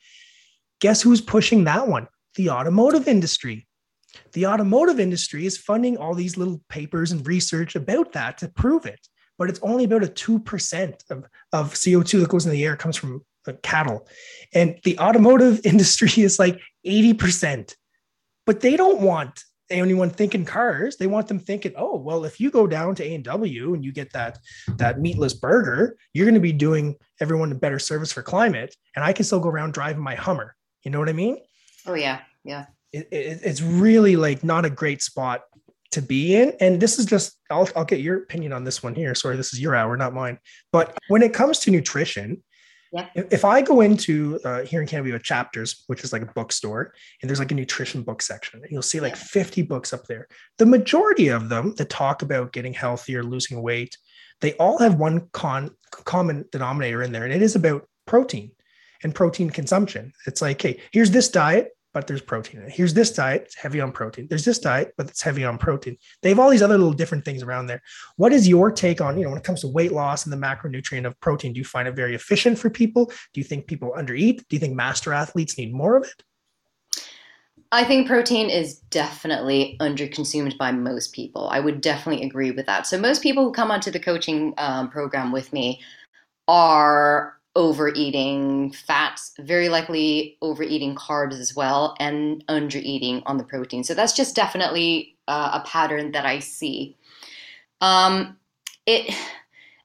Guess 0.80 1.02
who's 1.02 1.20
pushing 1.20 1.64
that 1.64 1.88
one? 1.88 2.06
The 2.36 2.50
automotive 2.50 3.08
industry 3.08 3.66
the 4.32 4.46
automotive 4.46 4.98
industry 4.98 5.44
is 5.44 5.58
funding 5.58 5.96
all 5.96 6.14
these 6.14 6.36
little 6.36 6.60
papers 6.68 7.12
and 7.12 7.26
research 7.26 7.76
about 7.76 8.12
that 8.12 8.38
to 8.38 8.48
prove 8.48 8.86
it 8.86 9.08
but 9.38 9.48
it's 9.48 9.60
only 9.62 9.84
about 9.84 10.02
a 10.02 10.08
2% 10.08 10.94
of, 11.10 11.24
of 11.52 11.74
co2 11.74 12.20
that 12.20 12.28
goes 12.28 12.44
in 12.44 12.52
the 12.52 12.64
air 12.64 12.76
comes 12.76 12.96
from 12.96 13.22
cattle 13.54 14.06
and 14.54 14.78
the 14.84 14.98
automotive 14.98 15.60
industry 15.64 16.22
is 16.22 16.38
like 16.38 16.60
80% 16.86 17.74
but 18.46 18.60
they 18.60 18.76
don't 18.76 19.00
want 19.00 19.44
anyone 19.70 20.08
thinking 20.08 20.46
cars 20.46 20.96
they 20.96 21.06
want 21.06 21.28
them 21.28 21.38
thinking 21.38 21.74
oh 21.76 21.96
well 21.96 22.24
if 22.24 22.40
you 22.40 22.50
go 22.50 22.66
down 22.66 22.94
to 22.94 23.04
a&w 23.04 23.74
and 23.74 23.84
you 23.84 23.92
get 23.92 24.10
that 24.14 24.38
that 24.78 24.98
meatless 24.98 25.34
burger 25.34 25.94
you're 26.14 26.24
going 26.24 26.32
to 26.32 26.40
be 26.40 26.54
doing 26.54 26.96
everyone 27.20 27.52
a 27.52 27.54
better 27.54 27.78
service 27.78 28.10
for 28.10 28.22
climate 28.22 28.74
and 28.96 29.04
i 29.04 29.12
can 29.12 29.26
still 29.26 29.40
go 29.40 29.50
around 29.50 29.74
driving 29.74 30.02
my 30.02 30.14
hummer 30.14 30.56
you 30.84 30.90
know 30.90 30.98
what 30.98 31.10
i 31.10 31.12
mean 31.12 31.36
Oh 31.88 31.94
yeah, 31.94 32.20
yeah. 32.44 32.66
it, 32.92 33.08
it, 33.10 33.40
it's 33.42 33.62
really 33.62 34.16
like 34.16 34.44
not 34.44 34.66
a 34.66 34.70
great 34.70 35.02
spot 35.02 35.42
to 35.92 36.02
be 36.02 36.36
in. 36.36 36.52
And 36.60 36.80
this 36.80 36.98
is 36.98 37.06
just, 37.06 37.38
I'll, 37.50 37.68
I'll 37.74 37.86
get 37.86 38.00
your 38.00 38.18
opinion 38.18 38.52
on 38.52 38.64
this 38.64 38.82
one 38.82 38.94
here. 38.94 39.14
Sorry, 39.14 39.36
this 39.36 39.54
is 39.54 39.60
your 39.60 39.74
hour, 39.74 39.96
not 39.96 40.12
mine. 40.12 40.38
But 40.70 40.96
when 41.08 41.22
it 41.22 41.32
comes 41.32 41.60
to 41.60 41.70
nutrition, 41.70 42.42
Yeah. 42.92 43.06
if, 43.14 43.44
I 43.44 43.60
go 43.60 43.80
into 43.82 44.40
uh, 44.44 44.62
here 44.62 44.80
in 44.80 44.86
Canada, 44.86 45.04
we 45.04 45.12
have 45.12 45.22
Chapters, 45.22 45.84
which 45.88 46.04
is 46.04 46.12
like 46.12 46.22
a 46.22 46.32
bookstore, 46.32 46.94
and 47.20 47.28
there's 47.28 47.38
like 47.38 47.50
a 47.52 47.54
nutrition 47.54 48.02
book 48.02 48.22
section, 48.22 48.60
and 48.62 48.70
you'll 48.70 48.82
see 48.82 49.00
like 49.00 49.12
Yeah. 49.14 49.24
50 49.24 49.62
books 49.62 49.92
up 49.92 50.06
there. 50.06 50.28
The 50.56 50.66
majority 50.66 51.28
of 51.28 51.48
them 51.48 51.74
that 51.76 51.90
talk 51.90 52.22
about 52.22 52.52
getting 52.52 52.72
healthier, 52.72 53.22
losing 53.22 53.62
weight, 53.62 53.96
they 54.40 54.54
all 54.54 54.78
have 54.78 54.94
one 54.94 55.28
con 55.32 55.70
common 55.90 56.44
denominator 56.52 57.02
in 57.02 57.12
there, 57.12 57.24
and 57.24 57.32
it 57.32 57.42
is 57.42 57.56
about 57.56 57.86
protein 58.06 58.52
and 59.02 59.14
protein 59.14 59.50
consumption. 59.50 60.12
It's 60.26 60.40
like, 60.42 60.60
hey, 60.60 60.80
here's 60.92 61.10
this 61.10 61.28
diet, 61.28 61.68
but 61.94 62.06
there's 62.06 62.20
protein 62.20 62.60
in 62.60 62.66
it. 62.66 62.72
Here's 62.72 62.94
this 62.94 63.12
diet, 63.12 63.42
it's 63.46 63.56
heavy 63.56 63.80
on 63.80 63.92
protein. 63.92 64.26
There's 64.28 64.44
this 64.44 64.58
diet, 64.58 64.92
but 64.96 65.08
it's 65.08 65.22
heavy 65.22 65.44
on 65.44 65.58
protein. 65.58 65.96
They 66.22 66.28
have 66.28 66.38
all 66.38 66.50
these 66.50 66.62
other 66.62 66.78
little 66.78 66.92
different 66.92 67.24
things 67.24 67.42
around 67.42 67.66
there. 67.66 67.82
What 68.16 68.32
is 68.32 68.48
your 68.48 68.70
take 68.70 69.00
on, 69.00 69.16
you 69.16 69.24
know, 69.24 69.30
when 69.30 69.38
it 69.38 69.44
comes 69.44 69.62
to 69.62 69.68
weight 69.68 69.92
loss 69.92 70.24
and 70.24 70.32
the 70.32 70.36
macronutrient 70.36 71.06
of 71.06 71.18
protein? 71.20 71.52
Do 71.52 71.58
you 71.58 71.64
find 71.64 71.88
it 71.88 71.96
very 71.96 72.14
efficient 72.14 72.58
for 72.58 72.70
people? 72.70 73.06
Do 73.06 73.40
you 73.40 73.44
think 73.44 73.66
people 73.66 73.94
undereat? 73.96 74.38
Do 74.48 74.56
you 74.56 74.58
think 74.58 74.74
master 74.74 75.12
athletes 75.12 75.56
need 75.58 75.72
more 75.72 75.96
of 75.96 76.04
it? 76.04 76.22
I 77.70 77.84
think 77.84 78.06
protein 78.06 78.48
is 78.48 78.76
definitely 78.76 79.76
underconsumed 79.80 80.56
by 80.56 80.72
most 80.72 81.12
people. 81.12 81.48
I 81.50 81.60
would 81.60 81.82
definitely 81.82 82.26
agree 82.26 82.50
with 82.50 82.64
that. 82.66 82.86
So 82.86 82.98
most 82.98 83.22
people 83.22 83.44
who 83.44 83.52
come 83.52 83.70
onto 83.70 83.90
the 83.90 84.00
coaching 84.00 84.54
um, 84.56 84.88
program 84.88 85.32
with 85.32 85.52
me 85.52 85.80
are 86.46 87.37
overeating 87.56 88.72
fats, 88.72 89.32
very 89.38 89.68
likely 89.68 90.36
overeating 90.42 90.94
carbs 90.94 91.40
as 91.40 91.54
well, 91.56 91.96
and 91.98 92.44
undereating 92.46 93.22
on 93.26 93.36
the 93.36 93.44
protein. 93.44 93.82
So 93.84 93.94
that's 93.94 94.12
just 94.12 94.36
definitely 94.36 95.16
uh, 95.26 95.60
a 95.62 95.66
pattern 95.66 96.12
that 96.12 96.26
I 96.26 96.38
see. 96.38 96.96
Um, 97.80 98.36
it 98.86 99.14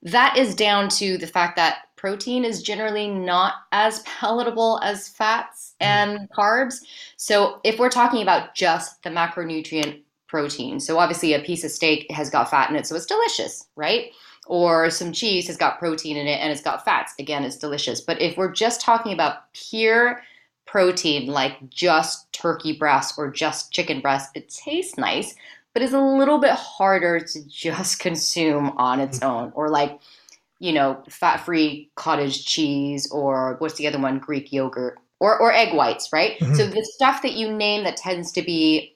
that 0.02 0.36
is 0.36 0.54
down 0.54 0.88
to 0.90 1.16
the 1.16 1.26
fact 1.26 1.56
that 1.56 1.78
protein 1.96 2.44
is 2.44 2.62
generally 2.62 3.08
not 3.08 3.54
as 3.72 4.00
palatable 4.00 4.78
as 4.82 5.08
fats 5.08 5.74
mm. 5.80 5.86
and 5.86 6.30
carbs. 6.30 6.84
So 7.16 7.60
if 7.64 7.78
we're 7.78 7.88
talking 7.88 8.20
about 8.22 8.54
just 8.54 9.02
the 9.02 9.10
macronutrient 9.10 10.02
protein, 10.26 10.80
so 10.80 10.98
obviously 10.98 11.32
a 11.32 11.40
piece 11.40 11.64
of 11.64 11.70
steak 11.70 12.10
has 12.10 12.28
got 12.28 12.50
fat 12.50 12.68
in 12.68 12.76
it, 12.76 12.86
so 12.86 12.94
it's 12.94 13.06
delicious, 13.06 13.66
right? 13.74 14.10
Or 14.46 14.90
some 14.90 15.12
cheese 15.12 15.46
has 15.46 15.56
got 15.56 15.78
protein 15.78 16.16
in 16.16 16.26
it 16.26 16.40
and 16.40 16.52
it's 16.52 16.62
got 16.62 16.84
fats. 16.84 17.14
Again, 17.18 17.44
it's 17.44 17.56
delicious. 17.56 18.00
But 18.00 18.20
if 18.20 18.36
we're 18.36 18.52
just 18.52 18.80
talking 18.80 19.12
about 19.12 19.52
pure 19.52 20.22
protein, 20.66 21.26
like 21.26 21.68
just 21.70 22.32
turkey 22.32 22.76
breast 22.76 23.14
or 23.16 23.30
just 23.30 23.72
chicken 23.72 24.00
breast, 24.00 24.30
it 24.34 24.48
tastes 24.48 24.98
nice, 24.98 25.34
but 25.72 25.82
it's 25.82 25.92
a 25.92 26.00
little 26.00 26.38
bit 26.38 26.52
harder 26.52 27.20
to 27.20 27.48
just 27.48 27.98
consume 28.00 28.70
on 28.76 29.00
its 29.00 29.18
mm-hmm. 29.18 29.30
own. 29.30 29.52
Or 29.54 29.68
like, 29.68 29.98
you 30.58 30.72
know, 30.72 31.02
fat 31.08 31.38
free 31.38 31.90
cottage 31.94 32.44
cheese 32.44 33.10
or 33.10 33.56
what's 33.58 33.74
the 33.74 33.86
other 33.86 33.98
one? 33.98 34.18
Greek 34.18 34.52
yogurt 34.52 34.98
or, 35.20 35.38
or 35.38 35.52
egg 35.52 35.74
whites, 35.74 36.10
right? 36.12 36.38
Mm-hmm. 36.38 36.54
So 36.54 36.66
the 36.66 36.84
stuff 36.84 37.22
that 37.22 37.32
you 37.32 37.52
name 37.52 37.84
that 37.84 37.96
tends 37.96 38.32
to 38.32 38.42
be 38.42 38.94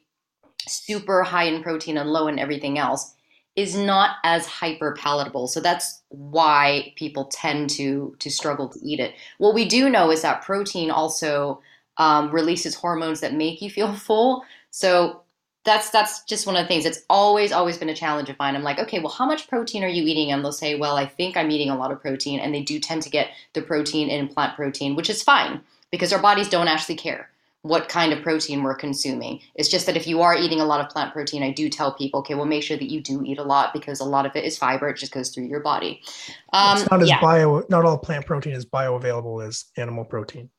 super 0.66 1.22
high 1.22 1.44
in 1.44 1.62
protein 1.62 1.96
and 1.96 2.10
low 2.10 2.28
in 2.28 2.38
everything 2.38 2.78
else 2.78 3.14
is 3.58 3.74
not 3.76 4.18
as 4.22 4.46
hyper 4.46 4.92
palatable. 4.92 5.48
So 5.48 5.60
that's 5.60 6.00
why 6.10 6.92
people 6.94 7.24
tend 7.24 7.70
to 7.70 8.14
to 8.20 8.30
struggle 8.30 8.68
to 8.68 8.78
eat 8.84 9.00
it. 9.00 9.16
What 9.38 9.52
we 9.52 9.64
do 9.64 9.90
know 9.90 10.12
is 10.12 10.22
that 10.22 10.42
protein 10.42 10.92
also 10.92 11.60
um, 11.96 12.30
releases 12.30 12.76
hormones 12.76 13.20
that 13.20 13.34
make 13.34 13.60
you 13.60 13.68
feel 13.68 13.92
full. 14.06 14.44
So 14.70 15.22
that's 15.64 15.90
that's 15.90 16.22
just 16.22 16.46
one 16.46 16.54
of 16.54 16.62
the 16.62 16.68
things. 16.68 16.86
It's 16.86 17.02
always 17.10 17.50
always 17.50 17.76
been 17.76 17.88
a 17.88 17.96
challenge 17.96 18.30
of 18.30 18.38
mine. 18.38 18.54
I'm 18.54 18.62
like, 18.62 18.78
okay, 18.78 19.00
well, 19.00 19.12
how 19.12 19.26
much 19.26 19.48
protein 19.48 19.82
are 19.82 19.88
you 19.88 20.04
eating? 20.04 20.30
And 20.30 20.44
they'll 20.44 20.52
say, 20.52 20.76
well, 20.76 20.96
I 20.96 21.06
think 21.06 21.36
I'm 21.36 21.50
eating 21.50 21.68
a 21.68 21.76
lot 21.76 21.90
of 21.90 22.00
protein, 22.00 22.38
and 22.38 22.54
they 22.54 22.62
do 22.62 22.78
tend 22.78 23.02
to 23.02 23.10
get 23.10 23.30
the 23.54 23.62
protein 23.62 24.08
in 24.08 24.28
plant 24.28 24.54
protein, 24.54 24.94
which 24.94 25.10
is 25.10 25.20
fine 25.20 25.62
because 25.90 26.12
our 26.12 26.22
bodies 26.22 26.48
don't 26.48 26.68
actually 26.68 26.94
care 26.94 27.28
what 27.68 27.88
kind 27.88 28.12
of 28.12 28.22
protein 28.22 28.62
we're 28.62 28.74
consuming. 28.74 29.40
It's 29.54 29.68
just 29.68 29.86
that 29.86 29.96
if 29.96 30.06
you 30.06 30.22
are 30.22 30.34
eating 30.34 30.60
a 30.60 30.64
lot 30.64 30.80
of 30.80 30.90
plant 30.90 31.12
protein, 31.12 31.42
I 31.42 31.52
do 31.52 31.68
tell 31.68 31.92
people, 31.92 32.20
okay, 32.20 32.34
well, 32.34 32.46
make 32.46 32.62
sure 32.62 32.76
that 32.76 32.90
you 32.90 33.00
do 33.00 33.22
eat 33.24 33.38
a 33.38 33.42
lot 33.42 33.72
because 33.72 34.00
a 34.00 34.04
lot 34.04 34.26
of 34.26 34.34
it 34.34 34.44
is 34.44 34.56
fiber. 34.56 34.88
It 34.88 34.96
just 34.96 35.12
goes 35.12 35.30
through 35.30 35.44
your 35.44 35.60
body. 35.60 36.00
Um, 36.52 36.78
it's 36.78 36.90
not 36.90 37.02
as 37.02 37.08
yeah. 37.08 37.20
bio, 37.20 37.64
not 37.68 37.84
all 37.84 37.98
plant 37.98 38.26
protein 38.26 38.54
is 38.54 38.64
bioavailable 38.64 39.46
as 39.46 39.66
animal 39.76 40.04
protein. 40.04 40.50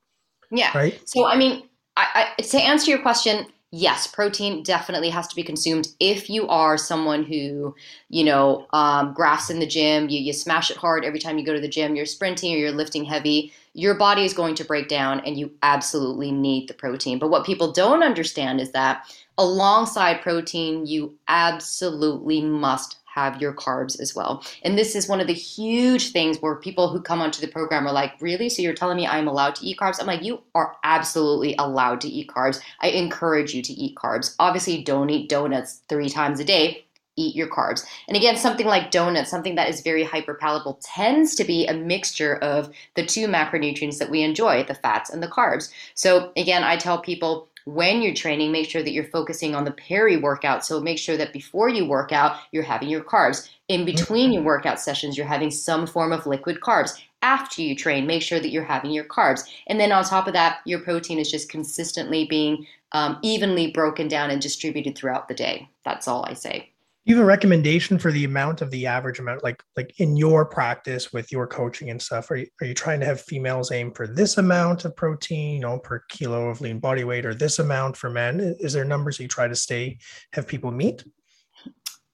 Yeah. 0.52 0.76
Right. 0.76 1.02
So, 1.08 1.26
I 1.26 1.36
mean, 1.36 1.68
I, 1.98 2.34
I, 2.38 2.42
to 2.42 2.58
answer 2.58 2.90
your 2.90 3.02
question, 3.02 3.48
yes, 3.72 4.08
protein 4.08 4.64
definitely 4.64 5.10
has 5.10 5.28
to 5.28 5.36
be 5.36 5.44
consumed 5.44 5.90
if 6.00 6.30
you 6.30 6.48
are 6.48 6.78
someone 6.78 7.24
who, 7.24 7.76
you 8.10 8.24
know, 8.24 8.68
um, 8.74 9.14
grafts 9.14 9.50
in 9.50 9.60
the 9.60 9.68
gym, 9.68 10.10
you, 10.10 10.20
you 10.20 10.34
smash 10.34 10.72
it 10.72 10.78
hard 10.78 11.06
every 11.06 11.20
time 11.20 11.38
you 11.38 11.46
go 11.46 11.54
to 11.54 11.62
the 11.62 11.68
gym, 11.68 11.96
you're 11.96 12.06
sprinting 12.06 12.54
or 12.54 12.58
you're 12.58 12.72
lifting 12.72 13.06
heavy, 13.06 13.54
your 13.74 13.96
body 13.96 14.26
is 14.26 14.34
going 14.34 14.56
to 14.56 14.66
break 14.66 14.88
down 14.88 15.20
and 15.22 15.38
you 15.38 15.52
absolutely 15.64 16.32
need 16.32 16.68
the 16.68 16.74
protein. 16.74 17.20
But 17.20 17.30
what 17.30 17.46
people 17.46 17.72
don't 17.72 18.04
understand 18.04 18.60
is 18.60 18.72
that 18.72 19.06
alongside 19.38 20.22
protein, 20.22 20.86
you 20.86 21.18
absolutely 21.28 22.42
must 22.42 23.00
have 23.06 23.42
your 23.42 23.54
carbs 23.54 24.00
as 24.00 24.16
well. 24.16 24.44
And 24.64 24.78
this 24.78 24.96
is 24.96 25.08
one 25.08 25.20
of 25.20 25.28
the 25.28 25.34
huge 25.34 26.12
things 26.12 26.38
where 26.40 26.56
people 26.56 26.90
who 26.90 27.02
come 27.02 27.22
onto 27.22 27.42
the 27.42 27.52
program 27.52 27.88
are 27.88 27.92
like, 27.92 28.14
Really? 28.22 28.50
So 28.50 28.62
you're 28.62 28.74
telling 28.74 28.98
me 28.98 29.08
I'm 29.08 29.28
allowed 29.28 29.56
to 29.56 29.66
eat 29.66 29.80
carbs? 29.80 30.00
I'm 30.00 30.08
like, 30.08 30.24
You 30.24 30.42
are 30.56 30.76
absolutely 30.84 31.56
allowed 31.58 32.02
to 32.02 32.08
eat 32.08 32.30
carbs. 32.30 32.62
I 32.82 32.90
encourage 32.90 33.54
you 33.54 33.62
to 33.64 33.74
eat 33.74 33.96
carbs. 33.96 34.36
Obviously, 34.40 34.84
don't 34.84 35.10
eat 35.10 35.30
donuts 35.30 35.82
three 35.90 36.10
times 36.10 36.40
a 36.40 36.46
day. 36.46 36.86
Eat 37.20 37.36
your 37.36 37.50
carbs. 37.50 37.86
And 38.08 38.16
again, 38.16 38.38
something 38.38 38.66
like 38.66 38.92
donuts, 38.92 39.30
something 39.30 39.56
that 39.56 39.68
is 39.68 39.82
very 39.82 40.06
hyperpalatable, 40.06 40.78
tends 40.82 41.36
to 41.36 41.44
be 41.44 41.68
a 41.68 41.74
mixture 41.74 42.38
of 42.38 42.72
the 42.96 43.06
two 43.06 43.28
macronutrients 43.28 43.98
that 43.98 44.10
we 44.10 44.24
enjoy, 44.24 44.64
the 44.64 44.74
fats 44.74 45.10
and 45.10 45.22
the 45.22 45.28
carbs. 45.28 45.70
So 45.96 46.32
again, 46.38 46.64
I 46.64 46.78
tell 46.78 47.00
people 47.02 47.50
when 47.66 48.02
you're 48.02 48.14
training, 48.14 48.52
make 48.52 48.70
sure 48.70 48.82
that 48.82 48.92
you're 48.92 49.04
focusing 49.04 49.54
on 49.54 49.66
the 49.66 49.72
peri 49.72 50.18
workout. 50.18 50.66
So 50.66 50.80
make 50.80 50.98
sure 50.98 51.18
that 51.18 51.34
before 51.34 51.70
you 51.70 51.86
work 51.86 52.12
out, 52.12 52.38
you're 52.52 52.64
having 52.64 52.90
your 52.90 53.04
carbs. 53.04 53.50
In 53.68 53.86
between 53.86 54.32
your 54.32 54.44
workout 54.44 54.80
sessions, 54.80 55.18
you're 55.18 55.28
having 55.28 55.52
some 55.52 55.86
form 55.86 56.12
of 56.12 56.26
liquid 56.26 56.62
carbs. 56.62 57.00
After 57.22 57.62
you 57.62 57.76
train, 57.76 58.08
make 58.08 58.22
sure 58.22 58.40
that 58.40 58.50
you're 58.50 58.64
having 58.64 58.92
your 58.92 59.04
carbs. 59.04 59.42
And 59.68 59.80
then 59.80 59.92
on 59.92 60.04
top 60.04 60.28
of 60.28 60.34
that, 60.34 60.60
your 60.66 60.80
protein 60.80 61.20
is 61.20 61.30
just 61.30 61.50
consistently 61.50 62.26
being 62.26 62.66
um, 62.94 63.20
evenly 63.22 63.72
broken 63.72 64.08
down 64.08 64.32
and 64.32 64.42
distributed 64.42 64.98
throughout 64.98 65.28
the 65.28 65.36
day. 65.36 65.70
That's 65.84 66.08
all 66.08 66.26
I 66.26 66.34
say 66.34 66.72
you 67.10 67.16
have 67.16 67.24
a 67.24 67.26
recommendation 67.26 67.98
for 67.98 68.12
the 68.12 68.24
amount 68.24 68.62
of 68.62 68.70
the 68.70 68.86
average 68.86 69.18
amount 69.18 69.44
like 69.44 69.64
like 69.76 70.00
in 70.00 70.16
your 70.16 70.46
practice 70.46 71.12
with 71.12 71.32
your 71.32 71.48
coaching 71.48 71.90
and 71.90 72.00
stuff 72.00 72.30
are 72.30 72.36
you, 72.36 72.48
are 72.62 72.68
you 72.68 72.76
trying 72.76 73.00
to 73.00 73.06
have 73.06 73.20
females 73.22 73.72
aim 73.72 73.92
for 73.92 74.06
this 74.06 74.38
amount 74.38 74.86
of 74.86 74.96
protein 74.96 75.56
you 75.56 75.60
know 75.60 75.80
per 75.80 76.04
kilo 76.10 76.50
of 76.50 76.62
lean 76.62 76.78
body 76.78 77.04
weight 77.04 77.26
or 77.26 77.34
this 77.34 77.58
amount 77.58 77.98
for 77.98 78.12
men? 78.12 78.56
Is 78.60 78.74
there 78.74 78.86
numbers 78.86 79.20
you 79.20 79.28
try 79.28 79.48
to 79.48 79.56
stay 79.56 79.98
have 80.34 80.48
people 80.48 80.70
meet? 80.70 81.04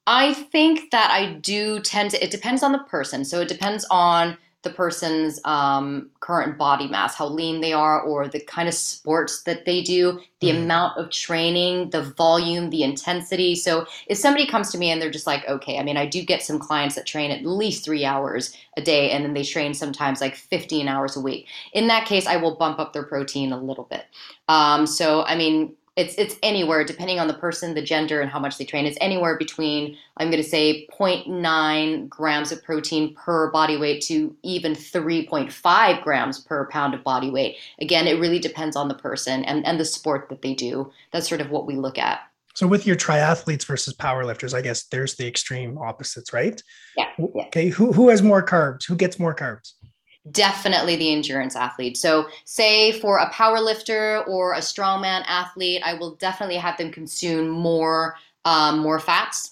I 0.08 0.34
think 0.34 0.92
that 0.92 1.12
i 1.12 1.34
do 1.34 1.82
tend 1.82 2.12
to 2.12 2.24
it 2.24 2.32
depends 2.32 2.64
on 2.64 2.72
the 2.72 2.84
person. 2.86 3.26
So 3.26 3.42
it 3.42 3.50
depends 3.50 3.86
on 3.92 4.38
the 4.66 4.72
person's 4.72 5.40
um, 5.46 6.10
current 6.20 6.58
body 6.58 6.90
mass, 6.90 7.16
how 7.16 7.28
lean 7.28 7.62
they 7.62 7.72
are, 7.72 8.02
or 8.02 8.28
the 8.28 8.42
kind 8.42 8.68
of 8.68 8.74
sports 8.74 9.44
that 9.44 9.64
they 9.64 9.82
do, 9.82 10.20
the 10.42 10.50
mm. 10.50 10.64
amount 10.64 10.98
of 10.98 11.10
training, 11.10 11.92
the 11.92 12.02
volume, 12.02 12.70
the 12.72 12.84
intensity. 12.84 13.56
So 13.56 13.86
if 14.08 14.18
somebody 14.18 14.46
comes 14.46 14.72
to 14.72 14.78
me 14.78 14.90
and 14.92 15.02
they're 15.02 15.12
just 15.12 15.28
like, 15.28 15.48
okay, 15.48 15.80
I 15.80 15.84
mean, 15.84 15.96
I 15.96 16.06
do 16.06 16.22
get 16.22 16.44
some 16.44 16.60
clients 16.60 16.96
that 16.96 17.06
train 17.06 17.32
at 17.32 17.46
least 17.46 17.86
three 17.86 18.04
hours 18.04 18.58
a 18.76 18.82
day, 18.82 19.12
and 19.12 19.24
then 19.24 19.34
they 19.34 19.44
train 19.44 19.74
sometimes 19.74 20.20
like 20.20 20.36
15 20.36 20.90
hours 20.90 21.16
a 21.16 21.22
week. 21.22 21.48
In 21.72 21.88
that 21.88 22.06
case, 22.06 22.28
I 22.28 22.36
will 22.36 22.56
bump 22.56 22.80
up 22.80 22.92
their 22.92 23.04
protein 23.04 23.54
a 23.54 23.62
little 23.62 23.86
bit. 23.86 24.06
Um, 24.50 24.86
so, 24.86 25.24
I 25.24 25.38
mean, 25.38 25.76
it's 25.96 26.16
it's 26.16 26.36
anywhere 26.44 26.84
depending 26.84 27.20
on 27.20 27.28
the 27.28 27.34
person 27.34 27.74
the 27.74 27.82
gender 27.82 28.22
and 28.22 28.30
how 28.30 28.40
much 28.40 28.58
they 28.58 28.66
train. 28.66 28.86
It's 28.86 28.98
anywhere 29.00 29.38
between 29.38 29.98
i'm 30.18 30.30
going 30.30 30.42
to 30.42 30.50
say 30.50 30.88
0.9 30.88 32.10
grams 32.10 32.52
of 32.52 32.64
protein 32.64 33.14
per 33.16 33.50
body 33.52 33.78
weight 33.78 34.02
to 34.04 34.36
even 34.44 34.74
3.5 34.74 36.04
grams 36.04 36.40
per 36.40 36.68
pound 36.68 36.94
of 36.94 37.04
body 37.04 37.30
weight. 37.30 37.58
Again 37.80 38.08
it 38.08 38.20
really 38.20 38.40
depends 38.40 38.76
on 38.76 38.88
the 38.88 38.96
person 38.96 39.44
and 39.46 39.66
and 39.66 39.80
the 39.80 39.86
sport 39.86 40.30
that 40.30 40.42
they 40.42 40.54
do. 40.54 40.92
That's 41.12 41.30
sort 41.30 41.42
of 41.42 41.50
what 41.50 41.66
we 41.66 41.76
look 41.76 41.98
at. 41.98 42.20
So 42.56 42.68
with 42.68 42.88
your 42.88 42.96
triathletes 42.96 43.66
versus 43.66 43.94
powerlifters 43.94 44.54
i 44.54 44.62
guess 44.62 44.84
there's 44.86 45.16
the 45.16 45.28
extreme 45.28 45.78
opposites 45.78 46.34
right? 46.34 46.62
Yeah, 46.98 47.10
yeah. 47.18 47.46
okay 47.48 47.70
who 47.70 47.94
who 47.94 48.10
has 48.10 48.22
more 48.22 48.46
carbs? 48.46 48.86
Who 48.86 48.96
gets 48.96 49.18
more 49.18 49.36
carbs 49.36 49.74
definitely 50.32 50.96
the 50.96 51.12
endurance 51.12 51.56
athlete. 51.56 51.98
So, 51.98 52.28
say 52.46 52.92
for 52.92 53.18
a 53.18 53.30
power 53.30 53.60
lifter 53.60 54.24
or 54.28 54.54
a 54.54 54.60
strongman 54.60 55.24
athlete, 55.28 55.82
I 55.86 55.94
will 55.96 56.16
definitely 56.16 56.58
have 56.58 56.78
them 56.78 56.92
consume 56.92 57.50
more 57.50 58.16
um, 58.46 58.80
more 58.80 59.00
fats. 59.00 59.52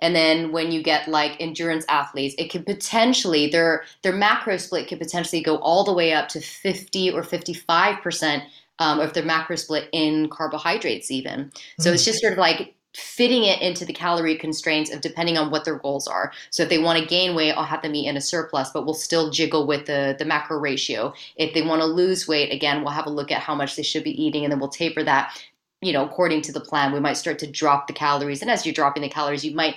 And 0.00 0.14
then 0.14 0.52
when 0.52 0.70
you 0.70 0.82
get 0.82 1.08
like 1.08 1.40
endurance 1.40 1.84
athletes, 1.88 2.34
it 2.38 2.50
could 2.50 2.64
potentially 2.64 3.48
their 3.48 3.84
their 4.02 4.12
macro 4.12 4.56
split 4.56 4.88
could 4.88 5.00
potentially 5.00 5.42
go 5.42 5.56
all 5.56 5.84
the 5.84 5.92
way 5.92 6.12
up 6.12 6.28
to 6.30 6.40
50 6.40 7.10
or 7.10 7.22
55 7.22 8.02
percent 8.02 8.44
um, 8.78 9.00
of 9.00 9.12
their 9.12 9.24
macro 9.24 9.56
split 9.56 9.88
in 9.92 10.28
carbohydrates 10.28 11.10
even. 11.10 11.50
So 11.80 11.90
mm. 11.90 11.94
it's 11.94 12.04
just 12.04 12.20
sort 12.20 12.32
of 12.32 12.38
like 12.38 12.74
fitting 12.98 13.44
it 13.44 13.60
into 13.62 13.84
the 13.84 13.92
calorie 13.92 14.36
constraints 14.36 14.92
of 14.92 15.00
depending 15.00 15.38
on 15.38 15.50
what 15.50 15.64
their 15.64 15.78
goals 15.78 16.08
are. 16.08 16.32
So 16.50 16.64
if 16.64 16.68
they 16.68 16.78
want 16.78 16.98
to 16.98 17.06
gain 17.06 17.34
weight, 17.34 17.52
I'll 17.52 17.64
have 17.64 17.82
them 17.82 17.94
eat 17.94 18.08
in 18.08 18.16
a 18.16 18.20
surplus, 18.20 18.70
but 18.70 18.84
we'll 18.84 18.94
still 18.94 19.30
jiggle 19.30 19.66
with 19.66 19.86
the, 19.86 20.16
the 20.18 20.24
macro 20.24 20.58
ratio. 20.58 21.14
If 21.36 21.54
they 21.54 21.62
want 21.62 21.80
to 21.80 21.86
lose 21.86 22.26
weight, 22.26 22.52
again, 22.52 22.82
we'll 22.82 22.92
have 22.92 23.06
a 23.06 23.10
look 23.10 23.30
at 23.30 23.42
how 23.42 23.54
much 23.54 23.76
they 23.76 23.82
should 23.82 24.04
be 24.04 24.22
eating 24.22 24.44
and 24.44 24.52
then 24.52 24.58
we'll 24.58 24.68
taper 24.68 25.04
that, 25.04 25.40
you 25.80 25.92
know, 25.92 26.04
according 26.04 26.42
to 26.42 26.52
the 26.52 26.60
plan. 26.60 26.92
We 26.92 27.00
might 27.00 27.16
start 27.16 27.38
to 27.40 27.50
drop 27.50 27.86
the 27.86 27.92
calories. 27.92 28.42
And 28.42 28.50
as 28.50 28.66
you're 28.66 28.74
dropping 28.74 29.02
the 29.02 29.08
calories, 29.08 29.44
you 29.44 29.54
might 29.54 29.76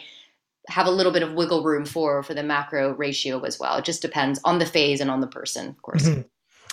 have 0.67 0.88
a 0.88 0.91
little 0.91 1.11
bit 1.11 1.24
of 1.24 1.34
wiggle 1.34 1.63
room 1.63 1.86
for 1.86 2.24
for 2.24 2.34
the 2.34 2.43
macro 2.43 2.93
ratio 2.93 3.41
as 3.41 3.59
well. 3.59 3.78
It 3.78 3.86
just 3.86 4.01
depends 4.01 4.39
on 4.43 4.59
the 4.59 4.65
phase 4.65 5.01
and 5.01 5.11
on 5.11 5.22
the 5.22 5.28
person, 5.28 5.67
of 5.67 5.82
course. 5.82 6.07
Mm-hmm. 6.07 6.22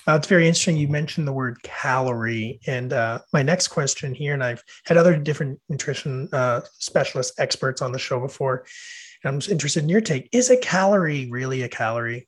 Uh, 0.08 0.14
it's 0.14 0.26
very 0.26 0.46
interesting. 0.46 0.78
You 0.78 0.88
mentioned 0.88 1.28
the 1.28 1.34
word 1.34 1.62
calorie, 1.62 2.60
and 2.66 2.94
uh, 2.94 3.18
my 3.34 3.42
next 3.42 3.68
question 3.68 4.14
here, 4.14 4.32
and 4.32 4.42
I've 4.42 4.64
had 4.86 4.96
other 4.96 5.18
different 5.18 5.60
nutrition 5.68 6.30
uh, 6.32 6.62
specialist 6.78 7.34
experts 7.38 7.82
on 7.82 7.92
the 7.92 7.98
show 7.98 8.18
before. 8.18 8.64
I'm 9.24 9.40
interested 9.50 9.82
in 9.82 9.90
your 9.90 10.00
take. 10.00 10.30
Is 10.32 10.48
a 10.48 10.56
calorie 10.56 11.28
really 11.30 11.60
a 11.60 11.68
calorie? 11.68 12.26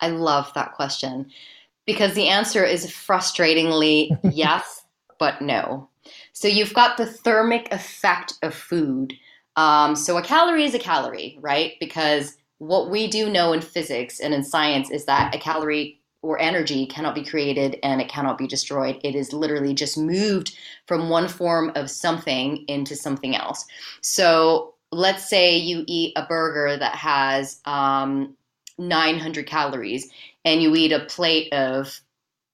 I 0.00 0.08
love 0.08 0.50
that 0.54 0.72
question 0.72 1.30
because 1.86 2.14
the 2.14 2.28
answer 2.28 2.64
is 2.64 2.86
frustratingly 2.86 4.18
yes, 4.32 4.86
but 5.18 5.42
no. 5.42 5.90
So 6.32 6.48
you've 6.48 6.72
got 6.72 6.96
the 6.96 7.06
thermic 7.06 7.70
effect 7.70 8.34
of 8.42 8.54
food. 8.54 9.12
Um, 9.56 9.94
so 9.94 10.16
a 10.16 10.22
calorie 10.22 10.64
is 10.64 10.74
a 10.74 10.78
calorie, 10.78 11.36
right? 11.42 11.74
Because 11.80 12.38
what 12.58 12.88
we 12.88 13.08
do 13.08 13.28
know 13.28 13.52
in 13.52 13.60
physics 13.60 14.20
and 14.20 14.32
in 14.32 14.42
science 14.42 14.90
is 14.90 15.04
that 15.04 15.34
a 15.34 15.38
calorie 15.38 16.00
or 16.24 16.40
energy 16.40 16.86
cannot 16.86 17.14
be 17.14 17.22
created 17.22 17.78
and 17.82 18.00
it 18.00 18.08
cannot 18.08 18.38
be 18.38 18.46
destroyed. 18.46 18.98
It 19.04 19.14
is 19.14 19.34
literally 19.34 19.74
just 19.74 19.98
moved 19.98 20.56
from 20.86 21.10
one 21.10 21.28
form 21.28 21.70
of 21.74 21.90
something 21.90 22.64
into 22.66 22.96
something 22.96 23.36
else. 23.36 23.66
So 24.00 24.74
let's 24.90 25.28
say 25.28 25.56
you 25.56 25.84
eat 25.86 26.14
a 26.16 26.24
burger 26.24 26.78
that 26.78 26.94
has 26.94 27.60
um, 27.66 28.34
900 28.78 29.46
calories 29.46 30.10
and 30.46 30.62
you 30.62 30.74
eat 30.74 30.92
a 30.92 31.04
plate 31.04 31.52
of 31.52 32.00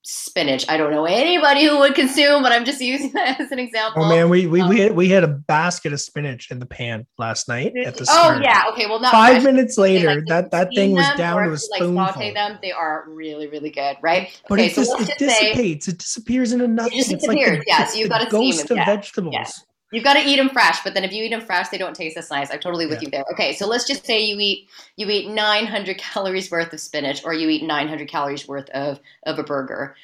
spinach. 0.03 0.65
I 0.69 0.77
don't 0.77 0.91
know 0.91 1.05
anybody 1.05 1.65
who 1.65 1.79
would 1.79 1.95
consume, 1.95 2.43
but 2.43 2.53
I'm 2.53 2.65
just 2.65 2.81
using 2.81 3.13
that 3.15 3.41
as 3.41 3.51
an 3.53 3.59
example. 3.59 4.05
Oh 4.05 4.09
man, 4.09 4.29
we 4.29 4.47
we 4.47 4.61
um, 4.61 4.69
we, 4.69 4.81
had, 4.81 4.93
we 4.93 5.09
had 5.09 5.25
a 5.25 5.29
basket 5.29 5.93
of 5.93 6.01
spinach 6.01 6.51
in 6.51 6.59
the 6.59 6.67
pan 6.67 7.07
last 7.19 7.49
night 7.49 7.77
at 7.77 7.97
the 7.97 8.07
Oh 8.09 8.41
yeah, 8.43 8.65
okay. 8.73 8.87
Well, 8.87 9.01
not 9.01 9.13
five 9.13 9.45
minutes 9.45 9.79
later, 9.79 10.17
like, 10.17 10.27
that 10.27 10.51
that 10.51 10.71
thing 10.75 10.93
was 10.93 11.09
down 11.17 11.43
to 11.45 11.53
a 11.53 11.59
spoonful. 11.59 11.95
Like 11.95 12.15
saute 12.15 12.35
them, 12.35 12.59
they 12.63 12.73
are 12.73 13.05
really 13.09 13.49
really 13.49 13.71
good, 13.71 13.97
right? 14.03 14.41
But 14.49 14.59
okay, 14.59 14.69
it, 14.69 14.75
so 14.75 14.85
just, 14.99 15.11
it 15.11 15.19
dissipates. 15.19 15.87
Say, 15.87 15.93
it 15.93 15.99
disappears 15.99 16.53
in 16.53 16.61
a 16.61 16.69
nothing. 16.69 16.99
It 16.99 17.09
disappears. 17.09 17.23
It's 17.23 17.29
like 17.29 17.59
the, 17.61 17.65
yeah, 17.67 17.87
so 17.87 17.99
you 17.99 18.09
got 18.09 18.27
a 18.27 18.31
ghost 18.31 18.69
them, 18.69 18.79
of 18.79 18.83
yeah. 18.83 18.97
vegetables. 18.97 19.35
Yeah. 19.35 19.47
You've 19.93 20.05
got 20.05 20.15
to 20.15 20.21
eat 20.21 20.37
them 20.37 20.51
fresh, 20.51 20.83
but 20.85 20.95
then 20.95 21.05
if 21.05 21.13
you 21.13 21.25
eat 21.25 21.31
them 21.31 21.41
fresh, 21.41 21.69
they 21.69 21.79
don't 21.79 21.97
taste 21.97 22.17
as 22.17 22.31
nice. 22.31 22.51
I'm 22.51 22.61
totally 22.61 22.87
with 22.87 23.03
yeah. 23.03 23.07
you 23.07 23.11
there. 23.11 23.25
Okay, 23.33 23.55
so 23.55 23.67
let's 23.67 23.87
just 23.87 24.07
say 24.07 24.21
you 24.21 24.39
eat 24.39 24.69
you 24.97 25.09
eat 25.09 25.29
900 25.29 25.99
calories 25.99 26.51
worth 26.51 26.73
of 26.73 26.81
spinach, 26.81 27.25
or 27.25 27.35
you 27.35 27.49
eat 27.49 27.65
900 27.65 28.09
calories 28.09 28.47
worth 28.47 28.69
of 28.71 29.01
of 29.25 29.39
a 29.39 29.43
burger. 29.43 29.97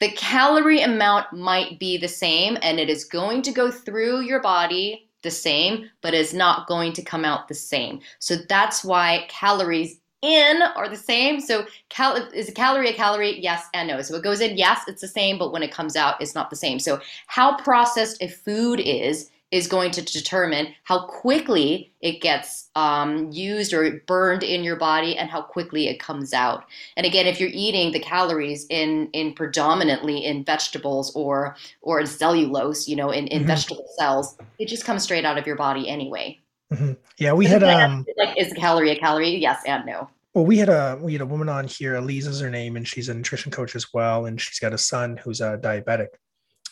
The 0.00 0.10
calorie 0.12 0.82
amount 0.82 1.32
might 1.32 1.78
be 1.78 1.96
the 1.96 2.08
same, 2.08 2.56
and 2.62 2.78
it 2.78 2.88
is 2.88 3.04
going 3.04 3.42
to 3.42 3.52
go 3.52 3.70
through 3.70 4.20
your 4.20 4.40
body 4.40 5.08
the 5.22 5.30
same, 5.30 5.90
but 6.00 6.14
is 6.14 6.32
not 6.32 6.68
going 6.68 6.92
to 6.92 7.02
come 7.02 7.24
out 7.24 7.48
the 7.48 7.54
same. 7.54 8.00
So 8.20 8.36
that's 8.48 8.84
why 8.84 9.26
calories 9.28 9.98
in 10.22 10.62
are 10.62 10.88
the 10.88 10.96
same. 10.96 11.40
So 11.40 11.66
cal- 11.88 12.16
is 12.16 12.48
a 12.48 12.52
calorie 12.52 12.90
a 12.90 12.94
calorie? 12.94 13.40
Yes 13.40 13.66
and 13.74 13.88
no. 13.88 14.02
So 14.02 14.16
it 14.16 14.22
goes 14.22 14.40
in, 14.40 14.56
yes, 14.56 14.82
it's 14.88 15.00
the 15.00 15.08
same, 15.08 15.38
but 15.38 15.52
when 15.52 15.62
it 15.62 15.72
comes 15.72 15.96
out, 15.96 16.20
it's 16.20 16.34
not 16.34 16.50
the 16.50 16.56
same. 16.56 16.78
So 16.78 17.00
how 17.26 17.56
processed 17.58 18.22
a 18.22 18.28
food 18.28 18.80
is 18.80 19.30
is 19.50 19.66
going 19.66 19.90
to 19.90 20.02
determine 20.02 20.74
how 20.84 21.06
quickly 21.06 21.90
it 22.02 22.20
gets 22.20 22.68
um, 22.74 23.30
used 23.32 23.72
or 23.72 23.98
burned 24.06 24.42
in 24.42 24.62
your 24.62 24.76
body 24.76 25.16
and 25.16 25.30
how 25.30 25.40
quickly 25.40 25.88
it 25.88 25.98
comes 25.98 26.34
out. 26.34 26.66
And 26.98 27.06
again, 27.06 27.26
if 27.26 27.40
you're 27.40 27.48
eating 27.52 27.92
the 27.92 28.00
calories 28.00 28.66
in 28.68 29.08
in 29.12 29.32
predominantly 29.32 30.24
in 30.24 30.44
vegetables 30.44 31.14
or 31.14 31.56
or 31.80 32.00
in 32.00 32.06
cellulose, 32.06 32.88
you 32.88 32.96
know, 32.96 33.10
in, 33.10 33.26
in 33.28 33.40
mm-hmm. 33.40 33.48
vegetable 33.48 33.88
cells, 33.98 34.36
it 34.58 34.68
just 34.68 34.84
comes 34.84 35.02
straight 35.02 35.24
out 35.24 35.38
of 35.38 35.46
your 35.46 35.56
body 35.56 35.88
anyway. 35.88 36.38
Mm-hmm. 36.72 36.92
Yeah, 37.18 37.32
we 37.32 37.46
had 37.46 37.62
um 37.62 38.04
like 38.16 38.36
is 38.36 38.52
a 38.52 38.54
calorie 38.54 38.90
a 38.90 38.96
calorie? 38.98 39.36
Yes 39.36 39.62
and 39.66 39.86
no. 39.86 40.08
Well, 40.34 40.44
we 40.44 40.58
had 40.58 40.68
a 40.68 40.98
we 41.00 41.12
had 41.14 41.22
a 41.22 41.26
woman 41.26 41.48
on 41.48 41.66
here. 41.66 41.96
Elise 41.96 42.26
is 42.26 42.40
her 42.40 42.50
name, 42.50 42.76
and 42.76 42.86
she's 42.86 43.08
a 43.08 43.14
nutrition 43.14 43.50
coach 43.50 43.74
as 43.74 43.92
well, 43.92 44.26
and 44.26 44.40
she's 44.40 44.58
got 44.58 44.74
a 44.74 44.78
son 44.78 45.16
who's 45.16 45.40
a 45.40 45.58
diabetic. 45.58 46.08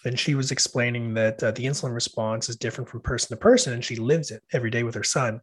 And 0.04 0.18
she 0.18 0.34
was 0.34 0.52
explaining 0.52 1.14
that 1.14 1.42
uh, 1.42 1.50
the 1.50 1.64
insulin 1.64 1.94
response 1.94 2.48
is 2.48 2.56
different 2.56 2.88
from 2.88 3.00
person 3.00 3.30
to 3.30 3.36
person, 3.40 3.72
and 3.72 3.84
she 3.84 3.96
lives 3.96 4.30
it 4.30 4.42
every 4.52 4.70
day 4.70 4.82
with 4.82 4.94
her 4.94 5.02
son. 5.02 5.40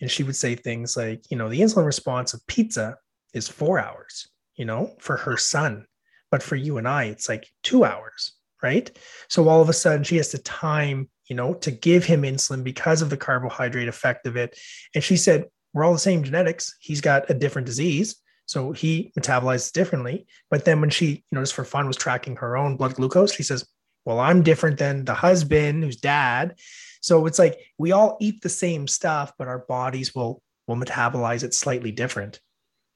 And 0.00 0.10
she 0.10 0.22
would 0.22 0.36
say 0.36 0.54
things 0.54 0.96
like, 0.96 1.30
you 1.30 1.36
know, 1.36 1.48
the 1.48 1.60
insulin 1.60 1.84
response 1.84 2.32
of 2.32 2.46
pizza 2.46 2.96
is 3.34 3.48
four 3.48 3.78
hours, 3.78 4.28
you 4.54 4.64
know, 4.64 4.94
for 5.00 5.16
her 5.16 5.36
son, 5.36 5.86
but 6.30 6.42
for 6.42 6.56
you 6.56 6.78
and 6.78 6.88
I, 6.88 7.04
it's 7.04 7.28
like 7.28 7.48
two 7.62 7.84
hours, 7.84 8.32
right? 8.62 8.96
So 9.28 9.48
all 9.48 9.60
of 9.60 9.68
a 9.68 9.74
sudden, 9.74 10.04
she 10.04 10.16
has 10.16 10.30
to 10.30 10.38
time 10.38 11.10
you 11.28 11.36
know, 11.36 11.54
to 11.54 11.70
give 11.70 12.04
him 12.04 12.22
insulin 12.22 12.64
because 12.64 13.02
of 13.02 13.10
the 13.10 13.16
carbohydrate 13.16 13.88
effect 13.88 14.26
of 14.26 14.36
it. 14.36 14.58
And 14.94 15.04
she 15.04 15.16
said, 15.16 15.44
We're 15.72 15.84
all 15.84 15.92
the 15.92 15.98
same 15.98 16.24
genetics. 16.24 16.76
He's 16.80 17.00
got 17.00 17.30
a 17.30 17.34
different 17.34 17.66
disease. 17.66 18.16
So 18.46 18.72
he 18.72 19.12
metabolizes 19.18 19.72
differently. 19.72 20.26
But 20.50 20.64
then 20.64 20.80
when 20.80 20.90
she, 20.90 21.06
you 21.06 21.22
know, 21.32 21.42
just 21.42 21.54
for 21.54 21.64
fun 21.64 21.86
was 21.86 21.98
tracking 21.98 22.36
her 22.36 22.56
own 22.56 22.76
blood 22.76 22.94
glucose, 22.94 23.34
she 23.34 23.42
says, 23.42 23.66
Well, 24.04 24.18
I'm 24.18 24.42
different 24.42 24.78
than 24.78 25.04
the 25.04 25.14
husband 25.14 25.84
who's 25.84 25.96
dad. 25.96 26.58
So 27.00 27.26
it's 27.26 27.38
like 27.38 27.58
we 27.76 27.92
all 27.92 28.16
eat 28.20 28.42
the 28.42 28.48
same 28.48 28.88
stuff, 28.88 29.32
but 29.38 29.48
our 29.48 29.60
bodies 29.60 30.14
will 30.14 30.42
will 30.66 30.76
metabolize 30.76 31.44
it 31.44 31.54
slightly 31.54 31.92
different. 31.92 32.40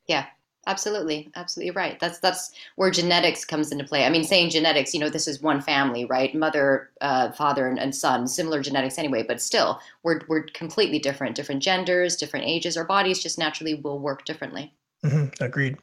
Yeah, 0.07 0.27
absolutely 0.67 1.31
absolutely 1.35 1.71
right. 1.73 1.99
That's 2.01 2.19
that's 2.19 2.53
where 2.77 2.91
genetics 2.91 3.45
comes 3.45 3.73
into 3.73 3.85
play. 3.85 4.05
I 4.05 4.11
mean 4.11 4.25
saying 4.25 4.51
genetics 4.51 4.95
you 4.95 5.01
know 5.01 5.09
this 5.09 5.29
is 5.29 5.43
one 5.43 5.61
family 5.61 6.05
right? 6.05 6.35
Mother 6.35 6.91
uh, 7.01 7.33
father 7.33 7.67
and, 7.67 7.79
and, 7.79 7.95
son 7.95 8.27
similar 8.27 8.63
genetics 8.63 8.99
anyway 8.99 9.23
but 9.23 9.41
still 9.41 9.81
we're, 10.03 10.21
we're 10.29 10.45
completely 10.45 10.99
different. 10.99 11.37
Different 11.37 11.63
genders 11.63 12.17
different 12.17 12.47
ages. 12.47 12.77
Our 12.77 12.85
bodies 12.85 13.23
just 13.23 13.39
naturally 13.39 13.75
will 13.75 13.99
work 13.99 14.25
differently. 14.25 14.75
Mm-hmm. 15.05 15.43
agreed. 15.43 15.79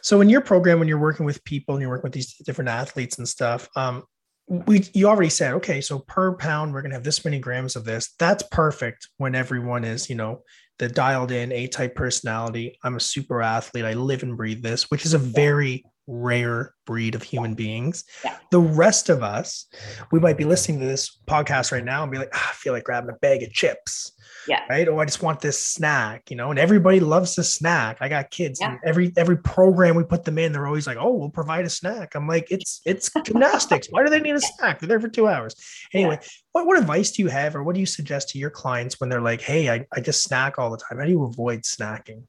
So 0.00 0.20
in 0.20 0.30
your 0.30 0.40
program 0.40 0.78
when 0.78 0.88
you're 0.88 0.98
working 0.98 1.26
with 1.26 1.44
people 1.44 1.74
and 1.74 1.82
you're 1.82 1.90
working 1.90 2.04
with 2.04 2.14
these 2.14 2.34
different 2.38 2.70
athletes 2.70 3.18
and 3.18 3.28
stuff 3.28 3.68
um, 3.76 4.04
we 4.48 4.84
you 4.92 5.08
already 5.08 5.30
said 5.30 5.54
okay 5.54 5.80
so 5.80 6.00
per 6.00 6.34
pound 6.36 6.72
we're 6.72 6.82
going 6.82 6.90
to 6.90 6.96
have 6.96 7.04
this 7.04 7.24
many 7.24 7.38
grams 7.38 7.76
of 7.76 7.84
this. 7.84 8.14
That's 8.18 8.42
perfect 8.50 9.08
when 9.18 9.34
everyone 9.34 9.84
is 9.84 10.08
you 10.08 10.16
know 10.16 10.42
the 10.78 10.88
dialed 10.88 11.30
in 11.30 11.52
A 11.52 11.66
type 11.66 11.94
personality. 11.94 12.78
I'm 12.82 12.96
a 12.96 13.00
super 13.00 13.42
athlete. 13.42 13.84
I 13.84 13.94
live 13.94 14.22
and 14.22 14.36
breathe 14.36 14.62
this, 14.62 14.90
which 14.90 15.04
is 15.04 15.14
a 15.14 15.18
very 15.18 15.84
rare 16.06 16.74
breed 16.86 17.14
of 17.14 17.22
human 17.22 17.54
beings. 17.54 18.04
Yeah. 18.24 18.36
The 18.50 18.60
rest 18.60 19.08
of 19.08 19.22
us, 19.22 19.66
we 20.12 20.20
might 20.20 20.36
be 20.36 20.44
listening 20.44 20.80
to 20.80 20.86
this 20.86 21.18
podcast 21.26 21.72
right 21.72 21.84
now 21.84 22.02
and 22.02 22.12
be 22.12 22.18
like, 22.18 22.30
ah, 22.34 22.50
I 22.50 22.54
feel 22.54 22.72
like 22.72 22.84
grabbing 22.84 23.10
a 23.10 23.18
bag 23.20 23.42
of 23.42 23.52
chips. 23.52 24.12
Yeah. 24.48 24.64
Right. 24.68 24.86
Oh, 24.88 24.98
I 24.98 25.04
just 25.04 25.22
want 25.22 25.40
this 25.40 25.60
snack, 25.60 26.30
you 26.30 26.36
know, 26.36 26.50
and 26.50 26.58
everybody 26.58 27.00
loves 27.00 27.34
the 27.34 27.44
snack. 27.44 27.98
I 28.00 28.08
got 28.08 28.30
kids 28.30 28.60
yeah. 28.60 28.70
and 28.72 28.80
every 28.84 29.12
every 29.16 29.38
program 29.38 29.96
we 29.96 30.04
put 30.04 30.24
them 30.24 30.38
in, 30.38 30.52
they're 30.52 30.66
always 30.66 30.86
like, 30.86 30.98
Oh, 30.98 31.12
we'll 31.12 31.30
provide 31.30 31.64
a 31.64 31.70
snack. 31.70 32.14
I'm 32.14 32.26
like, 32.26 32.50
it's 32.50 32.80
it's 32.86 33.10
gymnastics. 33.24 33.88
Why 33.90 34.04
do 34.04 34.10
they 34.10 34.20
need 34.20 34.34
a 34.34 34.40
snack? 34.40 34.80
They're 34.80 34.88
there 34.88 35.00
for 35.00 35.08
two 35.08 35.28
hours. 35.28 35.54
Anyway, 35.92 36.18
yeah. 36.20 36.28
what, 36.52 36.66
what 36.66 36.78
advice 36.78 37.12
do 37.12 37.22
you 37.22 37.28
have 37.28 37.56
or 37.56 37.62
what 37.62 37.74
do 37.74 37.80
you 37.80 37.86
suggest 37.86 38.30
to 38.30 38.38
your 38.38 38.50
clients 38.50 39.00
when 39.00 39.10
they're 39.10 39.20
like, 39.20 39.40
Hey, 39.40 39.70
I, 39.70 39.86
I 39.92 40.00
just 40.00 40.22
snack 40.22 40.58
all 40.58 40.70
the 40.70 40.78
time? 40.78 40.98
How 40.98 41.04
do 41.04 41.10
you 41.10 41.24
avoid 41.24 41.62
snacking? 41.62 42.24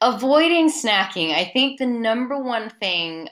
avoiding 0.00 0.70
snacking 0.70 1.34
i 1.34 1.44
think 1.52 1.78
the 1.78 1.86
number 1.86 2.42
one 2.42 2.70
thing 2.80 3.28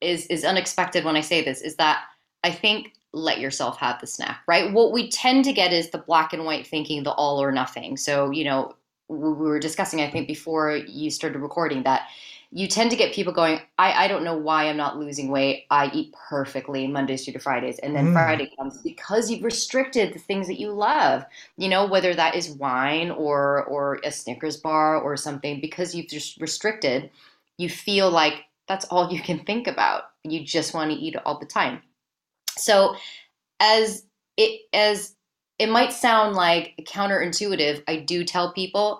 is 0.00 0.26
is 0.28 0.44
unexpected 0.44 1.04
when 1.04 1.16
i 1.16 1.20
say 1.20 1.42
this 1.42 1.60
is 1.60 1.74
that 1.76 2.04
i 2.44 2.50
think 2.50 2.92
let 3.14 3.40
yourself 3.40 3.78
have 3.78 4.00
the 4.00 4.06
snack 4.06 4.42
right 4.46 4.72
what 4.72 4.92
we 4.92 5.08
tend 5.08 5.44
to 5.44 5.52
get 5.52 5.72
is 5.72 5.90
the 5.90 5.98
black 5.98 6.32
and 6.32 6.44
white 6.44 6.66
thinking 6.66 7.02
the 7.02 7.12
all 7.12 7.42
or 7.42 7.52
nothing 7.52 7.96
so 7.96 8.30
you 8.30 8.44
know 8.44 8.74
we 9.08 9.32
were 9.32 9.58
discussing 9.58 10.00
i 10.00 10.10
think 10.10 10.26
before 10.26 10.76
you 10.76 11.10
started 11.10 11.38
recording 11.38 11.82
that 11.82 12.08
you 12.56 12.68
tend 12.68 12.92
to 12.92 12.96
get 12.96 13.12
people 13.12 13.32
going, 13.32 13.60
I, 13.78 14.04
I 14.04 14.08
don't 14.08 14.22
know 14.22 14.36
why 14.36 14.68
I'm 14.68 14.76
not 14.76 14.96
losing 14.96 15.28
weight. 15.28 15.66
I 15.72 15.90
eat 15.92 16.14
perfectly 16.28 16.86
Mondays 16.86 17.24
through 17.24 17.32
to 17.32 17.40
Fridays. 17.40 17.80
And 17.80 17.96
then 17.96 18.06
mm. 18.06 18.12
Friday 18.12 18.48
comes 18.56 18.80
because 18.80 19.28
you've 19.28 19.42
restricted 19.42 20.14
the 20.14 20.20
things 20.20 20.46
that 20.46 20.60
you 20.60 20.70
love, 20.70 21.24
you 21.56 21.68
know, 21.68 21.84
whether 21.84 22.14
that 22.14 22.36
is 22.36 22.50
wine 22.50 23.10
or 23.10 23.64
or 23.64 23.98
a 24.04 24.12
Snickers 24.12 24.56
bar 24.56 25.00
or 25.00 25.16
something, 25.16 25.60
because 25.60 25.96
you've 25.96 26.06
just 26.06 26.40
restricted, 26.40 27.10
you 27.58 27.68
feel 27.68 28.08
like 28.08 28.44
that's 28.68 28.84
all 28.84 29.12
you 29.12 29.20
can 29.20 29.40
think 29.40 29.66
about. 29.66 30.04
You 30.22 30.44
just 30.44 30.74
want 30.74 30.92
to 30.92 30.96
eat 30.96 31.16
all 31.26 31.40
the 31.40 31.46
time. 31.46 31.82
So 32.56 32.96
as 33.60 34.04
it 34.36 34.62
as 34.72 35.14
it 35.58 35.68
might 35.68 35.92
sound 35.92 36.34
like 36.34 36.74
counterintuitive, 36.82 37.82
I 37.86 37.96
do 37.96 38.24
tell 38.24 38.52
people 38.52 38.98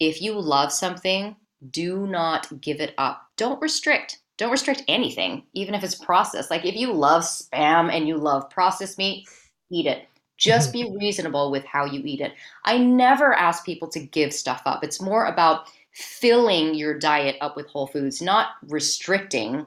if 0.00 0.20
you 0.20 0.38
love 0.38 0.72
something, 0.72 1.36
do 1.70 2.06
not 2.06 2.60
give 2.60 2.80
it 2.80 2.94
up. 2.98 3.28
Don't 3.36 3.62
restrict. 3.62 4.18
Don't 4.36 4.50
restrict 4.50 4.82
anything, 4.88 5.44
even 5.52 5.74
if 5.74 5.84
it's 5.84 5.94
processed. 5.94 6.50
Like 6.50 6.64
if 6.64 6.74
you 6.74 6.92
love 6.92 7.22
spam 7.22 7.92
and 7.92 8.08
you 8.08 8.16
love 8.16 8.50
processed 8.50 8.98
meat, 8.98 9.28
eat 9.70 9.86
it. 9.86 10.08
Just 10.38 10.72
mm-hmm. 10.72 10.94
be 10.94 10.98
reasonable 10.98 11.52
with 11.52 11.64
how 11.64 11.84
you 11.84 12.02
eat 12.04 12.20
it. 12.20 12.32
I 12.64 12.78
never 12.78 13.32
ask 13.32 13.64
people 13.64 13.88
to 13.90 14.00
give 14.00 14.32
stuff 14.32 14.62
up. 14.66 14.82
It's 14.82 15.00
more 15.00 15.26
about 15.26 15.68
filling 15.92 16.74
your 16.74 16.98
diet 16.98 17.36
up 17.40 17.54
with 17.54 17.68
whole 17.68 17.86
foods, 17.86 18.20
not 18.20 18.48
restricting, 18.66 19.66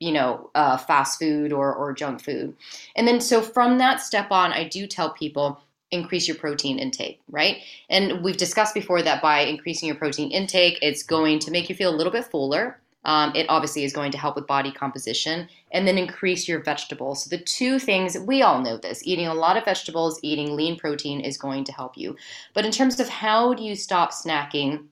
you 0.00 0.10
know, 0.10 0.50
uh, 0.54 0.78
fast 0.78 1.18
food 1.18 1.52
or, 1.52 1.72
or 1.72 1.92
junk 1.92 2.22
food. 2.22 2.56
And 2.96 3.06
then, 3.06 3.20
so 3.20 3.42
from 3.42 3.78
that 3.78 4.00
step 4.00 4.30
on, 4.30 4.52
I 4.52 4.64
do 4.64 4.86
tell 4.86 5.10
people 5.12 5.60
increase 5.90 6.26
your 6.26 6.36
protein 6.36 6.78
intake, 6.78 7.20
right? 7.30 7.58
And 7.88 8.22
we've 8.22 8.36
discussed 8.36 8.74
before 8.74 9.02
that 9.02 9.20
by 9.20 9.40
increasing 9.40 9.86
your 9.86 9.96
protein 9.96 10.30
intake, 10.30 10.78
it's 10.82 11.02
going 11.02 11.38
to 11.40 11.50
make 11.50 11.68
you 11.68 11.74
feel 11.74 11.94
a 11.94 11.96
little 11.96 12.12
bit 12.12 12.24
fuller. 12.24 12.80
Um, 13.04 13.34
it 13.34 13.46
obviously 13.48 13.84
is 13.84 13.92
going 13.92 14.12
to 14.12 14.18
help 14.18 14.36
with 14.36 14.46
body 14.46 14.70
composition 14.70 15.48
and 15.72 15.88
then 15.88 15.96
increase 15.96 16.46
your 16.46 16.62
vegetables. 16.62 17.24
So, 17.24 17.30
the 17.34 17.42
two 17.42 17.78
things 17.78 18.18
we 18.18 18.42
all 18.42 18.60
know 18.60 18.76
this 18.76 19.02
eating 19.04 19.26
a 19.26 19.34
lot 19.34 19.56
of 19.56 19.64
vegetables, 19.64 20.20
eating 20.22 20.54
lean 20.54 20.78
protein 20.78 21.20
is 21.20 21.38
going 21.38 21.64
to 21.64 21.72
help 21.72 21.96
you. 21.96 22.16
But 22.52 22.66
in 22.66 22.72
terms 22.72 23.00
of 23.00 23.08
how 23.08 23.54
do 23.54 23.62
you 23.62 23.74
stop 23.74 24.12
snacking, 24.12 24.84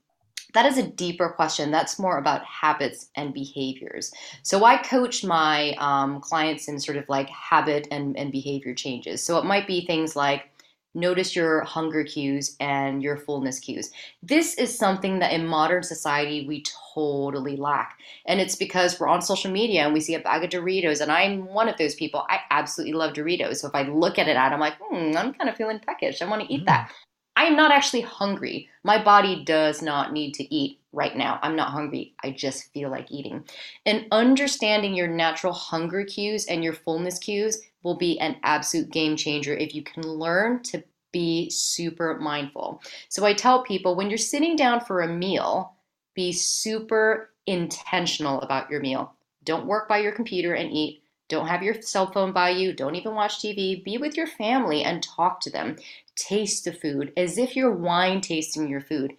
that 0.55 0.66
is 0.66 0.78
a 0.78 0.82
deeper 0.82 1.28
question. 1.28 1.70
That's 1.70 1.99
more 1.99 2.18
about 2.18 2.44
habits 2.44 3.11
and 3.14 3.34
behaviors. 3.34 4.12
So 4.42 4.64
I 4.64 4.78
coach 4.78 5.24
my 5.24 5.74
um, 5.78 6.20
clients 6.20 6.68
in 6.68 6.80
sort 6.80 6.96
of 6.96 7.09
like 7.09 7.28
habit 7.28 7.86
and, 7.90 8.16
and 8.16 8.32
behavior 8.32 8.74
changes. 8.74 9.22
So 9.22 9.38
it 9.38 9.44
might 9.44 9.66
be 9.66 9.86
things 9.86 10.16
like 10.16 10.51
notice 10.94 11.36
your 11.36 11.62
hunger 11.64 12.03
cues 12.03 12.57
and 12.61 13.03
your 13.03 13.16
fullness 13.16 13.61
cues. 13.61 13.90
This 14.22 14.55
is 14.55 14.76
something 14.76 15.18
that 15.18 15.32
in 15.32 15.46
modern 15.46 15.82
society 15.82 16.46
we 16.46 16.64
totally 16.94 17.57
lack. 17.57 17.99
And 18.26 18.40
it's 18.40 18.57
because 18.57 18.99
we're 18.99 19.09
on 19.09 19.22
social 19.22 19.51
media 19.51 19.84
and 19.84 19.92
we 19.92 20.01
see 20.01 20.14
a 20.14 20.20
bag 20.20 20.44
of 20.44 20.51
Doritos, 20.51 21.01
and 21.01 21.12
I'm 21.12 21.46
one 21.46 21.68
of 21.68 21.76
those 21.76 21.94
people. 21.94 22.26
I 22.28 22.40
absolutely 22.51 22.94
love 22.94 23.12
Doritos. 23.12 23.57
So 23.57 23.68
if 23.68 23.74
I 23.74 23.82
look 23.82 24.18
at 24.18 24.28
it 24.28 24.36
I'm 24.36 24.61
like, 24.61 24.74
hmm, 24.80 25.16
I'm 25.16 25.34
kind 25.34 25.51
of 25.51 25.57
feeling 25.57 25.78
peckish. 25.78 26.22
I 26.22 26.28
want 26.28 26.42
to 26.42 26.53
eat 26.53 26.62
mm. 26.62 26.66
that. 26.66 26.90
I 27.39 27.45
am 27.45 27.55
not 27.55 27.70
actually 27.70 28.01
hungry. 28.01 28.68
My 28.82 29.01
body 29.01 29.45
does 29.45 29.80
not 29.80 30.12
need 30.12 30.34
to 30.34 30.53
eat 30.53 30.80
right 30.93 31.16
now. 31.16 31.39
I'm 31.41 31.55
not 31.55 31.70
hungry. 31.70 32.16
I 32.24 32.32
just 32.32 32.72
feel 32.72 32.91
like 32.91 33.12
eating. 33.12 33.45
And 33.86 34.07
understanding 34.11 34.93
your 34.93 35.07
natural 35.07 35.53
hunger 35.53 36.05
cues 36.05 36.47
and 36.47 36.64
your 36.64 36.72
fullness 36.72 37.20
cues 37.20 37.62
will 37.84 37.97
be 37.97 38.18
an 38.18 38.39
absolute 38.43 38.91
game 38.91 39.14
changer 39.16 39.55
if 39.55 39.72
you 39.72 39.84
can 39.84 40.03
learn 40.03 40.64
to 40.64 40.82
be 41.12 41.49
super 41.49 42.18
mindful. 42.18 42.82
So 43.09 43.24
I 43.24 43.34
tell 43.34 43.62
people 43.62 43.95
when 43.95 44.11
you're 44.11 44.18
sitting 44.18 44.57
down 44.57 44.80
for 44.80 45.03
a 45.03 45.09
meal, 45.09 45.74
be 46.14 46.32
super 46.32 47.30
intentional 47.47 48.41
about 48.41 48.68
your 48.68 48.80
meal. 48.80 49.14
Don't 49.45 49.66
work 49.66 49.89
by 49.89 49.99
your 49.99 50.12
computer 50.12 50.55
and 50.55 50.72
eat. 50.72 51.05
Don't 51.29 51.49
have 51.49 51.62
your 51.62 51.81
cell 51.83 52.11
phone 52.11 52.33
by 52.33 52.51
you. 52.51 52.72
Don't 52.72 52.95
even 52.95 53.14
watch 53.14 53.39
TV. 53.39 53.83
Be 53.85 53.99
with 53.99 54.16
your 54.16 54.26
family 54.26 54.83
and 54.83 55.03
talk 55.03 55.41
to 55.41 55.51
them. 55.51 55.76
Taste 56.16 56.64
the 56.64 56.72
food 56.72 57.12
as 57.16 57.39
if 57.39 57.55
you're 57.55 57.74
wine 57.74 58.20
tasting 58.20 58.68
your 58.68 58.81
food. 58.81 59.14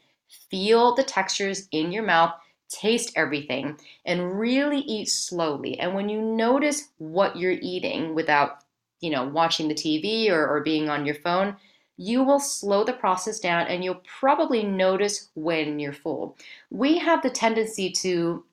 Feel 0.50 0.96
the 0.96 1.04
textures 1.04 1.68
in 1.72 1.92
your 1.92 2.04
mouth 2.04 2.34
taste 2.70 3.12
everything, 3.16 3.78
and 4.06 4.40
really 4.40 4.80
eat 4.80 5.10
slowly. 5.10 5.80
And 5.80 5.94
when 5.94 6.08
you 6.08 6.22
notice 6.22 6.90
what 6.98 7.36
you're 7.36 7.52
eating 7.52 8.16
without, 8.16 8.64
you 9.02 9.10
know, 9.10 9.26
watching 9.26 9.68
the 9.68 9.74
TV 9.74 10.30
or, 10.30 10.48
or 10.48 10.62
being 10.62 10.90
on 10.90 11.06
your 11.06 11.16
phone, 11.16 11.58
you 11.98 12.24
will 12.24 12.40
slow 12.40 12.84
the 12.84 12.94
process 12.94 13.40
down 13.40 13.68
and 13.68 13.84
you'll 13.84 14.02
probably 14.20 14.64
notice 14.64 15.30
when 15.34 15.80
you're 15.80 15.92
full. 15.92 16.38
We 16.70 16.98
have 17.00 17.22
the 17.22 17.30
tendency 17.30 17.92
to 17.92 18.46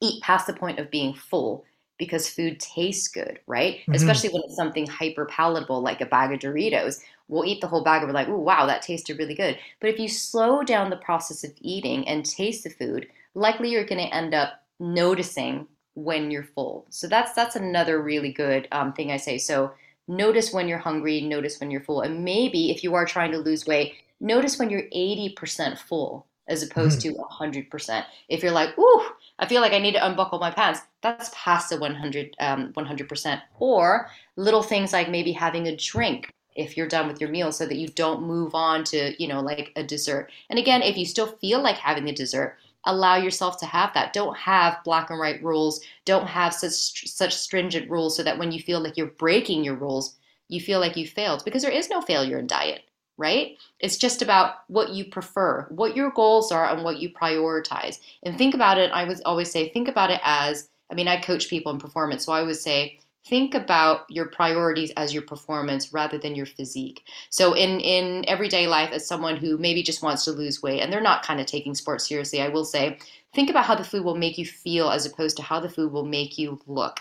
eat 0.00 0.22
past 0.22 0.46
the 0.46 0.54
point 0.54 0.80
of 0.80 0.90
being 0.90 1.14
full 1.14 1.64
because 2.02 2.28
food 2.28 2.58
tastes 2.58 3.06
good, 3.06 3.38
right? 3.46 3.76
Mm-hmm. 3.76 3.94
Especially 3.94 4.30
when 4.30 4.42
it's 4.44 4.56
something 4.56 4.88
hyper 4.88 5.24
palatable 5.26 5.82
like 5.82 6.00
a 6.00 6.06
bag 6.06 6.32
of 6.32 6.40
Doritos. 6.40 7.00
We'll 7.28 7.44
eat 7.44 7.60
the 7.60 7.68
whole 7.68 7.84
bag 7.84 8.02
and 8.02 8.08
we're 8.08 8.14
like, 8.14 8.26
oh, 8.26 8.40
wow, 8.40 8.66
that 8.66 8.82
tasted 8.82 9.20
really 9.20 9.36
good. 9.36 9.56
But 9.80 9.90
if 9.90 10.00
you 10.00 10.08
slow 10.08 10.64
down 10.64 10.90
the 10.90 10.96
process 10.96 11.44
of 11.44 11.52
eating 11.60 12.08
and 12.08 12.24
taste 12.24 12.64
the 12.64 12.70
food, 12.70 13.06
likely 13.36 13.70
you're 13.70 13.86
going 13.86 14.04
to 14.04 14.12
end 14.12 14.34
up 14.34 14.64
noticing 14.80 15.68
when 15.94 16.32
you're 16.32 16.42
full. 16.42 16.86
So 16.90 17.06
that's 17.06 17.34
that's 17.34 17.54
another 17.54 18.02
really 18.02 18.32
good 18.32 18.66
um, 18.72 18.92
thing 18.92 19.12
I 19.12 19.16
say. 19.16 19.38
So 19.38 19.70
notice 20.08 20.52
when 20.52 20.66
you're 20.66 20.78
hungry, 20.78 21.20
notice 21.20 21.60
when 21.60 21.70
you're 21.70 21.82
full, 21.82 22.00
and 22.00 22.24
maybe 22.24 22.72
if 22.72 22.82
you 22.82 22.96
are 22.96 23.06
trying 23.06 23.30
to 23.30 23.38
lose 23.38 23.64
weight, 23.64 23.94
notice 24.18 24.58
when 24.58 24.70
you're 24.70 24.88
80% 24.92 25.78
full 25.78 26.26
as 26.48 26.62
opposed 26.62 27.00
mm-hmm. 27.00 27.14
to 27.14 27.68
100%. 27.68 28.04
If 28.28 28.42
you're 28.42 28.52
like, 28.52 28.76
ooh, 28.78 29.02
I 29.38 29.46
feel 29.46 29.60
like 29.60 29.72
I 29.72 29.78
need 29.78 29.92
to 29.92 30.06
unbuckle 30.06 30.38
my 30.38 30.50
pants, 30.50 30.80
that's 31.00 31.30
past 31.34 31.70
the 31.70 31.78
100 31.78 32.36
um, 32.40 32.72
100%. 32.72 33.42
Or 33.58 34.08
little 34.36 34.62
things 34.62 34.92
like 34.92 35.08
maybe 35.08 35.32
having 35.32 35.68
a 35.68 35.76
drink 35.76 36.32
if 36.54 36.76
you're 36.76 36.88
done 36.88 37.08
with 37.08 37.20
your 37.20 37.30
meal 37.30 37.50
so 37.50 37.64
that 37.66 37.76
you 37.76 37.88
don't 37.88 38.22
move 38.22 38.54
on 38.54 38.84
to 38.84 39.14
you 39.18 39.26
know 39.26 39.40
like 39.40 39.72
a 39.74 39.82
dessert 39.82 40.30
and 40.50 40.58
again 40.58 40.82
if 40.82 40.98
you 40.98 41.06
still 41.06 41.28
feel 41.40 41.62
like 41.62 41.76
having 41.76 42.06
a 42.10 42.12
dessert 42.12 42.58
allow 42.84 43.16
yourself 43.16 43.58
to 43.58 43.66
have 43.66 43.92
that. 43.94 44.12
Don't 44.12 44.36
have 44.36 44.82
black 44.84 45.10
and 45.10 45.18
white 45.18 45.42
rules. 45.42 45.80
Don't 46.04 46.26
have 46.26 46.54
such 46.54 47.08
such 47.08 47.34
stringent 47.34 47.90
rules 47.90 48.16
so 48.16 48.22
that 48.22 48.38
when 48.38 48.52
you 48.52 48.60
feel 48.60 48.80
like 48.80 48.96
you're 48.96 49.06
breaking 49.06 49.64
your 49.64 49.76
rules, 49.76 50.16
you 50.48 50.60
feel 50.60 50.80
like 50.80 50.96
you 50.96 51.06
failed 51.06 51.44
because 51.44 51.62
there 51.62 51.70
is 51.70 51.90
no 51.90 52.00
failure 52.00 52.38
in 52.38 52.46
diet, 52.46 52.82
right? 53.16 53.56
It's 53.80 53.96
just 53.96 54.22
about 54.22 54.56
what 54.68 54.90
you 54.90 55.04
prefer, 55.04 55.66
what 55.70 55.96
your 55.96 56.10
goals 56.10 56.50
are 56.50 56.68
and 56.68 56.82
what 56.82 56.98
you 56.98 57.10
prioritize. 57.10 57.98
And 58.22 58.36
think 58.36 58.54
about 58.54 58.78
it, 58.78 58.90
I 58.92 59.04
would 59.04 59.20
always 59.24 59.50
say 59.50 59.68
think 59.68 59.88
about 59.88 60.10
it 60.10 60.20
as 60.24 60.68
I 60.90 60.94
mean, 60.94 61.08
I 61.08 61.20
coach 61.20 61.48
people 61.48 61.72
in 61.72 61.78
performance, 61.78 62.26
so 62.26 62.32
I 62.32 62.42
would 62.42 62.56
say 62.56 63.00
think 63.26 63.54
about 63.54 64.04
your 64.10 64.26
priorities 64.26 64.90
as 64.96 65.14
your 65.14 65.22
performance 65.22 65.92
rather 65.92 66.18
than 66.18 66.34
your 66.34 66.46
physique. 66.46 67.04
So 67.30 67.54
in 67.54 67.80
in 67.80 68.24
everyday 68.28 68.66
life 68.66 68.90
as 68.92 69.06
someone 69.06 69.36
who 69.36 69.56
maybe 69.58 69.82
just 69.82 70.02
wants 70.02 70.24
to 70.24 70.32
lose 70.32 70.62
weight 70.62 70.80
and 70.80 70.92
they're 70.92 71.00
not 71.00 71.24
kind 71.24 71.40
of 71.40 71.46
taking 71.46 71.74
sports 71.74 72.06
seriously, 72.06 72.42
I 72.42 72.48
will 72.48 72.64
say 72.64 72.98
think 73.34 73.48
about 73.48 73.64
how 73.64 73.74
the 73.74 73.84
food 73.84 74.04
will 74.04 74.16
make 74.16 74.38
you 74.38 74.46
feel 74.46 74.90
as 74.90 75.06
opposed 75.06 75.36
to 75.36 75.42
how 75.42 75.60
the 75.60 75.70
food 75.70 75.92
will 75.92 76.04
make 76.04 76.38
you 76.38 76.60
look. 76.66 77.00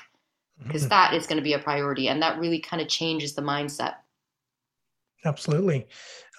Because 0.64 0.86
mm-hmm. 0.86 1.16
is 1.16 1.26
going 1.26 1.38
to 1.38 1.44
be 1.44 1.54
a 1.54 1.60
priority 1.60 2.08
and 2.08 2.22
that 2.22 2.38
really 2.38 2.60
kind 2.60 2.82
of 2.82 2.88
changes 2.88 3.34
the 3.34 3.42
mindset. 3.42 3.96
Absolutely. 5.26 5.88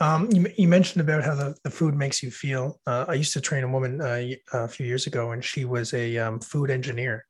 Um, 0.01 0.29
you, 0.33 0.47
you, 0.57 0.67
mentioned 0.67 1.01
about 1.01 1.23
how 1.23 1.35
the, 1.35 1.55
the 1.63 1.71
food 1.71 1.95
makes 1.95 2.23
you 2.23 2.31
feel. 2.31 2.81
Uh, 2.87 3.05
I 3.07 3.15
used 3.15 3.33
to 3.35 3.41
train 3.41 3.63
a 3.63 3.69
woman 3.69 4.01
uh, 4.01 4.27
a 4.53 4.69
few 4.69 4.87
years 4.87 5.07
ago, 5.07 5.31
and 5.31 5.45
she 5.45 5.65
was 5.65 5.95
a 5.95 6.19
um, 6.19 6.41
food 6.41 6.71
engineer. 6.71 7.25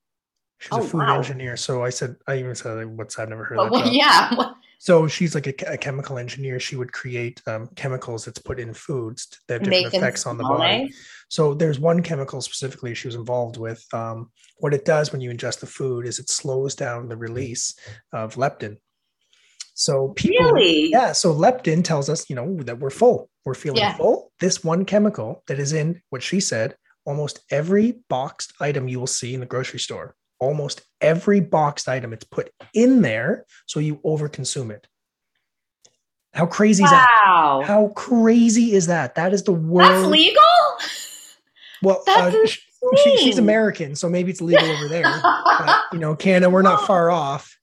She's 0.59 0.70
oh, 0.72 0.80
a 0.80 0.84
food 0.84 1.00
wow. 1.00 1.18
engineer. 1.18 1.57
So 1.57 1.84
I 1.84 1.90
said, 1.90 2.16
I 2.26 2.38
even 2.38 2.55
said, 2.55 2.86
what's 2.96 3.18
I've 3.18 3.28
never 3.28 3.44
heard 3.44 3.59
of 3.59 3.64
that. 3.66 3.72
Well, 3.72 3.92
yeah. 3.92 4.53
So 4.82 5.07
she's 5.07 5.36
like 5.36 5.46
a, 5.46 5.74
a, 5.74 5.78
chemical 5.78 6.18
engineer. 6.18 6.59
She 6.59 6.74
would 6.74 6.92
create 6.92 7.40
um, 7.46 7.68
chemicals 7.76 8.24
that's 8.24 8.40
put 8.40 8.59
in 8.59 8.74
foods 8.74 9.28
that 9.46 9.61
have 9.61 9.62
different 9.62 9.94
effects 9.94 10.26
on 10.26 10.36
the 10.36 10.42
body. 10.42 10.92
So 11.28 11.55
there's 11.55 11.78
one 11.78 12.03
chemical 12.03 12.40
specifically 12.40 12.92
she 12.92 13.07
was 13.07 13.14
involved 13.14 13.59
with. 13.59 13.80
Um, 13.94 14.32
what 14.57 14.74
it 14.74 14.84
does 14.84 15.12
when 15.12 15.20
you 15.20 15.30
ingest 15.30 15.61
the 15.61 15.66
food 15.66 16.05
is 16.05 16.18
it 16.18 16.28
slows 16.28 16.74
down 16.74 17.09
the 17.09 17.16
release 17.16 17.78
of 18.12 18.34
leptin. 18.34 18.78
So 19.75 20.09
people, 20.16 20.53
really? 20.53 20.91
yeah. 20.91 21.12
So 21.12 21.35
leptin 21.35 21.83
tells 21.83 22.09
us, 22.09 22.29
you 22.29 22.37
know, 22.37 22.57
that 22.62 22.79
we're 22.79 22.91
full. 22.91 23.31
We're 23.45 23.55
feeling 23.55 23.79
yeah. 23.79 23.97
full. 23.97 24.33
This 24.39 24.62
one 24.62 24.85
chemical 24.85 25.43
that 25.47 25.59
is 25.59 25.73
in 25.73 26.03
what 26.11 26.23
she 26.23 26.41
said, 26.41 26.77
almost 27.05 27.41
every 27.51 28.03
boxed 28.09 28.53
item 28.61 28.89
you 28.89 29.01
will 29.01 29.07
see 29.07 29.35
in 29.35 29.41
the 29.41 29.47
grocery 29.47 29.79
store 29.79 30.14
almost 30.43 30.83
every 31.01 31.39
boxed 31.39 31.89
item 31.89 32.12
it's 32.12 32.25
put 32.25 32.51
in 32.75 33.01
there 33.01 33.47
so 33.66 33.79
you 33.79 33.97
overconsume 34.05 34.73
it 34.73 34.89
how 36.35 36.45
crazy 36.45 36.83
wow. 36.83 36.87
is 36.87 36.91
that 36.91 37.09
Wow. 37.25 37.62
how 37.64 37.89
crazy 37.89 38.73
is 38.73 38.89
that 38.89 39.14
that 39.14 39.33
is 39.33 39.45
the 39.45 39.53
world 39.53 39.89
that's 39.89 40.07
legal 40.09 40.43
well 41.81 42.03
that's 42.05 42.35
uh, 42.35 42.97
she, 43.05 43.16
she's 43.18 43.39
american 43.39 43.95
so 43.95 44.09
maybe 44.09 44.33
it's 44.33 44.41
legal 44.41 44.68
over 44.68 44.89
there 44.89 45.05
but, 45.23 45.83
you 45.93 46.01
know 46.01 46.16
canada 46.16 46.51
we're 46.51 46.62
not 46.62 46.87
far 46.89 47.09
off 47.09 47.57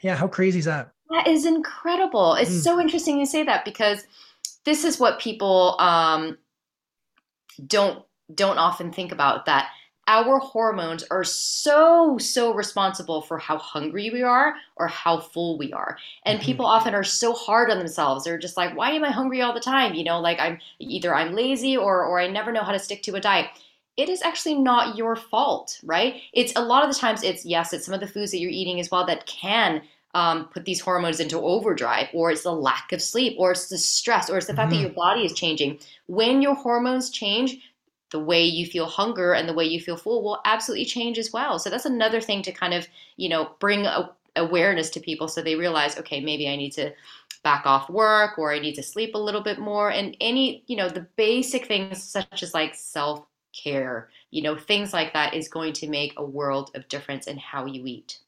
yeah 0.00 0.14
how 0.14 0.28
crazy 0.28 0.60
is 0.60 0.66
that 0.66 0.92
that 1.10 1.26
is 1.26 1.44
incredible. 1.44 2.34
It's 2.34 2.50
mm. 2.50 2.62
so 2.62 2.80
interesting 2.80 3.18
you 3.18 3.26
say 3.26 3.42
that 3.44 3.64
because 3.64 4.04
this 4.64 4.84
is 4.84 5.00
what 5.00 5.20
people 5.20 5.76
um, 5.78 6.38
don't 7.66 8.04
don't 8.34 8.58
often 8.58 8.92
think 8.92 9.10
about 9.10 9.46
that 9.46 9.70
our 10.06 10.38
hormones 10.40 11.04
are 11.10 11.22
so 11.22 12.18
so 12.18 12.52
responsible 12.52 13.22
for 13.22 13.38
how 13.38 13.56
hungry 13.58 14.10
we 14.10 14.22
are 14.22 14.54
or 14.76 14.88
how 14.88 15.18
full 15.18 15.56
we 15.56 15.72
are. 15.72 15.96
And 16.24 16.38
mm-hmm. 16.38 16.46
people 16.46 16.66
often 16.66 16.94
are 16.94 17.04
so 17.04 17.32
hard 17.32 17.70
on 17.70 17.78
themselves. 17.78 18.24
They're 18.24 18.38
just 18.38 18.56
like 18.56 18.76
why 18.76 18.90
am 18.90 19.04
i 19.04 19.10
hungry 19.10 19.40
all 19.40 19.54
the 19.54 19.60
time? 19.60 19.94
You 19.94 20.04
know 20.04 20.20
like 20.20 20.40
i'm 20.40 20.58
either 20.80 21.14
i'm 21.14 21.34
lazy 21.34 21.76
or 21.76 22.04
or 22.04 22.20
i 22.20 22.26
never 22.26 22.50
know 22.50 22.62
how 22.62 22.72
to 22.72 22.78
stick 22.78 23.02
to 23.04 23.14
a 23.14 23.20
diet. 23.20 23.46
It 23.96 24.08
is 24.08 24.22
actually 24.22 24.54
not 24.54 24.96
your 24.96 25.14
fault 25.14 25.78
right? 25.84 26.22
It's 26.32 26.52
a 26.56 26.64
lot 26.64 26.82
of 26.82 26.92
the 26.92 26.98
times 26.98 27.22
it's 27.22 27.44
yes 27.44 27.72
it's 27.72 27.84
some 27.84 27.94
of 27.94 28.00
the 28.00 28.08
foods 28.08 28.32
that 28.32 28.38
you're 28.38 28.50
eating 28.50 28.80
as 28.80 28.90
well 28.90 29.06
that 29.06 29.26
can 29.26 29.82
um, 30.14 30.46
put 30.46 30.64
these 30.64 30.80
hormones 30.80 31.20
into 31.20 31.38
overdrive, 31.38 32.08
or 32.12 32.30
it's 32.30 32.42
the 32.42 32.52
lack 32.52 32.92
of 32.92 33.00
sleep, 33.00 33.36
or 33.38 33.52
it's 33.52 33.68
the 33.68 33.78
stress, 33.78 34.28
or 34.28 34.38
it's 34.38 34.46
the 34.46 34.54
fact 34.54 34.72
mm-hmm. 34.72 34.82
that 34.82 34.88
your 34.88 34.94
body 34.94 35.24
is 35.24 35.32
changing. 35.32 35.78
When 36.06 36.42
your 36.42 36.54
hormones 36.54 37.10
change, 37.10 37.58
the 38.10 38.18
way 38.18 38.44
you 38.44 38.66
feel 38.66 38.86
hunger 38.86 39.34
and 39.34 39.48
the 39.48 39.54
way 39.54 39.64
you 39.64 39.80
feel 39.80 39.96
full 39.96 40.22
will 40.22 40.40
absolutely 40.44 40.84
change 40.84 41.18
as 41.18 41.32
well. 41.32 41.58
So 41.58 41.70
that's 41.70 41.84
another 41.84 42.20
thing 42.20 42.42
to 42.42 42.52
kind 42.52 42.74
of, 42.74 42.88
you 43.16 43.28
know, 43.28 43.50
bring 43.60 43.86
a, 43.86 44.10
awareness 44.36 44.90
to 44.90 45.00
people 45.00 45.28
so 45.28 45.42
they 45.42 45.54
realize, 45.54 45.98
okay, 45.98 46.20
maybe 46.20 46.48
I 46.48 46.56
need 46.56 46.72
to 46.72 46.92
back 47.42 47.66
off 47.66 47.88
work 47.88 48.38
or 48.38 48.52
I 48.52 48.58
need 48.58 48.74
to 48.74 48.82
sleep 48.82 49.14
a 49.14 49.18
little 49.18 49.40
bit 49.40 49.58
more. 49.58 49.90
And 49.90 50.16
any, 50.20 50.64
you 50.66 50.76
know, 50.76 50.88
the 50.88 51.06
basic 51.16 51.66
things 51.66 52.02
such 52.02 52.42
as 52.42 52.54
like 52.54 52.74
self 52.74 53.24
care, 53.52 54.10
you 54.30 54.42
know, 54.42 54.56
things 54.56 54.92
like 54.92 55.12
that 55.12 55.34
is 55.34 55.48
going 55.48 55.72
to 55.74 55.88
make 55.88 56.14
a 56.16 56.24
world 56.24 56.70
of 56.74 56.88
difference 56.88 57.26
in 57.26 57.38
how 57.38 57.66
you 57.66 57.84
eat. 57.86 58.18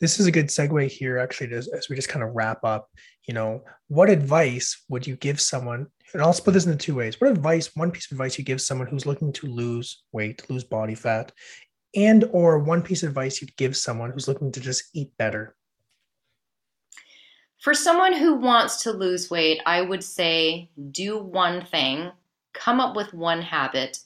This 0.00 0.18
is 0.20 0.26
a 0.26 0.32
good 0.32 0.46
segue 0.46 0.88
here, 0.88 1.18
actually, 1.18 1.52
as, 1.54 1.68
as 1.68 1.88
we 1.88 1.96
just 1.96 2.08
kind 2.08 2.24
of 2.24 2.34
wrap 2.34 2.64
up. 2.64 2.88
You 3.26 3.34
know, 3.34 3.62
what 3.88 4.10
advice 4.10 4.84
would 4.88 5.06
you 5.06 5.16
give 5.16 5.40
someone? 5.40 5.86
And 6.12 6.22
I'll 6.22 6.32
split 6.32 6.54
this 6.54 6.66
into 6.66 6.78
two 6.78 6.94
ways. 6.94 7.20
What 7.20 7.30
advice, 7.30 7.74
one 7.74 7.90
piece 7.90 8.06
of 8.06 8.12
advice 8.12 8.38
you 8.38 8.44
give 8.44 8.60
someone 8.60 8.86
who's 8.86 9.06
looking 9.06 9.32
to 9.34 9.46
lose 9.46 10.02
weight, 10.12 10.48
lose 10.50 10.64
body 10.64 10.94
fat, 10.94 11.32
and 11.94 12.24
or 12.32 12.58
one 12.58 12.82
piece 12.82 13.02
of 13.02 13.10
advice 13.10 13.40
you'd 13.40 13.56
give 13.56 13.76
someone 13.76 14.10
who's 14.10 14.28
looking 14.28 14.52
to 14.52 14.60
just 14.60 14.84
eat 14.94 15.10
better? 15.16 15.56
For 17.60 17.72
someone 17.72 18.12
who 18.12 18.34
wants 18.34 18.82
to 18.82 18.92
lose 18.92 19.30
weight, 19.30 19.60
I 19.64 19.80
would 19.80 20.04
say 20.04 20.70
do 20.90 21.18
one 21.18 21.64
thing, 21.64 22.12
come 22.52 22.78
up 22.78 22.94
with 22.94 23.14
one 23.14 23.40
habit 23.40 24.00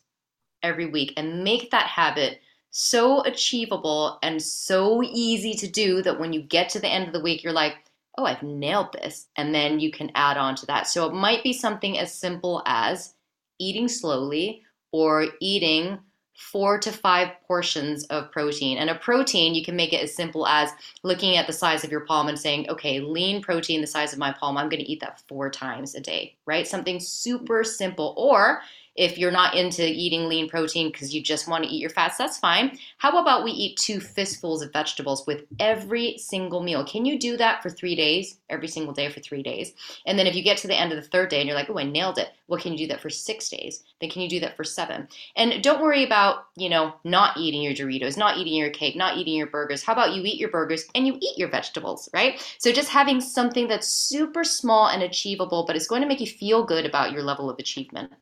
every 0.63 0.87
week, 0.87 1.13
and 1.17 1.43
make 1.43 1.71
that 1.73 1.87
habit 1.87 2.41
so 2.71 3.25
achievable 3.25 4.19
and 4.23 4.41
so 4.43 5.03
easy 5.03 5.55
to 5.55 5.67
do 5.69 6.03
that 6.03 6.19
when 6.19 6.33
you 6.33 6.43
get 6.43 6.69
to 6.71 6.81
the 6.81 6.89
end 6.89 7.07
of 7.07 7.13
the 7.13 7.21
week, 7.21 7.43
you're 7.43 7.53
like, 7.53 7.75
oh, 8.17 8.25
I've 8.25 8.43
nailed 8.43 8.93
this. 8.93 9.27
And 9.37 9.55
then 9.55 9.81
you 9.81 9.91
can 9.91 10.11
add 10.15 10.37
on 10.37 10.55
to 10.57 10.67
that. 10.67 10.87
So 10.87 11.07
it 11.07 11.15
might 11.15 11.43
be 11.43 11.53
something 11.53 11.99
as 11.99 12.13
simple 12.13 12.63
as 12.67 13.15
eating 13.59 13.89
slowly 13.89 14.63
or 14.93 15.29
eating 15.41 15.99
four 16.37 16.79
to 16.79 16.93
five 16.93 17.31
portions 17.49 18.05
of 18.05 18.31
protein. 18.31 18.79
And 18.79 18.91
a 18.91 18.95
protein, 18.95 19.55
you 19.55 19.65
can 19.65 19.75
make 19.75 19.93
it 19.93 20.03
as 20.03 20.15
simple 20.15 20.47
as 20.47 20.71
looking 21.03 21.37
at 21.37 21.47
the 21.47 21.53
size 21.53 21.83
of 21.83 21.91
your 21.91 22.01
palm 22.01 22.29
and 22.29 22.39
saying, 22.39 22.69
okay, 22.69 23.01
lean 23.01 23.43
protein 23.43 23.81
the 23.81 23.87
size 23.87 24.13
of 24.13 24.19
my 24.19 24.31
palm, 24.31 24.57
I'm 24.57 24.69
going 24.69 24.85
to 24.85 24.91
eat 24.91 25.01
that 25.01 25.23
four 25.27 25.51
times 25.51 25.95
a 25.95 26.01
day, 26.01 26.37
right? 26.47 26.69
Something 26.69 27.01
super 27.01 27.65
simple. 27.65 28.15
Or 28.17 28.61
if 28.99 29.17
you're 29.17 29.31
not 29.31 29.55
into 29.55 29.87
eating 29.87 30.29
lean 30.29 30.49
protein 30.49 30.91
because 30.91 31.15
you 31.15 31.23
just 31.23 31.47
want 31.47 31.63
to 31.63 31.71
eat 31.71 31.81
your 31.81 31.89
fats, 31.89 32.19
that's 32.19 32.37
fine. 32.37 32.77
How 32.99 33.17
about 33.23 33.45
we 33.45 33.53
eat 33.53 33.79
two 33.79 34.01
fistfuls 34.01 34.61
of 34.61 34.73
vegetables 34.73 35.25
with 35.25 35.45
every 35.61 36.19
single 36.19 36.61
meal? 36.61 36.85
Can 36.85 37.05
you 37.05 37.17
do 37.17 37.37
that 37.37 37.63
for 37.63 37.71
three 37.71 37.95
days, 37.95 38.41
every 38.51 38.67
single 38.67 38.93
day 38.93 39.09
for 39.09 39.21
three 39.21 39.43
days? 39.43 39.73
And 40.05 40.19
then 40.19 40.27
if 40.27 40.35
you 40.35 40.43
get 40.43 40.59
to 40.59 40.67
the 40.67 40.79
end 40.79 40.91
of 40.91 41.01
the 41.01 41.09
third 41.09 41.29
day 41.29 41.39
and 41.39 41.47
you're 41.47 41.57
like, 41.57 41.71
oh, 41.71 41.79
I 41.79 41.85
nailed 41.85 42.19
it, 42.19 42.31
well, 42.49 42.61
can 42.61 42.73
you 42.73 42.79
do 42.79 42.87
that 42.89 43.01
for 43.01 43.09
six 43.09 43.49
days? 43.49 43.85
Then 44.01 44.11
can 44.11 44.21
you 44.21 44.29
do 44.29 44.41
that 44.41 44.57
for 44.57 44.65
seven? 44.65 45.07
And 45.37 45.63
don't 45.63 45.81
worry 45.81 46.03
about, 46.03 46.47
you 46.57 46.69
know, 46.69 46.95
not 47.05 47.37
eating 47.41 47.63
your 47.63 47.75
Doritos, 47.75 48.17
not 48.17 48.39
eating 48.39 48.55
your 48.55 48.71
cake, 48.71 48.97
not 48.97 49.17
eating 49.17 49.35
your 49.35 49.47
burgers. 49.47 49.83
How 49.83 49.93
about 49.93 50.15
you 50.15 50.23
eat 50.25 50.39
your 50.39 50.51
burgers 50.51 50.87
and 50.95 51.07
you 51.07 51.17
eat 51.21 51.39
your 51.39 51.49
vegetables, 51.49 52.09
right? 52.13 52.41
So 52.59 52.73
just 52.73 52.89
having 52.89 53.21
something 53.21 53.69
that's 53.69 53.89
super 53.89 54.45
small 54.45 54.89
and 54.89 55.03
achievable, 55.03 55.65
but 55.67 55.77
it's 55.77 55.87
going 55.87 56.03
to 56.03 56.09
make 56.09 56.21
you 56.21 56.27
feel 56.27 56.65
good 56.65 56.87
about 56.87 57.13
your 57.13 57.23
level 57.23 57.51
of 57.51 57.59
achievement. 57.59 58.13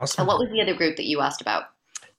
Awesome. 0.00 0.22
And 0.22 0.28
what 0.28 0.38
was 0.38 0.48
the 0.50 0.60
other 0.60 0.74
group 0.74 0.96
that 0.96 1.06
you 1.06 1.20
asked 1.20 1.40
about? 1.40 1.64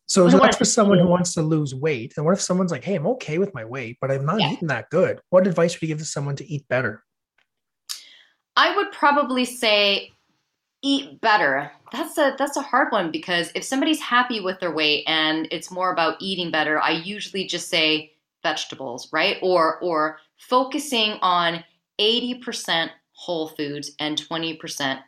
So, 0.07 0.29
so 0.29 0.39
that's 0.39 0.57
for 0.57 0.65
someone 0.65 0.99
who 0.99 1.07
wants 1.07 1.33
to 1.33 1.41
lose 1.41 1.75
weight. 1.75 2.13
And 2.15 2.25
what 2.25 2.33
if 2.33 2.41
someone's 2.41 2.71
like, 2.71 2.83
hey, 2.83 2.95
I'm 2.95 3.07
okay 3.07 3.39
with 3.39 3.53
my 3.53 3.65
weight, 3.65 3.97
but 3.99 4.09
I'm 4.09 4.25
not 4.25 4.39
yeah. 4.39 4.51
eating 4.51 4.69
that 4.69 4.89
good? 4.89 5.19
What 5.29 5.45
advice 5.45 5.75
would 5.75 5.81
you 5.81 5.89
give 5.89 5.97
to 5.99 6.05
someone 6.05 6.37
to 6.37 6.49
eat 6.49 6.65
better? 6.69 7.03
I 8.55 8.75
would 8.75 8.91
probably 8.93 9.43
say 9.43 10.13
eat 10.81 11.19
better. 11.19 11.71
That's 11.91 12.17
a 12.17 12.35
that's 12.37 12.57
a 12.57 12.61
hard 12.61 12.91
one 12.91 13.11
because 13.11 13.51
if 13.55 13.63
somebody's 13.63 14.01
happy 14.01 14.41
with 14.41 14.59
their 14.59 14.73
weight 14.73 15.05
and 15.07 15.47
it's 15.51 15.71
more 15.71 15.91
about 15.91 16.17
eating 16.19 16.51
better, 16.51 16.79
I 16.79 16.91
usually 16.91 17.45
just 17.45 17.69
say 17.69 18.11
vegetables, 18.43 19.11
right? 19.13 19.37
Or 19.41 19.79
or 19.79 20.19
focusing 20.37 21.17
on 21.21 21.63
80% 21.99 22.89
whole 23.13 23.47
foods 23.47 23.91
and 23.99 24.17
20% 24.17 24.99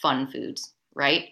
fun 0.00 0.26
foods, 0.26 0.72
right? 0.94 1.30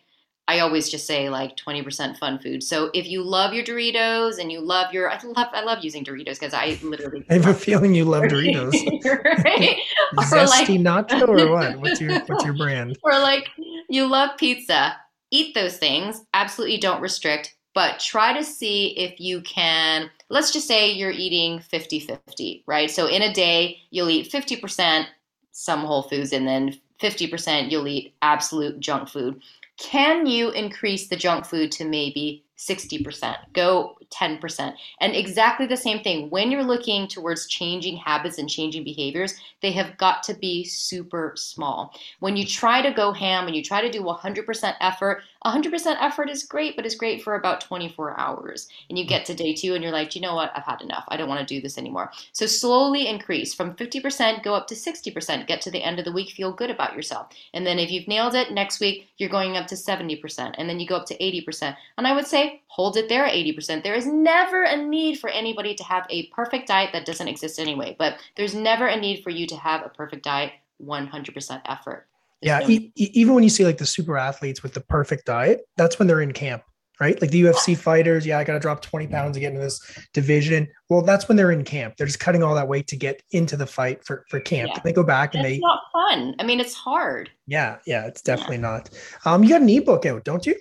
I 0.48 0.60
always 0.60 0.88
just 0.88 1.06
say 1.06 1.28
like 1.28 1.56
20% 1.56 2.16
fun 2.18 2.38
food. 2.38 2.62
So 2.62 2.90
if 2.94 3.08
you 3.08 3.22
love 3.22 3.52
your 3.52 3.64
Doritos 3.64 4.38
and 4.38 4.52
you 4.52 4.60
love 4.60 4.92
your, 4.92 5.10
I 5.10 5.20
love, 5.22 5.48
I 5.52 5.62
love 5.62 5.82
using 5.82 6.04
Doritos 6.04 6.38
because 6.38 6.54
I 6.54 6.78
literally. 6.82 7.24
I 7.28 7.34
have 7.34 7.46
a 7.46 7.54
feeling 7.54 7.94
you 7.94 8.04
love 8.04 8.24
Doritos. 8.24 8.72
right? 9.44 9.78
Zesty 10.14 10.84
like, 10.84 11.08
nacho 11.08 11.28
or 11.28 11.50
what? 11.52 11.80
What's 11.80 12.00
your, 12.00 12.20
what's 12.20 12.44
your 12.44 12.54
brand? 12.54 12.96
Or 13.02 13.12
like 13.12 13.48
you 13.88 14.06
love 14.06 14.36
pizza. 14.38 14.96
Eat 15.32 15.54
those 15.54 15.78
things. 15.78 16.22
Absolutely 16.34 16.78
don't 16.78 17.00
restrict, 17.00 17.56
but 17.74 17.98
try 17.98 18.32
to 18.32 18.44
see 18.44 18.96
if 18.96 19.18
you 19.18 19.40
can. 19.40 20.08
Let's 20.28 20.52
just 20.52 20.68
say 20.68 20.92
you're 20.92 21.10
eating 21.10 21.58
50 21.58 21.98
50, 21.98 22.62
right? 22.68 22.88
So 22.88 23.08
in 23.08 23.22
a 23.22 23.34
day, 23.34 23.78
you'll 23.90 24.10
eat 24.10 24.30
50% 24.30 25.06
some 25.50 25.80
whole 25.80 26.02
foods 26.02 26.32
and 26.32 26.46
then 26.46 26.78
50% 27.00 27.70
you'll 27.70 27.88
eat 27.88 28.14
absolute 28.22 28.80
junk 28.80 29.08
food 29.08 29.40
can 29.78 30.26
you 30.26 30.50
increase 30.50 31.08
the 31.08 31.16
junk 31.16 31.44
food 31.44 31.72
to 31.72 31.84
maybe 31.84 32.44
60%? 32.58 33.36
Go 33.52 33.96
10%. 34.10 34.74
And 35.00 35.14
exactly 35.14 35.66
the 35.66 35.76
same 35.76 36.02
thing. 36.02 36.30
When 36.30 36.50
you're 36.50 36.64
looking 36.64 37.08
towards 37.08 37.46
changing 37.46 37.96
habits 37.96 38.38
and 38.38 38.48
changing 38.48 38.84
behaviors, 38.84 39.34
they 39.62 39.72
have 39.72 39.96
got 39.98 40.22
to 40.24 40.34
be 40.34 40.64
super 40.64 41.32
small. 41.36 41.94
When 42.20 42.36
you 42.36 42.46
try 42.46 42.82
to 42.82 42.92
go 42.92 43.12
ham 43.12 43.46
and 43.46 43.56
you 43.56 43.62
try 43.62 43.80
to 43.80 43.90
do 43.90 44.02
100% 44.02 44.74
effort, 44.80 45.22
100% 45.44 45.96
effort 46.00 46.28
is 46.28 46.42
great, 46.42 46.76
but 46.76 46.84
it's 46.84 46.94
great 46.94 47.22
for 47.22 47.36
about 47.36 47.60
24 47.60 48.18
hours. 48.18 48.68
And 48.88 48.98
you 48.98 49.06
get 49.06 49.24
to 49.26 49.34
day 49.34 49.54
two 49.54 49.74
and 49.74 49.82
you're 49.82 49.92
like, 49.92 50.14
you 50.14 50.20
know 50.20 50.34
what? 50.34 50.52
I've 50.54 50.64
had 50.64 50.82
enough. 50.82 51.04
I 51.08 51.16
don't 51.16 51.28
want 51.28 51.46
to 51.46 51.54
do 51.54 51.60
this 51.60 51.78
anymore. 51.78 52.10
So 52.32 52.46
slowly 52.46 53.08
increase 53.08 53.54
from 53.54 53.74
50%, 53.74 54.42
go 54.42 54.54
up 54.54 54.66
to 54.68 54.74
60%. 54.74 55.46
Get 55.46 55.60
to 55.62 55.70
the 55.70 55.82
end 55.82 55.98
of 55.98 56.04
the 56.04 56.12
week, 56.12 56.30
feel 56.30 56.52
good 56.52 56.70
about 56.70 56.94
yourself. 56.94 57.28
And 57.54 57.66
then 57.66 57.78
if 57.78 57.90
you've 57.90 58.08
nailed 58.08 58.34
it, 58.34 58.52
next 58.52 58.80
week 58.80 59.08
you're 59.18 59.28
going 59.28 59.56
up 59.56 59.66
to 59.68 59.74
70%. 59.74 60.54
And 60.58 60.68
then 60.68 60.80
you 60.80 60.86
go 60.86 60.96
up 60.96 61.06
to 61.06 61.18
80%. 61.18 61.76
And 61.96 62.06
I 62.06 62.12
would 62.12 62.26
say 62.26 62.62
hold 62.68 62.96
it 62.96 63.08
there 63.08 63.24
at 63.24 63.34
80%. 63.34 63.82
There 63.82 63.94
is 63.96 64.06
never 64.06 64.62
a 64.62 64.76
need 64.76 65.18
for 65.18 65.30
anybody 65.30 65.74
to 65.74 65.84
have 65.84 66.06
a 66.10 66.28
perfect 66.28 66.68
diet 66.68 66.90
that 66.92 67.06
doesn't 67.06 67.28
exist 67.28 67.58
anyway, 67.58 67.96
but 67.98 68.18
there's 68.36 68.54
never 68.54 68.86
a 68.86 69.00
need 69.00 69.22
for 69.22 69.30
you 69.30 69.46
to 69.46 69.56
have 69.56 69.84
a 69.84 69.88
perfect 69.88 70.22
diet 70.24 70.52
100% 70.82 71.60
effort 71.64 72.06
yeah, 72.42 72.66
e- 72.68 72.92
even 72.96 73.34
when 73.34 73.44
you 73.44 73.50
see 73.50 73.64
like 73.64 73.78
the 73.78 73.86
super 73.86 74.16
athletes 74.16 74.62
with 74.62 74.74
the 74.74 74.80
perfect 74.80 75.26
diet, 75.26 75.62
that's 75.76 75.98
when 75.98 76.06
they're 76.06 76.20
in 76.20 76.32
camp, 76.32 76.62
right? 77.00 77.20
Like 77.20 77.30
the 77.30 77.42
UFC 77.42 77.76
fighters, 77.76 78.26
yeah, 78.26 78.38
I 78.38 78.44
got 78.44 78.52
to 78.52 78.60
drop 78.60 78.82
20 78.82 79.06
pounds 79.06 79.34
to 79.34 79.40
get 79.40 79.48
into 79.48 79.62
this 79.62 79.80
division. 80.12 80.68
Well, 80.90 81.02
that's 81.02 81.28
when 81.28 81.36
they're 81.36 81.50
in 81.50 81.64
camp. 81.64 81.96
They're 81.96 82.06
just 82.06 82.20
cutting 82.20 82.42
all 82.42 82.54
that 82.54 82.68
weight 82.68 82.86
to 82.88 82.96
get 82.96 83.22
into 83.30 83.56
the 83.56 83.66
fight 83.66 84.04
for 84.04 84.24
for 84.28 84.38
camp. 84.38 84.70
Yeah. 84.74 84.80
They 84.84 84.92
go 84.92 85.02
back 85.02 85.34
and, 85.34 85.44
and 85.44 85.50
they. 85.50 85.56
It's 85.56 85.62
not 85.62 85.80
fun. 85.92 86.34
I 86.38 86.44
mean, 86.44 86.60
it's 86.60 86.74
hard. 86.74 87.30
Yeah, 87.46 87.78
yeah, 87.86 88.06
it's 88.06 88.22
definitely 88.22 88.56
yeah. 88.56 88.62
not. 88.62 88.90
Um, 89.24 89.42
you 89.42 89.50
got 89.50 89.62
an 89.62 89.68
ebook 89.70 90.04
out, 90.04 90.24
don't 90.24 90.46
you? 90.46 90.56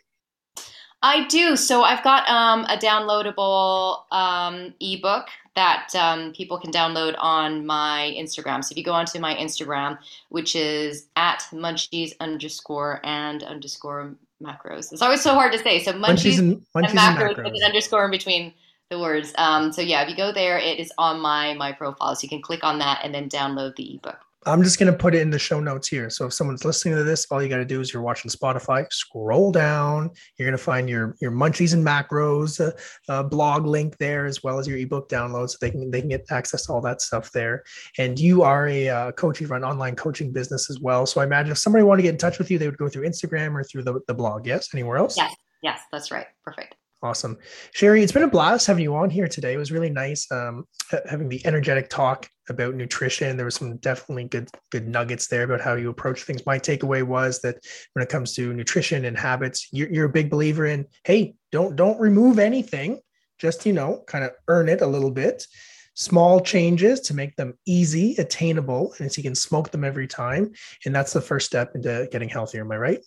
I 1.05 1.27
do. 1.27 1.55
So 1.55 1.83
I've 1.83 2.03
got 2.03 2.27
um, 2.27 2.65
a 2.65 2.77
downloadable 2.77 4.11
um, 4.11 4.73
ebook 4.79 5.27
that 5.55 5.93
um, 5.93 6.33
people 6.33 6.57
can 6.57 6.71
download 6.71 7.13
on 7.19 7.63
my 7.63 8.11
Instagram. 8.17 8.63
So 8.63 8.73
if 8.73 8.77
you 8.77 8.83
go 8.83 8.91
onto 8.91 9.19
my 9.19 9.35
Instagram, 9.35 9.99
which 10.29 10.55
is 10.55 11.05
at 11.15 11.45
munchies 11.53 12.13
underscore 12.19 13.01
and 13.03 13.43
underscore 13.43 14.15
macros. 14.41 14.91
It's 14.91 15.03
always 15.03 15.21
so 15.21 15.35
hard 15.35 15.51
to 15.51 15.59
say. 15.59 15.83
So 15.83 15.93
munchies, 15.93 15.99
munchies 15.99 16.39
and, 16.39 16.65
munchies 16.73 16.89
and 16.89 16.97
macros, 16.97 17.27
and 17.27 17.37
macros. 17.37 17.43
with 17.43 17.53
an 17.53 17.63
underscore 17.63 18.05
in 18.05 18.11
between 18.11 18.51
the 18.89 18.99
words. 18.99 19.31
Um, 19.37 19.71
so 19.71 19.83
yeah, 19.83 20.01
if 20.01 20.09
you 20.09 20.15
go 20.15 20.31
there, 20.31 20.57
it 20.57 20.79
is 20.79 20.91
on 20.97 21.21
my 21.21 21.53
my 21.53 21.71
profile. 21.71 22.15
So 22.15 22.23
you 22.23 22.29
can 22.29 22.41
click 22.41 22.63
on 22.63 22.79
that 22.79 23.01
and 23.03 23.13
then 23.13 23.29
download 23.29 23.75
the 23.75 23.95
ebook. 23.95 24.25
I'm 24.47 24.61
just 24.61 24.77
going 24.77 24.91
to 24.91 24.97
put 24.97 25.15
it 25.15 25.21
in 25.21 25.31
the 25.31 25.39
show 25.39 25.59
notes 25.59 25.87
here. 25.87 26.09
So 26.09 26.27
if 26.27 26.33
someone's 26.33 26.63
listening 26.63 26.95
to 26.95 27.03
this, 27.03 27.25
all 27.31 27.41
you 27.41 27.49
got 27.49 27.57
to 27.57 27.65
do 27.65 27.81
is 27.81 27.91
you're 27.91 28.03
watching 28.03 28.29
Spotify, 28.29 28.85
scroll 28.91 29.51
down. 29.51 30.11
You're 30.37 30.47
going 30.47 30.57
to 30.57 30.63
find 30.63 30.87
your 30.87 31.15
your 31.19 31.31
Munchies 31.31 31.73
and 31.73 31.85
Macros 31.85 32.59
uh, 32.59 32.71
uh, 33.11 33.23
blog 33.23 33.65
link 33.65 33.97
there, 33.97 34.25
as 34.25 34.43
well 34.43 34.59
as 34.59 34.67
your 34.67 34.77
ebook 34.77 35.09
download, 35.09 35.49
so 35.49 35.57
they 35.59 35.71
can 35.71 35.89
they 35.89 35.99
can 35.99 36.09
get 36.09 36.25
access 36.29 36.67
to 36.67 36.73
all 36.73 36.81
that 36.81 37.01
stuff 37.01 37.31
there. 37.31 37.63
And 37.97 38.19
you 38.19 38.43
are 38.43 38.67
a 38.67 38.89
uh, 38.89 39.11
coach, 39.13 39.41
you 39.41 39.47
run 39.47 39.63
online 39.63 39.95
coaching 39.95 40.31
business 40.31 40.69
as 40.69 40.79
well. 40.79 41.05
So 41.05 41.21
I 41.21 41.23
imagine 41.23 41.51
if 41.51 41.57
somebody 41.57 41.83
wanted 41.83 42.03
to 42.03 42.03
get 42.03 42.13
in 42.13 42.19
touch 42.19 42.37
with 42.37 42.51
you, 42.51 42.59
they 42.59 42.67
would 42.67 42.77
go 42.77 42.87
through 42.87 43.07
Instagram 43.07 43.53
or 43.55 43.63
through 43.63 43.83
the, 43.83 43.99
the 44.07 44.13
blog. 44.13 44.45
Yes, 44.45 44.69
anywhere 44.73 44.97
else? 44.97 45.17
Yes, 45.17 45.35
yes, 45.63 45.81
that's 45.91 46.11
right. 46.11 46.27
Perfect. 46.43 46.75
Awesome. 47.05 47.37
Sherry, 47.71 48.01
it's 48.01 48.11
been 48.11 48.23
a 48.23 48.27
blast 48.27 48.65
having 48.65 48.81
you 48.81 48.95
on 48.95 49.11
here 49.11 49.27
today. 49.27 49.53
It 49.53 49.57
was 49.57 49.71
really 49.71 49.91
nice 49.91 50.25
um, 50.31 50.65
having 51.07 51.29
the 51.29 51.39
energetic 51.45 51.87
talk 51.87 52.27
about 52.49 52.73
nutrition. 52.73 53.37
There 53.37 53.45
was 53.45 53.53
some 53.53 53.77
definitely 53.77 54.23
good 54.23 54.49
good 54.71 54.87
nuggets 54.87 55.27
there 55.27 55.43
about 55.43 55.61
how 55.61 55.75
you 55.75 55.91
approach 55.91 56.23
things. 56.23 56.47
My 56.47 56.57
takeaway 56.57 57.03
was 57.03 57.41
that 57.41 57.57
when 57.93 58.01
it 58.01 58.09
comes 58.09 58.33
to 58.33 58.53
nutrition 58.53 59.05
and 59.05 59.15
habits, 59.15 59.67
you're, 59.71 59.89
you're 59.89 60.05
a 60.05 60.09
big 60.09 60.31
believer 60.31 60.65
in, 60.65 60.87
hey, 61.03 61.35
don't 61.51 61.75
don't 61.75 61.99
remove 61.99 62.39
anything. 62.39 63.01
Just, 63.37 63.67
you 63.67 63.73
know, 63.73 64.03
kind 64.07 64.23
of 64.23 64.31
earn 64.47 64.67
it 64.67 64.81
a 64.81 64.87
little 64.87 65.11
bit. 65.11 65.45
Small 65.93 66.41
changes 66.41 67.01
to 67.01 67.13
make 67.13 67.35
them 67.35 67.53
easy, 67.67 68.15
attainable, 68.17 68.95
and 68.97 69.11
so 69.11 69.19
you 69.19 69.23
can 69.23 69.35
smoke 69.35 69.69
them 69.69 69.83
every 69.83 70.07
time. 70.07 70.53
And 70.87 70.95
that's 70.95 71.13
the 71.13 71.21
first 71.21 71.45
step 71.45 71.75
into 71.75 72.09
getting 72.11 72.29
healthier. 72.29 72.61
Am 72.61 72.71
I 72.71 72.77
right? 72.77 73.05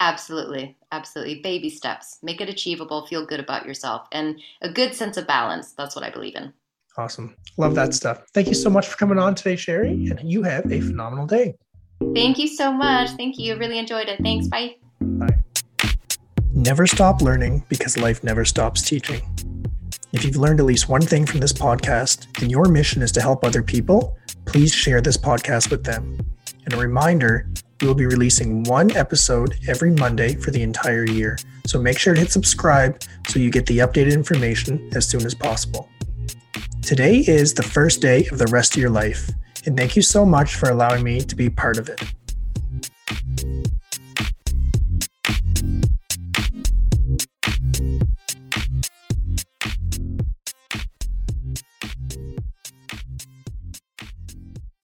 Absolutely. 0.00 0.76
Absolutely. 0.92 1.40
Baby 1.42 1.68
steps. 1.68 2.18
Make 2.22 2.40
it 2.40 2.48
achievable. 2.48 3.06
Feel 3.06 3.26
good 3.26 3.38
about 3.38 3.66
yourself 3.66 4.08
and 4.12 4.40
a 4.62 4.72
good 4.72 4.94
sense 4.94 5.18
of 5.18 5.26
balance. 5.26 5.72
That's 5.72 5.94
what 5.94 6.04
I 6.04 6.10
believe 6.10 6.34
in. 6.36 6.52
Awesome. 6.96 7.36
Love 7.56 7.74
that 7.74 7.94
stuff. 7.94 8.24
Thank 8.32 8.48
you 8.48 8.54
so 8.54 8.70
much 8.70 8.88
for 8.88 8.96
coming 8.96 9.18
on 9.18 9.34
today, 9.34 9.56
Sherry. 9.56 9.90
And 9.90 10.20
you 10.24 10.42
have 10.42 10.70
a 10.72 10.80
phenomenal 10.80 11.26
day. 11.26 11.54
Thank 12.14 12.38
you 12.38 12.48
so 12.48 12.72
much. 12.72 13.10
Thank 13.10 13.38
you. 13.38 13.56
Really 13.56 13.78
enjoyed 13.78 14.08
it. 14.08 14.20
Thanks. 14.22 14.48
Bye. 14.48 14.76
Bye. 15.00 15.36
Never 16.52 16.86
stop 16.86 17.20
learning 17.20 17.62
because 17.68 17.96
life 17.96 18.24
never 18.24 18.44
stops 18.44 18.82
teaching. 18.82 19.22
If 20.12 20.24
you've 20.24 20.36
learned 20.36 20.60
at 20.60 20.66
least 20.66 20.88
one 20.88 21.02
thing 21.02 21.26
from 21.26 21.40
this 21.40 21.52
podcast 21.52 22.26
and 22.42 22.50
your 22.50 22.64
mission 22.64 23.02
is 23.02 23.12
to 23.12 23.20
help 23.20 23.44
other 23.44 23.62
people, 23.62 24.16
please 24.46 24.72
share 24.72 25.00
this 25.00 25.16
podcast 25.16 25.70
with 25.70 25.84
them. 25.84 26.18
And 26.64 26.74
a 26.74 26.76
reminder 26.76 27.48
we 27.80 27.86
will 27.86 27.94
be 27.94 28.06
releasing 28.06 28.62
one 28.64 28.90
episode 28.96 29.56
every 29.68 29.90
Monday 29.90 30.34
for 30.34 30.50
the 30.50 30.62
entire 30.62 31.04
year. 31.04 31.38
So 31.66 31.80
make 31.80 31.98
sure 31.98 32.14
to 32.14 32.20
hit 32.20 32.30
subscribe 32.30 33.02
so 33.28 33.38
you 33.38 33.50
get 33.50 33.66
the 33.66 33.78
updated 33.78 34.12
information 34.12 34.90
as 34.94 35.08
soon 35.08 35.24
as 35.24 35.34
possible. 35.34 35.88
Today 36.82 37.24
is 37.26 37.54
the 37.54 37.62
first 37.62 38.00
day 38.00 38.26
of 38.32 38.38
the 38.38 38.46
rest 38.46 38.74
of 38.74 38.80
your 38.80 38.90
life, 38.90 39.30
and 39.66 39.76
thank 39.76 39.96
you 39.96 40.02
so 40.02 40.24
much 40.26 40.56
for 40.56 40.70
allowing 40.70 41.04
me 41.04 41.20
to 41.20 41.36
be 41.36 41.48
part 41.48 41.78
of 41.78 41.88
it. 41.88 42.02